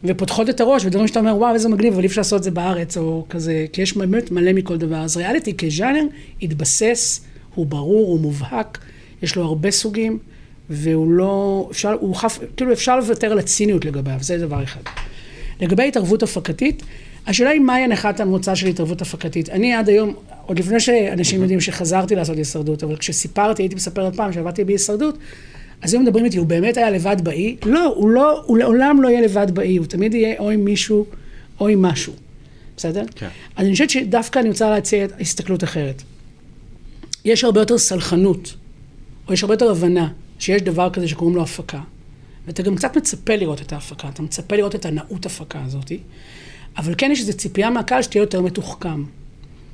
ופותחות 0.04 0.50
את 0.50 0.60
הראש, 0.60 0.84
ודברים 0.84 1.08
שאתה 1.08 1.20
אומר, 1.20 1.36
וואו, 1.36 1.54
איזה 1.54 1.68
מגניב, 1.68 1.92
אבל 1.92 2.02
אי 2.02 2.06
אפשר 2.06 2.20
לעשות 2.20 2.38
את 2.38 2.42
זה 2.42 2.50
בארץ, 2.50 2.96
או 2.96 3.24
כזה, 3.30 3.66
כי 3.72 3.82
יש 3.82 3.96
באמת 3.96 4.30
מלא 4.30 4.52
מכל 4.52 4.76
דבר. 4.76 4.96
אז 4.96 5.16
ריאליטי 5.16 5.56
כז'אנר 5.56 6.04
התבסס, 6.42 7.20
הוא 7.54 7.66
ברור, 7.66 8.08
הוא 8.08 8.20
מובהק, 8.20 8.78
יש 9.22 9.36
לו 9.36 9.42
הרבה 9.42 9.70
סוגים, 9.70 10.18
והוא 10.70 11.10
לא, 11.10 11.68
אפשר, 11.70 11.96
הוא 12.00 12.14
חף, 12.14 12.38
כאילו 12.56 12.72
אפשר 12.72 12.96
לוותר 12.96 13.32
על 13.32 13.38
הציניות 13.38 13.84
לגביו, 13.84 14.16
זה 14.20 14.38
דבר 14.38 14.62
אחד. 14.62 14.80
לגבי 15.60 15.88
התערבות 15.88 16.22
הפקתית, 16.22 16.82
השאלה 17.26 17.50
היא 17.50 17.60
מהי 17.60 17.82
הנחת 17.82 18.20
המוצא 18.20 18.54
של 18.54 18.66
התערבות 18.66 19.02
הפקתית. 19.02 19.48
אני 19.48 19.74
עד 19.74 19.88
היום, 19.88 20.14
עוד 20.46 20.58
לפני 20.58 20.80
שאנשים 20.80 21.42
יודעים 21.42 21.60
שחזרתי 21.60 22.14
לעשות 22.14 22.36
הישרדות, 22.36 22.84
אבל 22.84 22.96
כשסיפרתי, 22.96 23.62
הייתי 23.62 23.74
מספרת 23.74 24.16
פעם 24.16 24.32
שעבדתי 24.32 24.64
בהישרדות, 24.64 25.18
אז 25.82 25.94
היו 25.94 26.02
מדברים 26.02 26.24
איתי, 26.24 26.38
הוא 26.38 26.46
באמת 26.46 26.76
היה 26.76 26.90
לבד 26.90 27.16
באי? 27.22 27.56
לא, 27.66 27.94
הוא 27.96 28.10
לא, 28.10 28.42
הוא 28.46 28.58
לעולם 28.58 29.02
לא 29.02 29.08
יהיה 29.08 29.20
לבד 29.20 29.50
באי, 29.50 29.76
הוא 29.76 29.86
תמיד 29.86 30.14
יהיה 30.14 30.34
או 30.38 30.50
עם 30.50 30.64
מישהו 30.64 31.06
או 31.60 31.68
עם 31.68 31.82
משהו, 31.82 32.12
בסדר? 32.76 33.04
כן. 33.14 33.28
אז 33.56 33.66
אני 33.66 33.72
חושבת 33.72 33.90
שדווקא 33.90 34.38
אני 34.38 34.48
רוצה 34.48 34.70
להציע 34.70 35.06
הסתכלות 35.20 35.64
אחרת. 35.64 36.02
יש 37.24 37.44
הרבה 37.44 37.60
יותר 37.60 37.78
סלחנות, 37.78 38.54
או 39.28 39.32
יש 39.32 39.42
הרבה 39.42 39.54
יותר 39.54 39.70
הבנה 39.70 40.08
שיש 40.38 40.62
דבר 40.62 40.90
כזה 40.90 41.08
שקוראים 41.08 41.36
לו 41.36 41.42
הפקה. 41.42 41.80
ואתה 42.46 42.62
גם 42.62 42.76
קצת 42.76 42.96
מצפה 42.96 43.36
לראות 43.36 43.60
את 43.60 43.72
ההפקה, 43.72 44.08
אתה 44.08 44.22
מצפה 44.22 44.56
לראות 44.56 44.74
את 44.74 44.86
הנאות 44.86 45.26
הפקה 45.26 45.62
הזאת, 45.64 45.92
אבל 46.76 46.94
כן 46.98 47.10
יש 47.12 47.20
איזו 47.20 47.32
ציפייה 47.32 47.70
מהקהל 47.70 48.02
שתהיה 48.02 48.22
יותר 48.22 48.40
מתוחכם. 48.40 49.04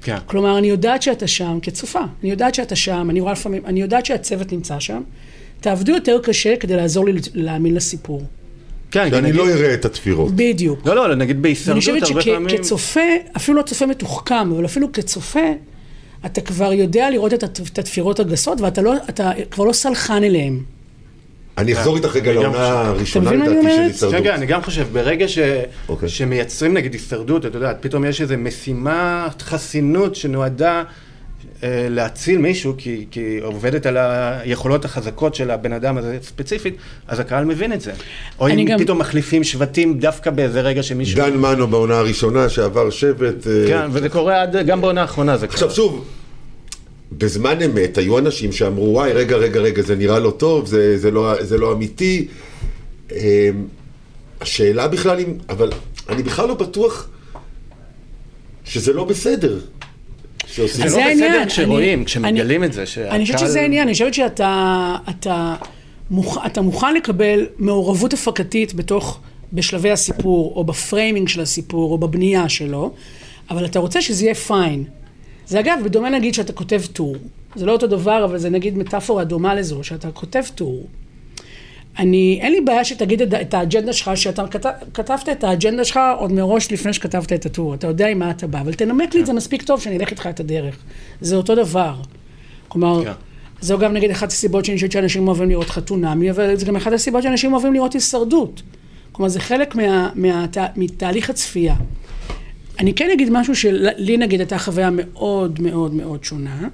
כן. 0.03 0.17
כלומר, 0.27 0.59
אני 0.59 0.67
יודעת 0.67 1.03
שאתה 1.03 1.27
שם 1.27 1.59
כצופה, 1.63 2.01
אני 2.23 2.31
יודעת 2.31 2.55
שאתה 2.55 2.77
שם, 2.77 3.11
אני 3.11 3.21
רואה 3.21 3.33
לפעמים, 3.33 3.67
אני 3.67 3.81
יודעת 3.81 4.07
שהצוות 4.07 4.53
נמצא 4.53 4.81
שם, 4.81 5.03
תעבדו 5.61 5.93
יותר 5.93 6.19
קשה 6.23 6.57
כדי 6.57 6.77
לעזור 6.77 7.05
לי 7.07 7.13
להאמין 7.35 7.75
לסיפור. 7.75 8.23
כן, 8.91 9.11
שאני 9.11 9.21
נגיד- 9.23 9.35
לא 9.35 9.49
אראה 9.51 9.75
את 9.75 9.85
התפירות. 9.85 10.33
בדיוק. 10.37 10.87
לא, 10.87 10.97
לא, 11.09 11.15
נגיד 11.15 11.43
בהישרדות 11.43 11.81
חושבת 11.81 12.03
הרבה 12.03 12.23
פעמים... 12.23 12.49
שכצופה, 12.49 13.01
אפילו 13.37 13.59
לא 13.59 13.63
צופה 13.63 13.87
מתוחכם, 13.87 14.53
אבל 14.53 14.65
אפילו 14.65 14.93
כצופה, 14.93 15.41
אתה 16.27 16.41
כבר 16.41 16.73
יודע 16.73 17.11
לראות 17.11 17.35
את 17.35 17.43
הת- 17.43 17.61
את 17.73 17.79
התפירות 17.79 18.21
הגסות, 18.21 18.61
ואתה 18.61 18.83
לא, 18.83 18.95
אתה 19.09 19.31
כבר 19.51 19.65
לא 19.65 19.73
סלחן 19.73 20.25
אליהם. 20.25 20.63
אני 21.59 21.73
אחזור 21.75 21.97
איתך 21.97 22.17
רגע 22.17 22.31
אני 22.31 22.41
לעונה. 22.43 22.59
הראשונה 22.69 23.31
אני 23.31 23.37
לדעתי 23.39 23.63
של? 23.77 23.81
הישרדות. 23.83 24.15
כן, 24.15 24.25
כן, 24.25 24.31
אני 24.33 24.47
גם 24.47 24.63
חושב, 24.63 24.87
ברגע 24.93 25.29
ש... 25.29 25.39
אוקיי. 25.89 26.09
שמייצרים 26.09 26.75
נגיד 26.75 26.93
הישרדות, 26.93 27.47
אתה 27.47 27.57
יודע, 27.57 27.73
פתאום 27.81 28.05
יש 28.05 28.21
איזו 28.21 28.35
משימת 28.39 29.43
חסינות 29.43 30.15
שנועדה 30.15 30.83
להציל 31.63 32.39
מישהו, 32.39 32.75
כי, 32.79 33.07
כי 33.11 33.39
עובדת 33.43 33.87
על 33.87 33.97
היכולות 33.99 34.85
החזקות 34.85 35.35
של 35.35 35.51
הבן 35.51 35.73
אדם 35.73 35.99
הזה 35.99 36.19
ספציפית, 36.23 36.77
אז 37.09 37.21
הקהל 37.21 37.45
מבין 37.45 37.73
את 37.73 37.81
זה. 37.81 37.93
או 38.41 38.49
אם 38.49 38.65
גם- 38.65 38.79
פתאום 38.79 38.99
מחליפים 38.99 39.45
שבטים 39.45 39.99
דווקא 39.99 40.31
באיזה 40.31 40.61
רגע 40.61 40.83
שמישהו... 40.83 41.17
דן 41.17 41.37
מנו 41.37 41.67
בעונה 41.67 41.99
הראשונה 41.99 42.49
שעבר 42.49 42.91
שבט. 42.91 43.47
אה, 43.47 43.65
כן, 43.69 43.89
וזה 43.93 44.09
קורה 44.09 44.43
עד, 44.43 44.57
גם 44.67 44.81
בעונה 44.81 45.01
האחרונה 45.01 45.37
זה 45.37 45.47
עכשיו 45.47 45.61
קורה. 45.61 45.75
שוב, 45.75 46.05
בזמן 47.13 47.63
אמת 47.63 47.99
היו 47.99 48.19
אנשים 48.19 48.53
שאמרו, 48.53 48.93
וואי, 48.95 49.13
רגע, 49.13 49.37
רגע, 49.37 49.61
רגע, 49.61 49.83
זה 49.83 49.97
נראה 49.97 50.19
לא 50.19 50.31
טוב, 50.31 50.67
זה, 50.67 50.99
זה, 50.99 51.11
לא, 51.11 51.35
זה 51.45 51.59
לא 51.59 51.73
אמיתי. 51.73 52.29
אמ, 53.13 53.17
השאלה 54.41 54.89
בכלל 54.89 55.19
אם, 55.21 55.35
אבל 55.49 55.71
אני 56.09 56.23
בכלל 56.23 56.49
לא 56.49 56.55
בטוח 56.55 57.09
שזה 58.65 58.93
לא 58.93 59.05
בסדר. 59.05 59.59
שעושים- 60.53 60.89
זה 60.89 60.97
לא. 60.99 61.03
בסדר 61.15 61.45
כשרואים, 61.47 61.99
אני- 61.99 62.05
כשמגלים 62.07 62.65
את 62.65 62.73
זה, 62.73 62.87
שהקהל- 62.87 63.11
אני 63.15 63.23
חושבת 63.25 63.39
שזה 63.39 63.61
העניין, 63.61 63.83
אני 63.83 63.93
חושבת 63.93 64.15
שאתה 64.15 64.97
אתה 65.09 65.55
מוכ, 66.11 66.39
אתה 66.47 66.61
מוכן 66.61 66.95
לקבל 66.95 67.47
מעורבות 67.59 68.13
הפקתית 68.13 68.75
בתוך, 68.75 69.21
בשלבי 69.53 69.91
הסיפור, 69.91 70.53
או 70.57 70.65
ב 70.65 70.73
framing 70.73 71.29
של 71.29 71.41
הסיפור, 71.41 71.93
או 71.93 71.99
בבנייה 71.99 72.49
שלו, 72.49 72.93
אבל 73.51 73.65
אתה 73.65 73.79
רוצה 73.79 74.03
שזה 74.03 74.25
יהיה 74.25 74.35
fine. 74.35 74.85
זה 75.47 75.61
אגב, 75.61 75.79
בדומה 75.85 76.11
נגיד 76.11 76.35
שאתה 76.35 76.53
כותב 76.53 76.81
טור. 76.93 77.17
זה 77.55 77.67
לא 77.67 77.73
אותו 77.73 77.87
דבר, 77.87 78.25
אבל 78.25 78.39
זה 78.39 78.51
נגיד 78.51 78.79
מטאפורה 78.79 79.25
דומה 79.25 79.55
לזו, 79.55 79.85
שאתה 79.85 80.11
כותב 80.11 80.43
טור. 80.55 80.87
אני, 81.99 82.39
אין 82.43 82.53
לי 82.53 82.61
בעיה 82.61 82.85
שתגיד 82.85 83.23
את, 83.23 83.35
את 83.35 83.55
האג'נדה 83.55 83.93
שלך, 83.93 84.11
שאתה 84.15 84.47
כת, 84.47 84.67
כתבת 84.95 85.29
את 85.29 85.45
האג'נדה 85.45 85.85
שלך 85.85 86.01
עוד 86.19 86.33
מראש 86.33 86.73
לפני 86.73 86.93
שכתבת 86.93 87.33
את 87.33 87.47
הטור, 87.47 87.75
אתה 87.75 87.87
יודע 87.87 88.09
עם 88.09 88.19
מה 88.19 88.31
אתה 88.31 88.47
בא, 88.47 88.61
אבל 88.61 88.75
תנמק 88.75 89.15
לי 89.15 89.21
את 89.21 89.27
זה 89.27 89.33
מספיק 89.33 89.63
טוב 89.63 89.81
שאני 89.81 89.97
אלך 89.97 90.11
איתך 90.11 90.27
את 90.27 90.41
הדרך. 90.41 90.77
זה 91.21 91.37
אותו 91.37 91.55
דבר. 91.55 91.95
כלומר, 92.69 93.05
כן. 93.05 93.13
זו 93.61 93.79
גם 93.79 93.93
נגיד 93.93 94.11
אחת 94.11 94.29
הסיבות 94.29 94.65
שאני 94.65 94.77
חושבת 94.77 94.93
שאנשים 94.93 95.29
אוהבים 95.29 95.49
לראות 95.51 95.71
חתונמי, 95.71 96.31
אבל 96.31 96.57
זה 96.57 96.67
גם 96.67 96.77
אחת 96.77 96.93
הסיבות 96.93 97.23
שאנשים 97.23 97.53
אוהבים 97.53 97.75
לראות 97.75 97.93
הישרדות. 97.93 98.63
כלומר, 99.13 99.29
זה 99.29 99.41
חלק 99.41 99.75
מה, 99.75 100.11
מה, 100.15 100.47
מתהליך 100.77 101.31
הצפייה. 101.31 101.75
אני 102.79 102.95
כן 102.95 103.11
אגיד 103.13 103.29
משהו 103.31 103.55
שלי 103.55 104.17
נגיד 104.17 104.41
הייתה 104.41 104.59
חוויה 104.59 104.91
מאוד 104.93 105.61
מאוד 105.61 105.95
מאוד 105.95 106.25
שונה. 106.25 106.69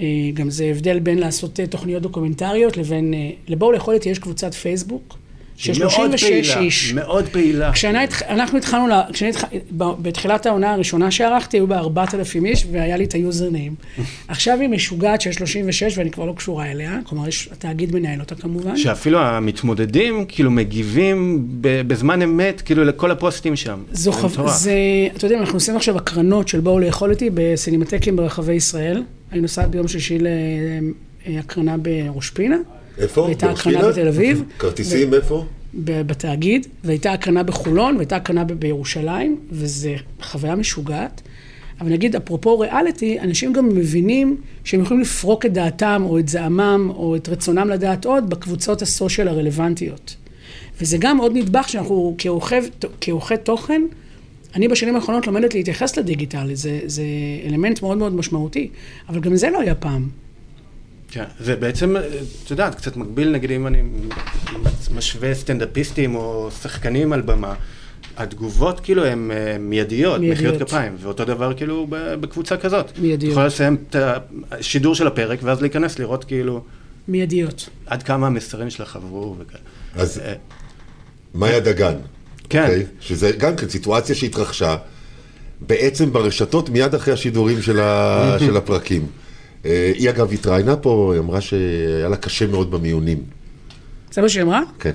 אה, 0.00 0.04
גם 0.34 0.50
זה 0.50 0.64
הבדל 0.64 0.98
בין 0.98 1.18
לעשות 1.18 1.60
אה, 1.60 1.66
תוכניות 1.66 2.02
דוקומנטריות 2.02 2.76
לבין, 2.76 3.14
אה, 3.14 3.18
לבואו 3.48 3.72
לאכול 3.72 3.94
איתי 3.94 4.08
יש 4.08 4.18
קבוצת 4.18 4.54
פייסבוק, 4.54 5.18
של 5.56 5.72
מאוד 5.78 5.90
36 5.90 6.22
פעילה, 6.50 6.60
איש. 6.60 6.92
מאוד 6.92 7.24
פעילה. 7.32 7.72
כשאני 7.72 7.98
התח- 8.04 8.22
אנחנו 8.22 8.58
התחלנו, 8.58 8.86
לה- 8.88 9.02
כשאני 9.12 9.30
התח- 9.30 9.44
ב- 9.76 10.02
בתחילת 10.02 10.46
העונה 10.46 10.72
הראשונה 10.72 11.10
שערכתי, 11.10 11.56
היו 11.56 11.66
בה 11.66 11.78
4,000 11.78 12.44
איש, 12.46 12.66
והיה 12.72 12.96
לי 12.96 13.04
את 13.04 13.12
היוזרניים. 13.12 13.74
עכשיו 14.28 14.60
היא 14.60 14.68
משוגעת 14.68 15.20
של 15.20 15.32
36, 15.32 15.98
ואני 15.98 16.10
כבר 16.10 16.24
לא 16.24 16.32
קשורה 16.32 16.70
אליה, 16.70 16.98
כלומר, 17.04 17.28
יש, 17.28 17.48
התאגיד 17.52 17.94
מנהל 17.94 18.20
אותה 18.20 18.34
כמובן. 18.34 18.76
שאפילו 18.76 19.18
המתמודדים 19.18 20.24
כאילו 20.28 20.50
מגיבים 20.50 21.46
ב- 21.60 21.82
בזמן 21.88 22.22
אמת 22.22 22.60
כאילו 22.60 22.84
לכל 22.84 23.10
הפוסטים 23.10 23.56
שם. 23.56 23.78
זו 23.92 24.12
זה 24.12 24.18
חו... 24.28 24.48
זה, 24.48 24.72
אתה 25.16 25.26
יודע, 25.26 25.38
אנחנו 25.38 25.54
עושים 25.54 25.76
עכשיו 25.76 25.96
הקרנות 25.96 26.48
של 26.48 26.60
בואו 26.60 26.78
לאכול 26.78 27.10
איתי 27.10 27.30
בסינמטקים 27.34 28.16
ברחבי 28.16 28.54
ישראל. 28.54 29.02
אני 29.32 29.40
נוסעת 29.40 29.70
ביום 29.70 29.88
שישי 29.88 30.18
להקרנה 31.26 31.76
בראש 31.76 32.30
פינה. 32.30 32.56
איפה? 32.98 33.26
הייתה 33.26 33.50
הקרנה? 33.50 33.88
בתל 33.88 34.08
אביב. 34.08 34.42
כרטיסים 34.58 35.14
איפה? 35.14 35.44
בתאגיד, 35.74 36.66
והייתה 36.84 37.12
הקרנה 37.12 37.42
בחולון, 37.42 37.96
והייתה 37.96 38.16
הקרנה 38.16 38.44
בירושלים, 38.44 39.40
וזה 39.50 39.94
חוויה 40.22 40.54
משוגעת. 40.54 41.22
אבל 41.80 41.90
נגיד, 41.90 42.16
אפרופו 42.16 42.58
ריאליטי, 42.58 43.20
אנשים 43.20 43.52
גם 43.52 43.68
מבינים 43.68 44.36
שהם 44.64 44.80
יכולים 44.80 45.00
לפרוק 45.00 45.46
את 45.46 45.52
דעתם, 45.52 46.02
או 46.06 46.18
את 46.18 46.28
זעמם, 46.28 46.90
או 46.94 47.16
את 47.16 47.28
רצונם 47.28 47.68
לדעת 47.70 48.04
עוד, 48.04 48.30
בקבוצות 48.30 48.82
הסושיאל 48.82 49.28
הרלוונטיות. 49.28 50.16
וזה 50.80 50.96
גם 51.00 51.18
עוד 51.18 51.36
נדבך 51.36 51.68
שאנחנו, 51.68 52.16
כעורכי 53.00 53.36
תוכן, 53.42 53.82
אני 54.54 54.68
בשנים 54.68 54.96
האחרונות 54.96 55.26
לומדת 55.26 55.54
להתייחס 55.54 55.96
לדיגיטל, 55.96 56.54
זה, 56.54 56.80
זה 56.86 57.02
אלמנט 57.46 57.82
מאוד 57.82 57.98
מאוד 57.98 58.14
משמעותי, 58.14 58.70
אבל 59.08 59.20
גם 59.20 59.36
זה 59.36 59.50
לא 59.50 59.60
היה 59.60 59.74
פעם. 59.74 60.08
כן, 61.10 61.24
זה 61.40 61.56
בעצם, 61.56 61.96
את 62.44 62.50
יודעת, 62.50 62.74
קצת 62.74 62.96
מקביל, 62.96 63.30
נגיד 63.30 63.50
אם 63.50 63.66
אני 63.66 63.82
משווה 64.94 65.34
סטנדאפיסטים 65.34 66.14
או 66.14 66.50
שחקנים 66.62 67.12
על 67.12 67.20
במה, 67.20 67.54
התגובות 68.16 68.80
כאילו 68.80 69.04
הן 69.04 69.30
מיידיות, 69.60 70.20
מיידיות. 70.20 70.38
מחיאות 70.38 70.68
כפיים, 70.68 70.96
ואותו 70.98 71.24
דבר 71.24 71.54
כאילו 71.54 71.86
בקבוצה 71.90 72.56
כזאת. 72.56 72.98
מיידיות. 72.98 73.22
את 73.22 73.32
יכולה 73.32 73.46
לסיים 73.46 73.76
את 73.90 73.96
השידור 74.50 74.94
של 74.94 75.06
הפרק, 75.06 75.38
ואז 75.42 75.60
להיכנס 75.60 75.98
לראות 75.98 76.24
כאילו 76.24 76.62
מיידיות. 77.08 77.68
עד 77.86 78.02
כמה 78.02 78.26
המסרים 78.26 78.70
שלך 78.70 78.96
עברו 78.96 79.36
וכאלה. 79.38 79.62
אז 79.94 80.18
אה, 80.18 80.34
מאיה 81.34 81.60
דגן. 81.60 81.94
כן. 82.52 82.62
אוקיי? 82.62 82.84
שזה 83.00 83.32
גם 83.38 83.56
כן 83.56 83.68
סיטואציה 83.68 84.14
שהתרחשה 84.14 84.76
בעצם 85.60 86.12
ברשתות 86.12 86.68
מיד 86.68 86.94
אחרי 86.94 87.14
השידורים 87.14 87.62
של, 87.62 87.80
ה... 87.80 88.36
של 88.38 88.56
הפרקים. 88.56 89.06
אה, 89.64 89.92
היא 89.94 90.10
אגב 90.10 90.32
התראיינה 90.32 90.76
פה, 90.76 91.10
היא 91.12 91.20
אמרה 91.20 91.40
שהיה 91.40 92.08
לה 92.08 92.16
קשה 92.16 92.46
מאוד 92.46 92.70
במיונים. 92.70 93.18
זה 94.12 94.22
מה 94.22 94.28
שהיא 94.28 94.42
אמרה? 94.42 94.60
כן. 94.78 94.90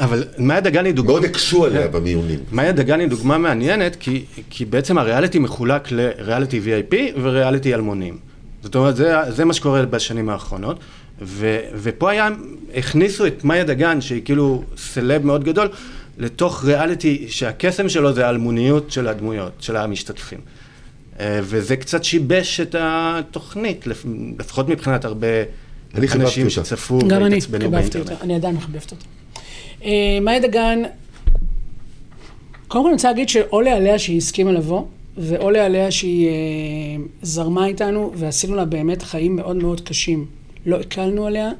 אבל 0.00 0.24
מאיה 0.38 0.60
דגן 0.60 0.84
היא 0.84 0.94
דוגמה... 0.94 1.12
מאוד 1.12 1.24
הקשו 1.24 1.64
עליה 1.64 1.88
במיונים. 1.88 2.38
מאיה 2.52 2.72
דגן 2.72 3.00
היא 3.00 3.08
דוגמה 3.08 3.38
מעניינת, 3.38 3.96
כי, 4.00 4.24
כי 4.50 4.64
בעצם 4.64 4.98
הריאליטי 4.98 5.38
מחולק 5.38 5.88
לריאליטי 5.90 6.60
VIP 6.64 6.94
וריאליטי 7.22 7.74
אלמונים. 7.74 8.18
זאת 8.62 8.74
אומרת, 8.74 8.96
זה, 8.96 9.14
זה 9.28 9.44
מה 9.44 9.52
שקורה 9.52 9.86
בשנים 9.86 10.28
האחרונות. 10.28 10.78
ו, 11.22 11.58
ופה 11.74 12.10
היה, 12.10 12.28
הכניסו 12.74 13.26
את 13.26 13.44
מאיה 13.44 13.64
דגן, 13.64 14.00
שהיא 14.00 14.22
כאילו 14.24 14.62
סלב 14.76 15.26
מאוד 15.26 15.44
גדול, 15.44 15.68
לתוך 16.22 16.64
ריאליטי 16.64 17.26
שהקסם 17.28 17.88
שלו 17.88 18.12
זה 18.12 18.26
האלמוניות 18.26 18.90
של 18.90 19.08
הדמויות, 19.08 19.52
של 19.60 19.76
המשתתפים. 19.76 20.38
אה, 21.20 21.40
וזה 21.42 21.76
קצת 21.76 22.04
שיבש 22.04 22.60
את 22.60 22.74
התוכנית, 22.78 23.86
לפ- 23.86 24.06
לפחות 24.38 24.68
מבחינת 24.68 25.04
הרבה 25.04 25.26
אנשים. 26.14 26.50
שצפו 26.50 26.98
גם 26.98 27.24
אני 27.24 27.34
והתעצבנו 27.34 27.60
חיבבתי 27.60 27.70
באינטרנט. 27.70 28.10
אותה, 28.10 28.24
אני 28.24 28.34
עדיין 28.34 28.54
מחבבת 28.54 28.90
אותה. 28.92 29.04
אה, 29.84 30.18
מאיה 30.22 30.40
דגן, 30.40 30.82
קודם 32.68 32.84
כל 32.84 32.88
אני 32.88 32.94
רוצה 32.94 33.08
להגיד 33.08 33.28
שעולה 33.28 33.76
עליה 33.76 33.98
שהיא 33.98 34.16
הסכימה 34.18 34.52
לבוא, 34.52 34.82
ועולה 35.16 35.66
עליה 35.66 35.90
שהיא 35.90 36.28
אה, 36.28 36.32
זרמה 37.22 37.66
איתנו, 37.66 38.12
ועשינו 38.16 38.54
לה 38.54 38.64
באמת 38.64 39.02
חיים 39.02 39.36
מאוד 39.36 39.56
מאוד 39.56 39.80
קשים. 39.80 40.26
לא 40.66 40.80
הקלנו 40.80 41.26
עליה 41.26 41.50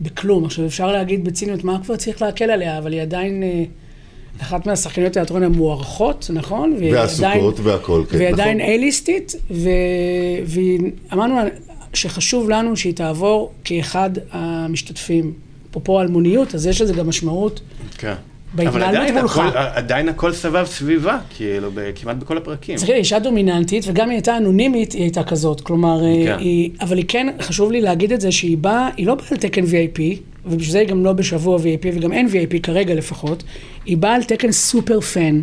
בכלום. 0.00 0.44
עכשיו, 0.44 0.66
אפשר 0.66 0.92
להגיד 0.92 1.24
בציניות, 1.24 1.64
מה 1.64 1.78
כבר 1.84 1.96
צריך 1.96 2.22
להקל 2.22 2.50
עליה, 2.50 2.78
אבל 2.78 2.92
היא 2.92 3.02
עדיין 3.02 3.42
אה, 3.42 3.64
אחת 4.42 4.66
מהשחקניות 4.66 5.12
תיאטרון 5.12 5.42
המוערכות, 5.42 6.30
נכון? 6.34 6.76
עדיין- 7.26 7.40
והכל, 7.62 8.02
כן, 8.10 8.16
והיא 8.16 8.28
עדיין 8.28 8.56
נכון. 8.58 8.68
אייליסטית, 8.70 9.32
ואמרנו 11.10 11.36
לה 11.36 11.44
שחשוב 11.94 12.50
לנו 12.50 12.76
שהיא 12.76 12.94
תעבור 12.94 13.52
כאחד 13.64 14.10
המשתתפים. 14.30 15.32
אפרופו 15.70 16.00
אלמוניות, 16.00 16.54
אז 16.54 16.66
יש 16.66 16.80
לזה 16.80 16.92
גם 16.92 17.08
משמעות. 17.08 17.60
כן. 17.98 18.14
בהתנהלות 18.54 19.10
אבל 19.10 19.20
מולך. 19.20 19.38
הכל, 19.38 19.58
עדיין 19.74 20.08
הכל 20.08 20.32
סבב 20.32 20.66
סביבה, 20.66 21.18
כאילו, 21.36 21.70
כמעט 21.94 22.16
בכל 22.16 22.36
הפרקים. 22.36 22.76
צריך 22.76 22.88
להגיד, 22.88 23.04
אישה 23.04 23.18
דומיננטית, 23.18 23.84
וגם 23.86 24.08
היא 24.10 24.16
הייתה 24.16 24.36
אנונימית, 24.36 24.92
היא 24.92 25.02
הייתה 25.02 25.24
כזאת. 25.24 25.60
כלומר, 25.60 26.04
אה, 26.04 26.22
כן. 26.26 26.36
היא, 26.38 26.70
אבל 26.80 26.96
היא 26.96 27.04
כן, 27.08 27.26
חשוב 27.40 27.72
לי 27.72 27.80
להגיד 27.80 28.12
את 28.12 28.20
זה, 28.20 28.32
שהיא 28.32 28.58
באה, 28.58 28.88
היא 28.96 29.06
לא 29.06 29.14
באה 29.14 29.26
על 29.30 29.36
תקן 29.36 29.62
VIP, 29.62 30.00
ובשביל 30.46 30.72
זה 30.72 30.78
היא 30.78 30.88
גם 30.88 31.04
לא 31.04 31.12
בשבוע 31.12 31.58
VIP, 31.58 31.86
וגם 31.94 32.12
אין 32.12 32.26
VIP 32.26 32.60
כרגע 32.62 32.94
לפחות, 32.94 33.42
היא 33.84 33.96
באה 33.96 34.14
על 34.14 34.22
תקן 34.22 34.52
סופר 34.52 35.00
פן. 35.00 35.40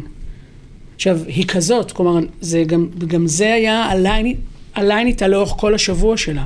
עכשיו, 0.95 1.19
היא 1.27 1.47
כזאת, 1.47 1.91
כלומר, 1.91 2.19
זה 2.41 2.63
גם, 2.67 2.87
גם 3.07 3.27
זה 3.27 3.53
היה 3.53 3.85
הליין, 3.85 4.33
הליין 4.75 5.07
איתה 5.07 5.27
לאורך 5.27 5.53
כל 5.57 5.75
השבוע 5.75 6.17
שלה. 6.17 6.43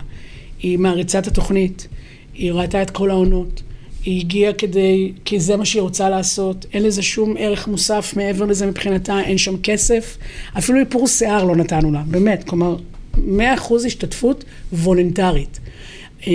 היא 0.59 0.79
מעריצת 0.79 1.27
התוכנית, 1.27 1.87
היא 2.33 2.51
ראתה 2.51 2.81
את 2.81 2.89
כל 2.89 3.09
העונות, 3.09 3.61
היא 4.05 4.19
הגיעה 4.19 4.53
כדי, 4.53 5.11
כי 5.25 5.39
זה 5.39 5.57
מה 5.57 5.65
שהיא 5.65 5.81
רוצה 5.81 6.09
לעשות, 6.09 6.65
אין 6.73 6.83
לזה 6.83 7.01
שום 7.01 7.35
ערך 7.39 7.67
מוסף 7.67 8.13
מעבר 8.17 8.45
לזה 8.45 8.65
מבחינתה, 8.65 9.19
אין 9.19 9.37
שם 9.37 9.57
כסף, 9.63 10.17
אפילו 10.57 10.79
איפור 10.79 11.07
שיער 11.07 11.43
לא 11.43 11.55
נתנו 11.55 11.91
לה, 11.91 12.03
באמת, 12.07 12.43
כלומר, 12.43 12.75
100% 13.15 13.19
השתתפות 13.85 14.43
וולונטרית. 14.73 15.59
אה, 16.27 16.33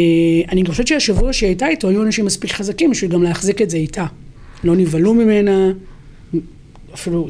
אני 0.53 0.63
גם 0.63 0.71
חושבת 0.71 0.87
שהשבוע 0.87 1.33
שהיא 1.33 1.49
הייתה 1.49 1.69
איתו, 1.69 1.89
היו 1.89 2.03
אנשים 2.03 2.25
מספיק 2.25 2.53
חזקים 2.53 2.91
בשביל 2.91 3.11
גם 3.11 3.23
להחזיק 3.23 3.63
את 3.63 3.71
זה 3.71 3.77
איתה. 3.77 4.07
לא 4.65 4.77
נבהלו 4.77 5.15
ממנה, 5.15 5.73
אפילו, 6.95 7.29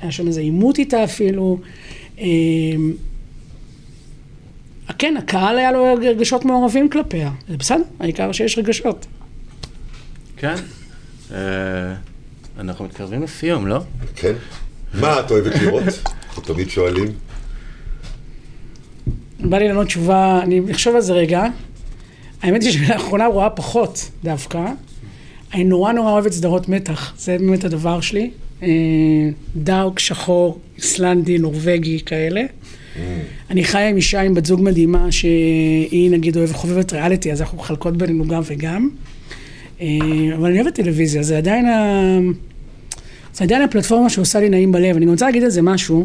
היה 0.00 0.12
שם 0.12 0.26
איזה 0.26 0.40
עימות 0.40 0.78
איתה 0.78 1.04
אפילו. 1.04 1.58
אה, 2.20 2.26
כן, 4.98 5.16
הקהל 5.16 5.58
היה 5.58 5.72
לו 5.72 5.84
רגשות 6.00 6.44
מעורבים 6.44 6.88
כלפיה. 6.88 7.30
זה 7.48 7.56
בסדר, 7.56 7.82
העיקר 8.00 8.32
שיש 8.32 8.58
רגשות. 8.58 9.06
כן. 10.42 10.54
אה, 11.34 11.94
אנחנו 12.58 12.84
מתקרבים 12.84 13.22
לסיום, 13.22 13.66
לא? 13.66 13.80
כן. 14.16 14.32
מה 14.94 15.20
את 15.20 15.30
אוהבת 15.30 15.52
לראות? 15.62 15.84
אנחנו 16.28 16.42
תמיד 16.42 16.70
שואלים. 16.70 17.06
בא 19.40 19.58
לי 19.58 19.68
לענות 19.68 19.86
תשובה, 19.86 20.40
אני 20.42 20.60
אחשוב 20.70 20.94
על 20.94 21.00
זה 21.00 21.12
רגע. 21.12 21.44
האמת 22.42 22.62
היא 22.62 22.72
שלאחרונה 22.72 23.26
רואה 23.26 23.50
פחות 23.50 24.10
דווקא. 24.24 24.64
אני 25.54 25.64
נורא 25.64 25.92
נורא 25.92 26.10
אוהבת 26.10 26.32
סדרות 26.32 26.68
מתח, 26.68 27.14
זה 27.18 27.36
באמת 27.38 27.64
הדבר 27.64 28.00
שלי. 28.00 28.30
אה, 28.62 28.68
דאוק, 29.56 29.98
שחור, 29.98 30.58
איסלנדי, 30.76 31.38
נורבגי, 31.38 32.00
כאלה. 32.00 32.42
אני 33.50 33.64
חיה 33.64 33.88
עם 33.88 33.96
אישה 33.96 34.20
עם 34.20 34.34
בת 34.34 34.46
זוג 34.46 34.60
מדהימה, 34.62 35.12
שהיא 35.12 36.10
נגיד 36.10 36.36
אוהבת 36.36 36.54
חובבת 36.54 36.92
ריאליטי, 36.92 37.32
אז 37.32 37.40
אנחנו 37.40 37.58
מחלקות 37.58 37.96
בינינו 37.96 38.28
גם 38.28 38.42
וגם. 38.44 38.88
אה, 39.82 40.36
אבל 40.36 40.50
אני 40.50 40.60
אוהבת 40.60 40.74
טלוויזיה, 40.74 41.22
זה 41.22 41.38
עדיין, 41.38 41.66
ה... 41.66 42.18
זה 43.34 43.44
עדיין 43.44 43.62
הפלטפורמה 43.62 44.10
שעושה 44.10 44.40
לי 44.40 44.48
נעים 44.48 44.72
בלב. 44.72 44.96
אני 44.96 45.06
רוצה 45.06 45.26
להגיד 45.26 45.42
על 45.42 45.50
זה 45.50 45.62
משהו. 45.62 46.04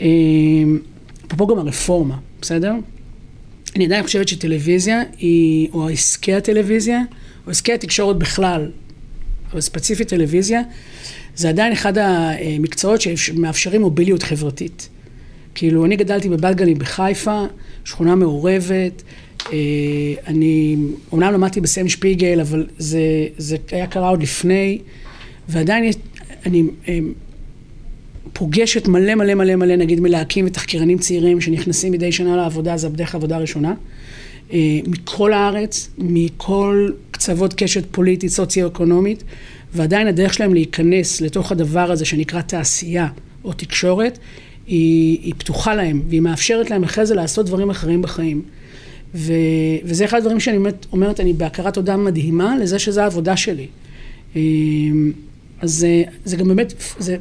אה, 0.00 0.06
אפרופו 1.26 1.46
גם 1.46 1.58
הרפורמה, 1.58 2.16
בסדר? 2.40 2.74
אני 3.76 3.86
עדיין 3.86 4.02
חושבת 4.02 4.28
שטלוויזיה 4.28 5.02
היא, 5.18 5.68
או 5.72 5.88
עסקי 5.88 6.34
הטלוויזיה, 6.34 7.00
או 7.46 7.50
עסקי 7.50 7.72
התקשורת 7.72 8.16
בכלל, 8.16 8.70
אבל 9.52 9.60
ספציפית 9.60 10.08
טלוויזיה, 10.08 10.62
זה 11.36 11.48
עדיין 11.48 11.72
אחד 11.72 11.98
המקצועות 11.98 13.00
שמאפשרים 13.00 13.80
מוביליות 13.80 14.22
חברתית. 14.22 14.88
כאילו, 15.54 15.84
אני 15.84 15.96
גדלתי 15.96 16.28
בבת 16.28 16.56
גלים 16.56 16.78
בחיפה, 16.78 17.44
שכונה 17.84 18.14
מעורבת, 18.14 19.02
אני 20.26 20.76
אומנם 21.12 21.32
למדתי 21.32 21.60
בסם 21.60 21.88
שפיגל, 21.88 22.40
אבל 22.40 22.66
זה, 22.78 23.00
זה 23.38 23.56
היה 23.70 23.86
קרה 23.86 24.08
עוד 24.08 24.22
לפני, 24.22 24.78
ועדיין 25.48 25.84
יש, 25.84 25.96
אני 26.46 26.62
אה, 26.88 26.98
פוגשת 28.32 28.88
מלא 28.88 29.14
מלא 29.14 29.34
מלא 29.34 29.56
מלא, 29.56 29.76
נגיד 29.76 30.00
מלהקים 30.00 30.46
ותחקירנים 30.46 30.98
צעירים 30.98 31.40
שנכנסים 31.40 31.92
מדי 31.92 32.12
שנה 32.12 32.36
לעבודה, 32.36 32.76
זה 32.76 32.88
בדרך 32.88 33.14
עבודה 33.14 33.38
ראשונה. 33.38 33.74
אה, 34.52 34.58
מכל 34.86 35.32
הארץ, 35.32 35.90
מכל 35.98 36.88
קצוות 37.10 37.54
קשת 37.54 37.84
פוליטית, 37.90 38.30
סוציו-אקונומית, 38.30 39.24
ועדיין 39.74 40.06
הדרך 40.06 40.34
שלהם 40.34 40.54
להיכנס 40.54 41.20
לתוך 41.20 41.52
הדבר 41.52 41.90
הזה 41.92 42.04
שנקרא 42.04 42.40
תעשייה 42.40 43.08
או 43.44 43.52
תקשורת, 43.52 44.18
היא, 44.66 45.18
היא 45.22 45.34
פתוחה 45.38 45.74
להם, 45.74 46.02
והיא 46.08 46.20
מאפשרת 46.20 46.70
להם 46.70 46.84
אחרי 46.84 47.06
זה 47.06 47.14
לעשות 47.14 47.46
דברים 47.46 47.70
אחרים 47.70 48.02
בחיים. 48.02 48.42
ו, 49.14 49.32
וזה 49.84 50.04
אחד 50.04 50.18
הדברים 50.18 50.40
שאני 50.40 50.58
באמת 50.58 50.86
אומרת, 50.92 51.20
אני 51.20 51.32
בהכרת 51.32 51.74
תודה 51.74 51.96
מדהימה 51.96 52.58
לזה 52.58 52.78
שזו 52.78 53.00
העבודה 53.00 53.36
שלי. 53.36 53.66
אה, 54.36 54.40
אז 55.60 55.70
זה, 55.70 56.02
זה 56.24 56.36
גם 56.36 56.48
באמת, 56.48 56.74
זה... 56.98 57.16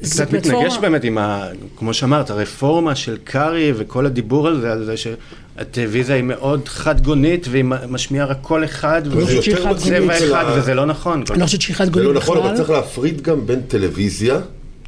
זה 0.00 0.24
קצת 0.24 0.32
מתנגש 0.32 0.78
באמת 0.80 1.04
עם, 1.04 1.18
ה, 1.18 1.48
כמו 1.76 1.94
שאמרת, 1.94 2.30
הרפורמה 2.30 2.94
של 2.94 3.18
קארי 3.24 3.72
וכל 3.76 4.06
הדיבור 4.06 4.46
על 4.48 4.60
זה, 4.60 4.72
על 4.72 4.84
זה 4.84 4.94
שהטלוויזיה 4.96 6.16
היא 6.16 6.24
מאוד 6.24 6.68
חד 6.68 7.00
גונית 7.00 7.46
והיא 7.50 7.64
משמיעה 7.64 8.26
רק 8.26 8.38
קול 8.42 8.64
אחד, 8.64 9.02
וזה 9.04 9.32
יותר 9.32 9.74
צבע 9.74 10.18
אחד, 10.18 10.44
וזה 10.58 10.74
לא 10.74 10.86
נכון. 10.86 11.24
אני 11.30 11.40
לא 11.40 11.44
חושבת 11.44 11.60
שהיא 11.62 11.76
חד 11.76 11.90
גונית 11.90 12.08
בכלל. 12.08 12.20
זה 12.20 12.34
לא 12.34 12.38
נכון, 12.38 12.38
אבל 12.38 12.56
צריך 12.56 12.70
להפריד 12.70 13.20
גם 13.20 13.46
בין 13.46 13.60
טלוויזיה 13.68 14.40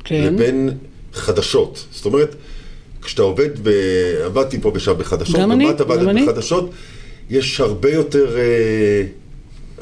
כן. 0.05 0.25
לבין 0.25 0.71
חדשות. 1.13 1.87
זאת 1.93 2.07
אומרת, 2.07 2.35
כשאתה 3.05 3.23
עובד. 3.23 3.49
עבדתי 4.25 4.61
פה 4.61 4.71
ושם 4.75 4.93
בחדשות, 4.99 5.37
גם 5.37 5.53
אני, 5.53 5.69
גם 5.89 6.09
אני. 6.09 6.27
בחדשות, 6.27 6.71
יש 7.31 7.61
הרבה 7.61 7.91
יותר 7.91 8.37
אה, 8.39 9.03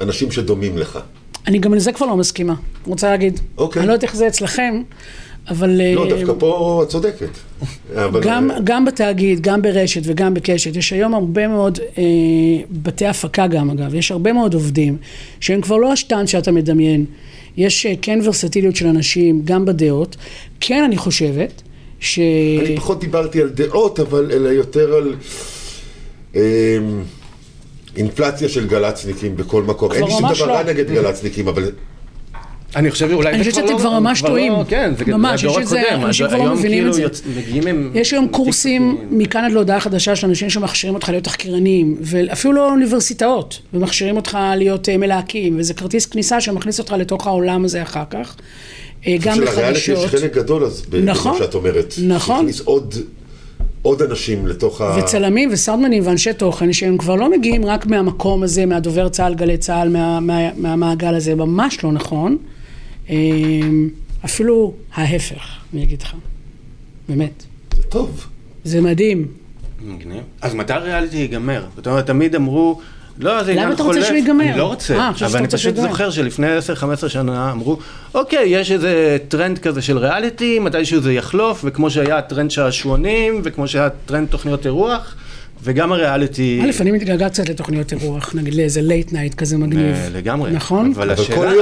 אנשים 0.00 0.30
שדומים 0.30 0.78
לך. 0.78 0.98
אני 1.46 1.58
גם 1.58 1.74
לזה 1.74 1.92
כבר 1.92 2.06
לא 2.06 2.16
מסכימה, 2.16 2.54
רוצה 2.86 3.10
להגיד. 3.10 3.40
אוקיי. 3.58 3.80
אני 3.80 3.88
לא 3.88 3.92
יודעת 3.92 4.04
איך 4.04 4.16
זה 4.16 4.28
אצלכם, 4.28 4.82
אבל... 5.48 5.80
לא, 5.94 6.04
אה, 6.04 6.08
דווקא 6.08 6.32
פה 6.38 6.80
את 6.82 6.88
צודקת. 6.88 7.28
גם, 8.22 8.50
אה, 8.50 8.56
גם 8.64 8.84
בתאגיד, 8.84 9.40
גם 9.40 9.62
ברשת 9.62 10.00
וגם 10.04 10.34
בקשת, 10.34 10.76
יש 10.76 10.92
היום 10.92 11.14
הרבה 11.14 11.48
מאוד 11.48 11.78
אה, 11.98 12.04
בתי 12.70 13.06
הפקה 13.06 13.46
גם 13.46 13.70
אגב, 13.70 13.94
יש 13.94 14.10
הרבה 14.10 14.32
מאוד 14.32 14.54
עובדים 14.54 14.96
שהם 15.40 15.60
כבר 15.60 15.76
לא 15.76 15.92
השטן 15.92 16.26
שאתה 16.26 16.52
מדמיין. 16.52 17.04
יש 17.56 17.86
אה, 17.86 17.94
כן 18.02 18.18
ורסטיליות 18.24 18.76
של 18.76 18.86
אנשים, 18.86 19.42
גם 19.44 19.64
בדעות. 19.64 20.16
כן, 20.60 20.84
אני 20.84 20.96
חושבת 20.96 21.62
ש... 22.02 22.18
אני 22.60 22.76
פחות 22.76 23.00
דיברתי 23.00 23.40
על 23.40 23.48
דעות, 23.48 24.00
אבל 24.00 24.30
אלא 24.32 24.48
יותר 24.48 24.94
על... 24.94 25.14
אה, 26.36 26.78
אינפלציה 27.96 28.48
של 28.48 28.66
גל"צניקים 28.66 29.36
בכל 29.36 29.62
מקום. 29.62 29.92
אין 29.92 30.04
לי 30.04 30.10
שום 30.10 30.32
דבר 30.32 30.44
רע 30.44 30.62
לא. 30.62 30.72
נגד 30.72 30.90
גל"צניקים, 30.90 31.48
אבל... 31.48 31.70
אני 32.76 32.90
חושב 32.90 33.08
שאולי 33.10 33.30
אני 33.30 33.38
חושבת 33.38 33.54
שאתם 33.54 33.78
כבר 33.78 34.00
ממש 34.00 34.22
טועים. 34.22 34.52
לא- 34.52 34.64
כן, 34.68 34.92
זה 34.98 35.04
ממש, 35.04 35.44
יש 35.44 35.56
את 35.56 35.66
זה, 35.66 35.94
אנשים 35.94 36.26
כבר 36.26 36.38
לא 36.38 36.54
מבינים 36.54 36.88
את 36.88 36.94
כאילו 36.94 37.12
זה. 37.12 37.98
יש 38.00 38.12
היום 38.12 38.28
קורסים 38.28 38.98
מכאן 39.10 39.44
עד 39.44 39.52
להודעה 39.52 39.80
חדשה 39.80 40.16
של 40.16 40.26
אנשים 40.26 40.50
שמכשירים 40.50 40.94
אותך 40.94 41.08
להיות 41.08 41.24
תחקירנים, 41.24 41.96
ואפילו 42.00 42.54
לא 42.54 42.70
אוניברסיטאות, 42.70 43.58
ומכשירים 43.74 44.16
אותך 44.16 44.38
להיות 44.56 44.88
אה, 44.88 44.96
מלהקים, 44.96 45.58
וזה 45.58 45.74
כרטיס 45.74 46.06
כניסה 46.06 46.40
שמכניס 46.40 46.78
אותך 46.78 46.92
לתוך 46.98 47.26
העולם 47.26 47.64
הזה 47.64 47.82
אחר 47.82 48.04
כך. 48.10 48.36
אה, 49.06 49.16
גם 49.20 49.32
בחדשות. 49.40 49.54
של 49.54 49.60
הריאליטי 49.60 49.92
יש 49.92 50.06
חלק 50.06 50.34
גדול 50.34 50.64
אז, 50.64 50.84
נכון, 51.04 51.32
במה 51.32 51.38
שאת 51.44 51.54
אומרת. 51.54 51.94
נכון. 52.06 52.36
להכניס 52.36 52.60
עוד... 52.60 52.94
עוד 53.82 54.02
אנשים 54.02 54.46
לתוך 54.46 54.80
ה... 54.80 54.96
וצלמים 54.98 55.48
וסאונדמנים 55.52 56.06
ואנשי 56.06 56.32
תוכן 56.32 56.72
שהם 56.72 56.98
כבר 56.98 57.14
לא 57.14 57.30
מגיעים 57.30 57.66
רק 57.66 57.86
מהמקום 57.86 58.42
הזה, 58.42 58.66
מהדובר 58.66 59.08
צה"ל, 59.08 59.34
גלי 59.34 59.58
צה"ל, 59.58 59.88
מה, 59.88 60.20
מה, 60.20 60.54
מהמעגל 60.56 61.14
הזה, 61.14 61.34
ממש 61.34 61.84
לא 61.84 61.92
נכון. 61.92 62.36
אמ, 63.10 63.88
אפילו 64.24 64.74
ההפך, 64.94 65.42
אני 65.74 65.82
אגיד 65.82 66.02
לך. 66.02 66.14
באמת. 67.08 67.42
זה 67.76 67.82
טוב. 67.82 68.26
זה 68.64 68.80
מדהים. 68.80 69.26
מגניב. 69.84 70.22
אז 70.40 70.54
מתי 70.54 70.72
הריאליטי 70.72 71.16
ייגמר? 71.16 71.64
זאת 71.76 71.86
אומרת, 71.86 72.06
תמיד 72.06 72.34
אמרו... 72.34 72.80
לא, 73.18 73.42
זה 73.42 73.52
עניין 73.52 73.66
חולף. 73.66 73.80
למה 73.80 73.90
אתה 73.90 73.98
רוצה 73.98 74.02
שהוא 74.02 74.16
ייגמר? 74.16 74.44
אני 74.44 74.58
לא 74.58 74.66
רוצה, 74.66 74.96
아, 74.96 74.98
אה, 75.22 75.26
אבל 75.26 75.38
אני 75.38 75.48
פשוט 75.48 75.76
זוכר 75.76 76.10
שלפני 76.10 76.46
10-15 77.04 77.08
שנה 77.08 77.52
אמרו, 77.52 77.78
אוקיי, 78.14 78.44
יש 78.48 78.72
איזה 78.72 79.16
טרנד 79.28 79.58
כזה 79.58 79.82
של 79.82 79.98
ריאליטי, 79.98 80.58
מתישהו 80.58 81.00
זה 81.00 81.12
יחלוף, 81.12 81.60
וכמו 81.64 81.90
שהיה 81.90 82.22
טרנד 82.22 82.50
שעשועונים, 82.50 83.40
וכמו 83.44 83.68
שהיה 83.68 83.88
טרנד 84.06 84.28
תוכניות 84.28 84.66
אירוח, 84.66 85.14
וגם 85.64 85.92
הריאליטי... 85.92 86.60
א', 86.64 86.82
אני 86.82 86.90
מתגעגע 86.90 87.28
קצת 87.28 87.48
לתוכניות 87.48 87.92
אירוח, 87.92 88.34
נגיד 88.34 88.54
לאיזה 88.54 88.82
late 88.82 89.12
night 89.12 89.34
כזה 89.34 89.58
מגניב. 89.58 89.96
לגמרי. 90.12 90.50
נכון? 90.50 90.92
אבל 90.96 91.10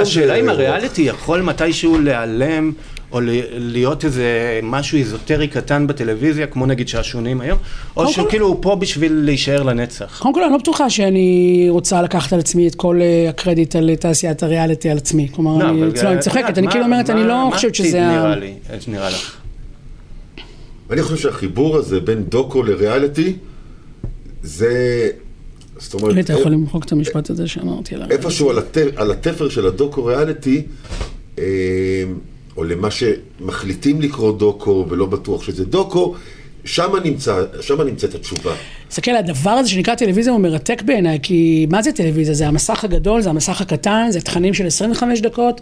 השאלה 0.01 0.35
אם 0.35 0.49
הריאליטי 0.49 1.01
יכול 1.01 1.41
מתישהו 1.41 1.99
להיעלם, 1.99 2.71
או 3.11 3.19
להיות 3.57 4.05
איזה 4.05 4.59
משהו 4.63 4.97
איזוטרי 4.97 5.47
קטן 5.47 5.87
בטלוויזיה, 5.87 6.47
כמו 6.47 6.65
נגיד 6.65 6.87
שעשועונים 6.87 7.41
היום, 7.41 7.57
או 7.97 8.07
שהוא 8.07 8.29
כאילו 8.29 8.47
הוא 8.47 8.57
פה 8.61 8.75
בשביל 8.75 9.13
להישאר 9.13 9.63
לנצח. 9.63 10.19
קודם 10.21 10.33
כל, 10.33 10.43
אני 10.43 10.51
לא 10.51 10.57
בטוחה 10.57 10.89
שאני 10.89 11.65
רוצה 11.69 12.01
לקחת 12.01 12.33
על 12.33 12.39
עצמי 12.39 12.67
את 12.67 12.75
כל 12.75 12.99
אה, 13.01 13.29
הקרדיט 13.29 13.75
על 13.75 13.95
תעשיית 13.95 14.43
הריאליטי 14.43 14.89
על 14.89 14.97
עצמי. 14.97 15.27
כלומר, 15.31 15.57
לא, 15.57 15.69
אני 16.01 16.19
צוחקת, 16.19 16.57
אני 16.57 16.67
כאילו 16.67 16.85
אומרת, 16.85 17.09
אני 17.09 17.23
לא 17.23 17.49
חושבת 17.53 17.75
שזה... 17.75 17.99
מה 17.99 18.17
נראה 18.17 18.35
לי, 18.35 18.53
נראה 18.87 19.09
לך? 19.09 19.37
אני 20.91 21.01
חושב 21.01 21.17
שהחיבור 21.17 21.77
הזה 21.77 21.99
בין 21.99 22.23
דוקו 22.23 22.63
לריאליטי, 22.63 23.33
זה... 24.43 25.09
זאת 25.79 25.93
אומרת... 25.93 26.25
אתה 26.25 26.33
יכול 26.33 26.51
למחוק 26.51 26.85
את 26.85 26.91
המשפט 26.91 27.29
הזה 27.29 27.47
שאמרתי 27.47 27.95
עליו. 27.95 28.07
איפשהו 28.11 28.51
על 28.95 29.11
התפר 29.11 29.49
של 29.49 29.67
הדוקו 29.67 30.05
ריאליטי, 30.05 30.61
אה, 31.39 31.43
או 32.57 32.63
למה 32.63 32.89
שמחליטים 32.91 34.01
לקרוא 34.01 34.37
דוקו 34.37 34.85
ולא 34.89 35.05
בטוח 35.05 35.43
שזה 35.43 35.65
דוקו, 35.65 36.15
שם 36.65 36.91
נמצא, 37.03 37.43
שם 37.61 37.81
נמצאת 37.81 38.15
התשובה. 38.15 38.53
תסתכל, 38.89 39.11
הדבר 39.11 39.51
הזה 39.51 39.69
שנקרא 39.69 39.95
טלוויזיה 39.95 40.33
הוא 40.33 40.41
מרתק 40.41 40.81
בעיניי, 40.81 41.19
כי 41.23 41.67
מה 41.69 41.81
זה 41.81 41.91
טלוויזיה? 41.91 42.33
זה 42.33 42.47
המסך 42.47 42.83
הגדול, 42.83 43.21
זה 43.21 43.29
המסך 43.29 43.61
הקטן, 43.61 44.07
זה 44.09 44.21
תכנים 44.21 44.53
של 44.53 44.67
25 44.67 45.21
דקות, 45.21 45.61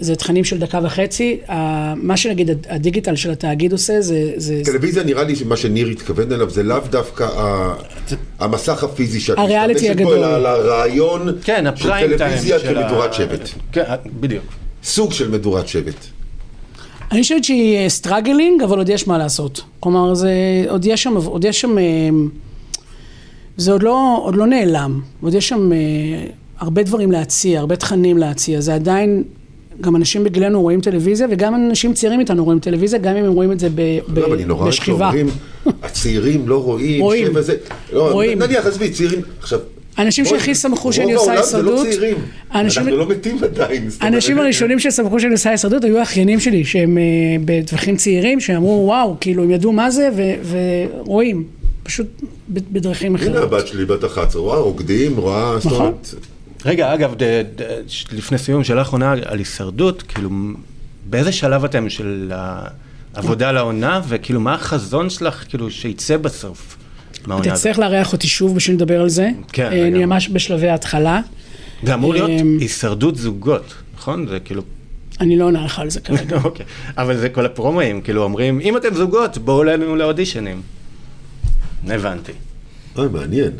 זה 0.00 0.16
תכנים 0.16 0.44
של 0.44 0.58
דקה 0.58 0.80
וחצי. 0.82 1.40
מה 1.96 2.16
שנגיד 2.16 2.50
הדיגיטל 2.68 3.16
של 3.16 3.30
התאגיד 3.30 3.72
עושה 3.72 4.00
זה... 4.00 4.32
זה 4.36 4.62
טלוויזיה 4.64 5.04
נראה 5.04 5.24
לי 5.24 5.36
שמה 5.36 5.56
שניר 5.56 5.88
התכוון 5.88 6.32
אליו 6.32 6.50
זה 6.50 6.62
לאו 6.62 6.80
דווקא 6.90 7.28
המסך 8.38 8.84
הפיזי 8.84 9.20
שאת 9.20 9.38
משתמשת 9.38 9.96
בו, 10.02 10.14
אלא 10.14 10.34
על 10.34 10.46
הרעיון 10.46 11.28
כן, 11.44 11.64
של 11.76 12.18
טלוויזיה 12.18 12.58
כמדורת 12.58 13.14
שבט. 13.14 13.48
כן, 13.72 13.82
בדיוק. 14.20 14.44
סוג 14.84 15.12
של 15.12 15.30
מדורת 15.30 15.68
שבט. 15.68 16.21
אני 17.12 17.22
חושבת 17.22 17.44
שהיא 17.44 17.88
struggling, 17.88 18.62
אבל 18.62 18.78
עוד 18.78 18.88
יש 18.88 19.08
מה 19.08 19.18
לעשות. 19.18 19.62
כלומר, 19.80 20.14
זה, 20.14 20.32
עוד 20.68 20.84
יש 20.84 21.02
שם, 21.02 21.16
עוד 21.16 21.44
יש 21.44 21.60
שם, 21.60 21.78
אה, 21.78 21.84
זה 23.56 23.72
עוד 23.72 23.82
לא, 23.82 24.20
עוד 24.22 24.36
לא 24.36 24.46
נעלם. 24.46 25.00
עוד 25.20 25.34
יש 25.34 25.48
שם 25.48 25.72
אה, 25.72 25.78
הרבה 26.58 26.82
דברים 26.82 27.12
להציע, 27.12 27.60
הרבה 27.60 27.76
תכנים 27.76 28.18
להציע. 28.18 28.60
זה 28.60 28.74
עדיין 28.74 29.24
גם 29.80 29.96
אנשים 29.96 30.24
בגילנו 30.24 30.62
רואים 30.62 30.80
טלוויזיה, 30.80 31.26
וגם 31.30 31.54
אנשים 31.54 31.94
צעירים 31.94 32.20
איתנו 32.20 32.44
רואים 32.44 32.58
טלוויזיה, 32.58 32.98
גם 32.98 33.16
אם 33.16 33.24
הם 33.24 33.32
רואים 33.32 33.52
את 33.52 33.60
זה 33.60 33.68
בשכיבה. 33.70 34.20
לא, 34.20 34.34
אני 34.34 34.44
נורא 34.44 34.62
אוהב 34.62 34.72
שאומרים, 34.72 35.26
הצעירים 35.82 36.48
לא 36.48 36.62
רואים, 36.62 37.02
רואים, 37.02 37.26
וזה, 37.34 37.56
לא, 37.92 38.12
רואים. 38.12 38.38
נניח, 38.38 38.66
עזבי, 38.66 38.90
צעירים, 38.90 39.20
עכשיו... 39.40 39.58
אנשים 39.98 40.24
שהכי 40.24 40.54
שמחו 40.54 40.92
שאני 40.92 41.12
עושה 41.12 41.32
הישרדות, 41.32 41.64
רוב 41.64 41.78
העולם 41.78 41.92
זה 41.92 41.92
לא 41.92 41.96
צעירים, 41.96 42.16
אנחנו 42.54 42.96
לא 42.96 43.08
מתים 43.08 43.38
עדיין. 43.44 43.88
האנשים 44.00 44.38
הראשונים 44.38 44.78
ששמחו 44.78 45.20
שאני 45.20 45.32
עושה 45.32 45.50
הישרדות 45.50 45.84
היו 45.84 45.98
האחיינים 45.98 46.40
שלי, 46.40 46.64
שהם 46.64 46.98
אה, 46.98 47.02
בטווחים 47.44 47.96
צעירים, 47.96 48.40
שאמרו, 48.40 48.84
וואו, 48.86 49.16
כאילו, 49.20 49.42
הם 49.42 49.50
ידעו 49.50 49.72
מה 49.72 49.90
זה, 49.90 50.08
ורואים, 50.50 51.44
פשוט 51.82 52.06
בדרכים 52.48 53.14
אחרות. 53.14 53.30
הנה 53.30 53.44
הבת 53.44 53.66
שלי, 53.66 53.84
בת 53.84 54.04
11, 54.04 54.42
רואה 54.42 54.58
רוקדים, 54.58 55.16
רואה... 55.16 55.56
נכון. 55.64 55.92
רגע, 56.64 56.94
אגב, 56.94 57.14
ד, 57.14 57.22
ד, 57.22 57.82
לפני 58.12 58.38
סיום, 58.38 58.64
שאלה 58.64 58.82
אחרונה 58.82 59.12
על 59.12 59.38
הישרדות, 59.38 60.02
כאילו, 60.02 60.30
באיזה 61.10 61.32
שלב 61.32 61.64
אתם 61.64 61.88
של 61.88 62.32
העבודה 63.14 63.52
לעונה, 63.52 64.00
וכאילו, 64.08 64.40
מה 64.40 64.54
החזון 64.54 65.10
שלך, 65.10 65.44
כאילו, 65.48 65.70
שיצא 65.70 66.16
בסוף 66.16 66.76
מהעונה? 67.26 67.54
תצטרך 67.54 67.78
לארח 67.78 68.12
אותי 68.12 68.26
שוב 68.26 68.56
בשביל 68.56 68.76
לדבר 68.76 69.00
על 69.00 69.08
זה. 69.08 69.30
כן, 69.52 69.72
אה, 69.72 69.88
אני 69.88 70.04
ממש 70.04 70.28
בשלבי 70.28 70.68
ההתחלה. 70.68 71.20
זה 71.82 71.94
אמור 71.94 72.12
להיות 72.14 72.30
אה, 72.30 72.40
הישרדות 72.60 73.16
זוגות, 73.16 73.74
נכון? 73.96 74.26
זה 74.28 74.40
כאילו... 74.40 74.62
אני 75.20 75.36
לא 75.36 75.44
עונה 75.44 75.64
לך 75.64 75.78
על 75.78 75.90
זה 75.90 76.00
כרגע. 76.00 76.40
אוקיי, 76.44 76.66
אבל 76.96 77.16
זה 77.16 77.28
כל 77.28 77.46
הפרומואים, 77.46 78.00
כאילו 78.00 78.22
אומרים, 78.22 78.60
אם 78.60 78.76
אתם 78.76 78.94
זוגות, 78.94 79.38
בואו 79.38 79.62
אלינו 79.62 79.96
לאודישנים. 79.96 80.62
הבנתי. 81.88 82.32
אוי, 82.96 83.08
מעניין. 83.08 83.50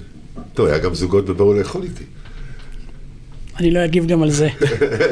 טוב, 0.54 0.66
היה 0.66 0.78
גם 0.78 0.94
זוגות 0.94 1.26
בבואו 1.26 1.54
לאכול 1.54 1.82
איתי. 1.82 2.04
אני 3.58 3.70
לא 3.70 3.84
אגיב 3.84 4.06
גם 4.06 4.22
על 4.22 4.30
זה. 4.30 4.48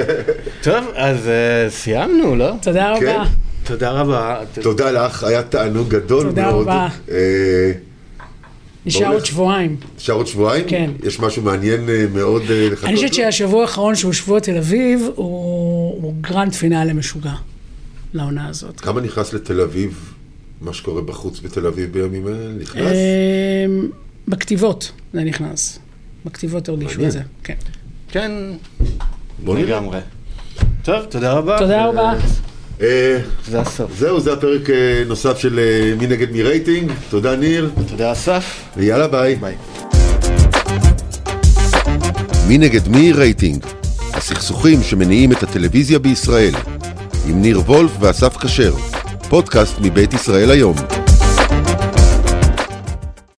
טוב, 0.62 0.84
אז 0.94 1.28
אה, 1.28 1.70
סיימנו, 1.70 2.36
לא? 2.36 2.52
תודה 2.62 2.94
כן. 3.00 3.06
רבה. 3.06 3.24
תודה 3.64 3.90
רבה. 3.90 4.40
תודה 4.62 4.90
לך, 4.90 5.24
היה 5.24 5.42
תענוג 5.42 5.88
גדול 5.88 6.24
מאוד. 6.24 6.34
תודה 6.34 6.50
רבה. 6.50 6.88
נשאר 8.86 9.12
עוד 9.12 9.24
שבועיים. 9.24 9.76
אפשר 9.96 10.12
עוד 10.12 10.26
שבועיים? 10.26 10.64
כן. 10.68 10.90
יש 11.04 11.20
משהו 11.20 11.42
מעניין 11.42 11.88
אה, 11.88 12.06
מאוד 12.14 12.42
אה, 12.50 12.68
לחכות 12.70 12.88
אני 12.88 12.96
חושבת? 12.96 13.14
שהשבוע 13.14 13.62
האחרון 13.62 13.94
שהוא 13.94 14.12
שבוע 14.12 14.40
תל 14.40 14.56
אביב, 14.56 15.08
הוא 15.14 16.02
הוא 16.02 16.14
grand 16.20 16.52
finale 16.52 16.92
משוגע 16.92 17.32
לעונה 18.14 18.48
הזאת. 18.48 18.80
כמה 18.80 19.00
נכנס 19.00 19.32
לתל 19.32 19.60
אביב, 19.60 20.14
מה 20.60 20.72
שקורה 20.72 21.02
בחוץ 21.02 21.40
בתל 21.40 21.66
אביב 21.66 21.92
בימים 21.92 22.26
האלה? 22.26 22.52
נכנס? 22.60 22.92
אמ, 23.66 23.88
בכתיבות 24.28 24.92
זה 25.12 25.24
נכנס. 25.24 25.78
בכתיבות 26.24 26.68
הרגישו. 26.68 27.06
את 27.06 27.12
זה, 27.12 27.20
כן. 27.44 27.54
כן, 28.08 28.32
בוא 29.44 29.54
נראה. 29.54 29.66
לגמרי. 29.66 29.98
טוב, 30.82 31.04
תודה 31.04 31.32
רבה. 31.32 31.58
תודה 31.58 31.86
רבה. 31.86 32.14
אה, 32.82 33.18
זה 33.48 33.60
הסוף. 33.60 33.90
זהו, 33.98 34.20
זה 34.20 34.32
הפרק 34.32 34.70
אה, 34.70 35.02
נוסף 35.06 35.38
של 35.38 35.58
אה, 35.58 35.94
מי 35.98 36.06
נגד 36.06 36.30
מי 36.32 36.42
רייטינג. 36.42 36.92
תודה 37.10 37.36
ניר, 37.36 37.70
תודה 37.88 38.12
אסף. 38.12 38.62
ויאללה 38.76 39.08
ביי. 39.08 39.36
ביי. 39.36 39.54
מי 42.48 42.58
נגד 42.58 42.88
מי 42.88 43.12
רייטינג. 43.12 43.64
הסכסוכים 44.12 44.82
שמניעים 44.82 45.32
את 45.32 45.42
הטלוויזיה 45.42 45.98
בישראל. 45.98 46.54
עם 47.28 47.42
ניר 47.42 47.60
וולף 47.60 47.90
ואסף 48.00 48.36
כשר. 48.36 48.74
פודקאסט 49.28 49.74
מבית 49.80 50.14
ישראל 50.14 50.50
היום. 50.50 50.74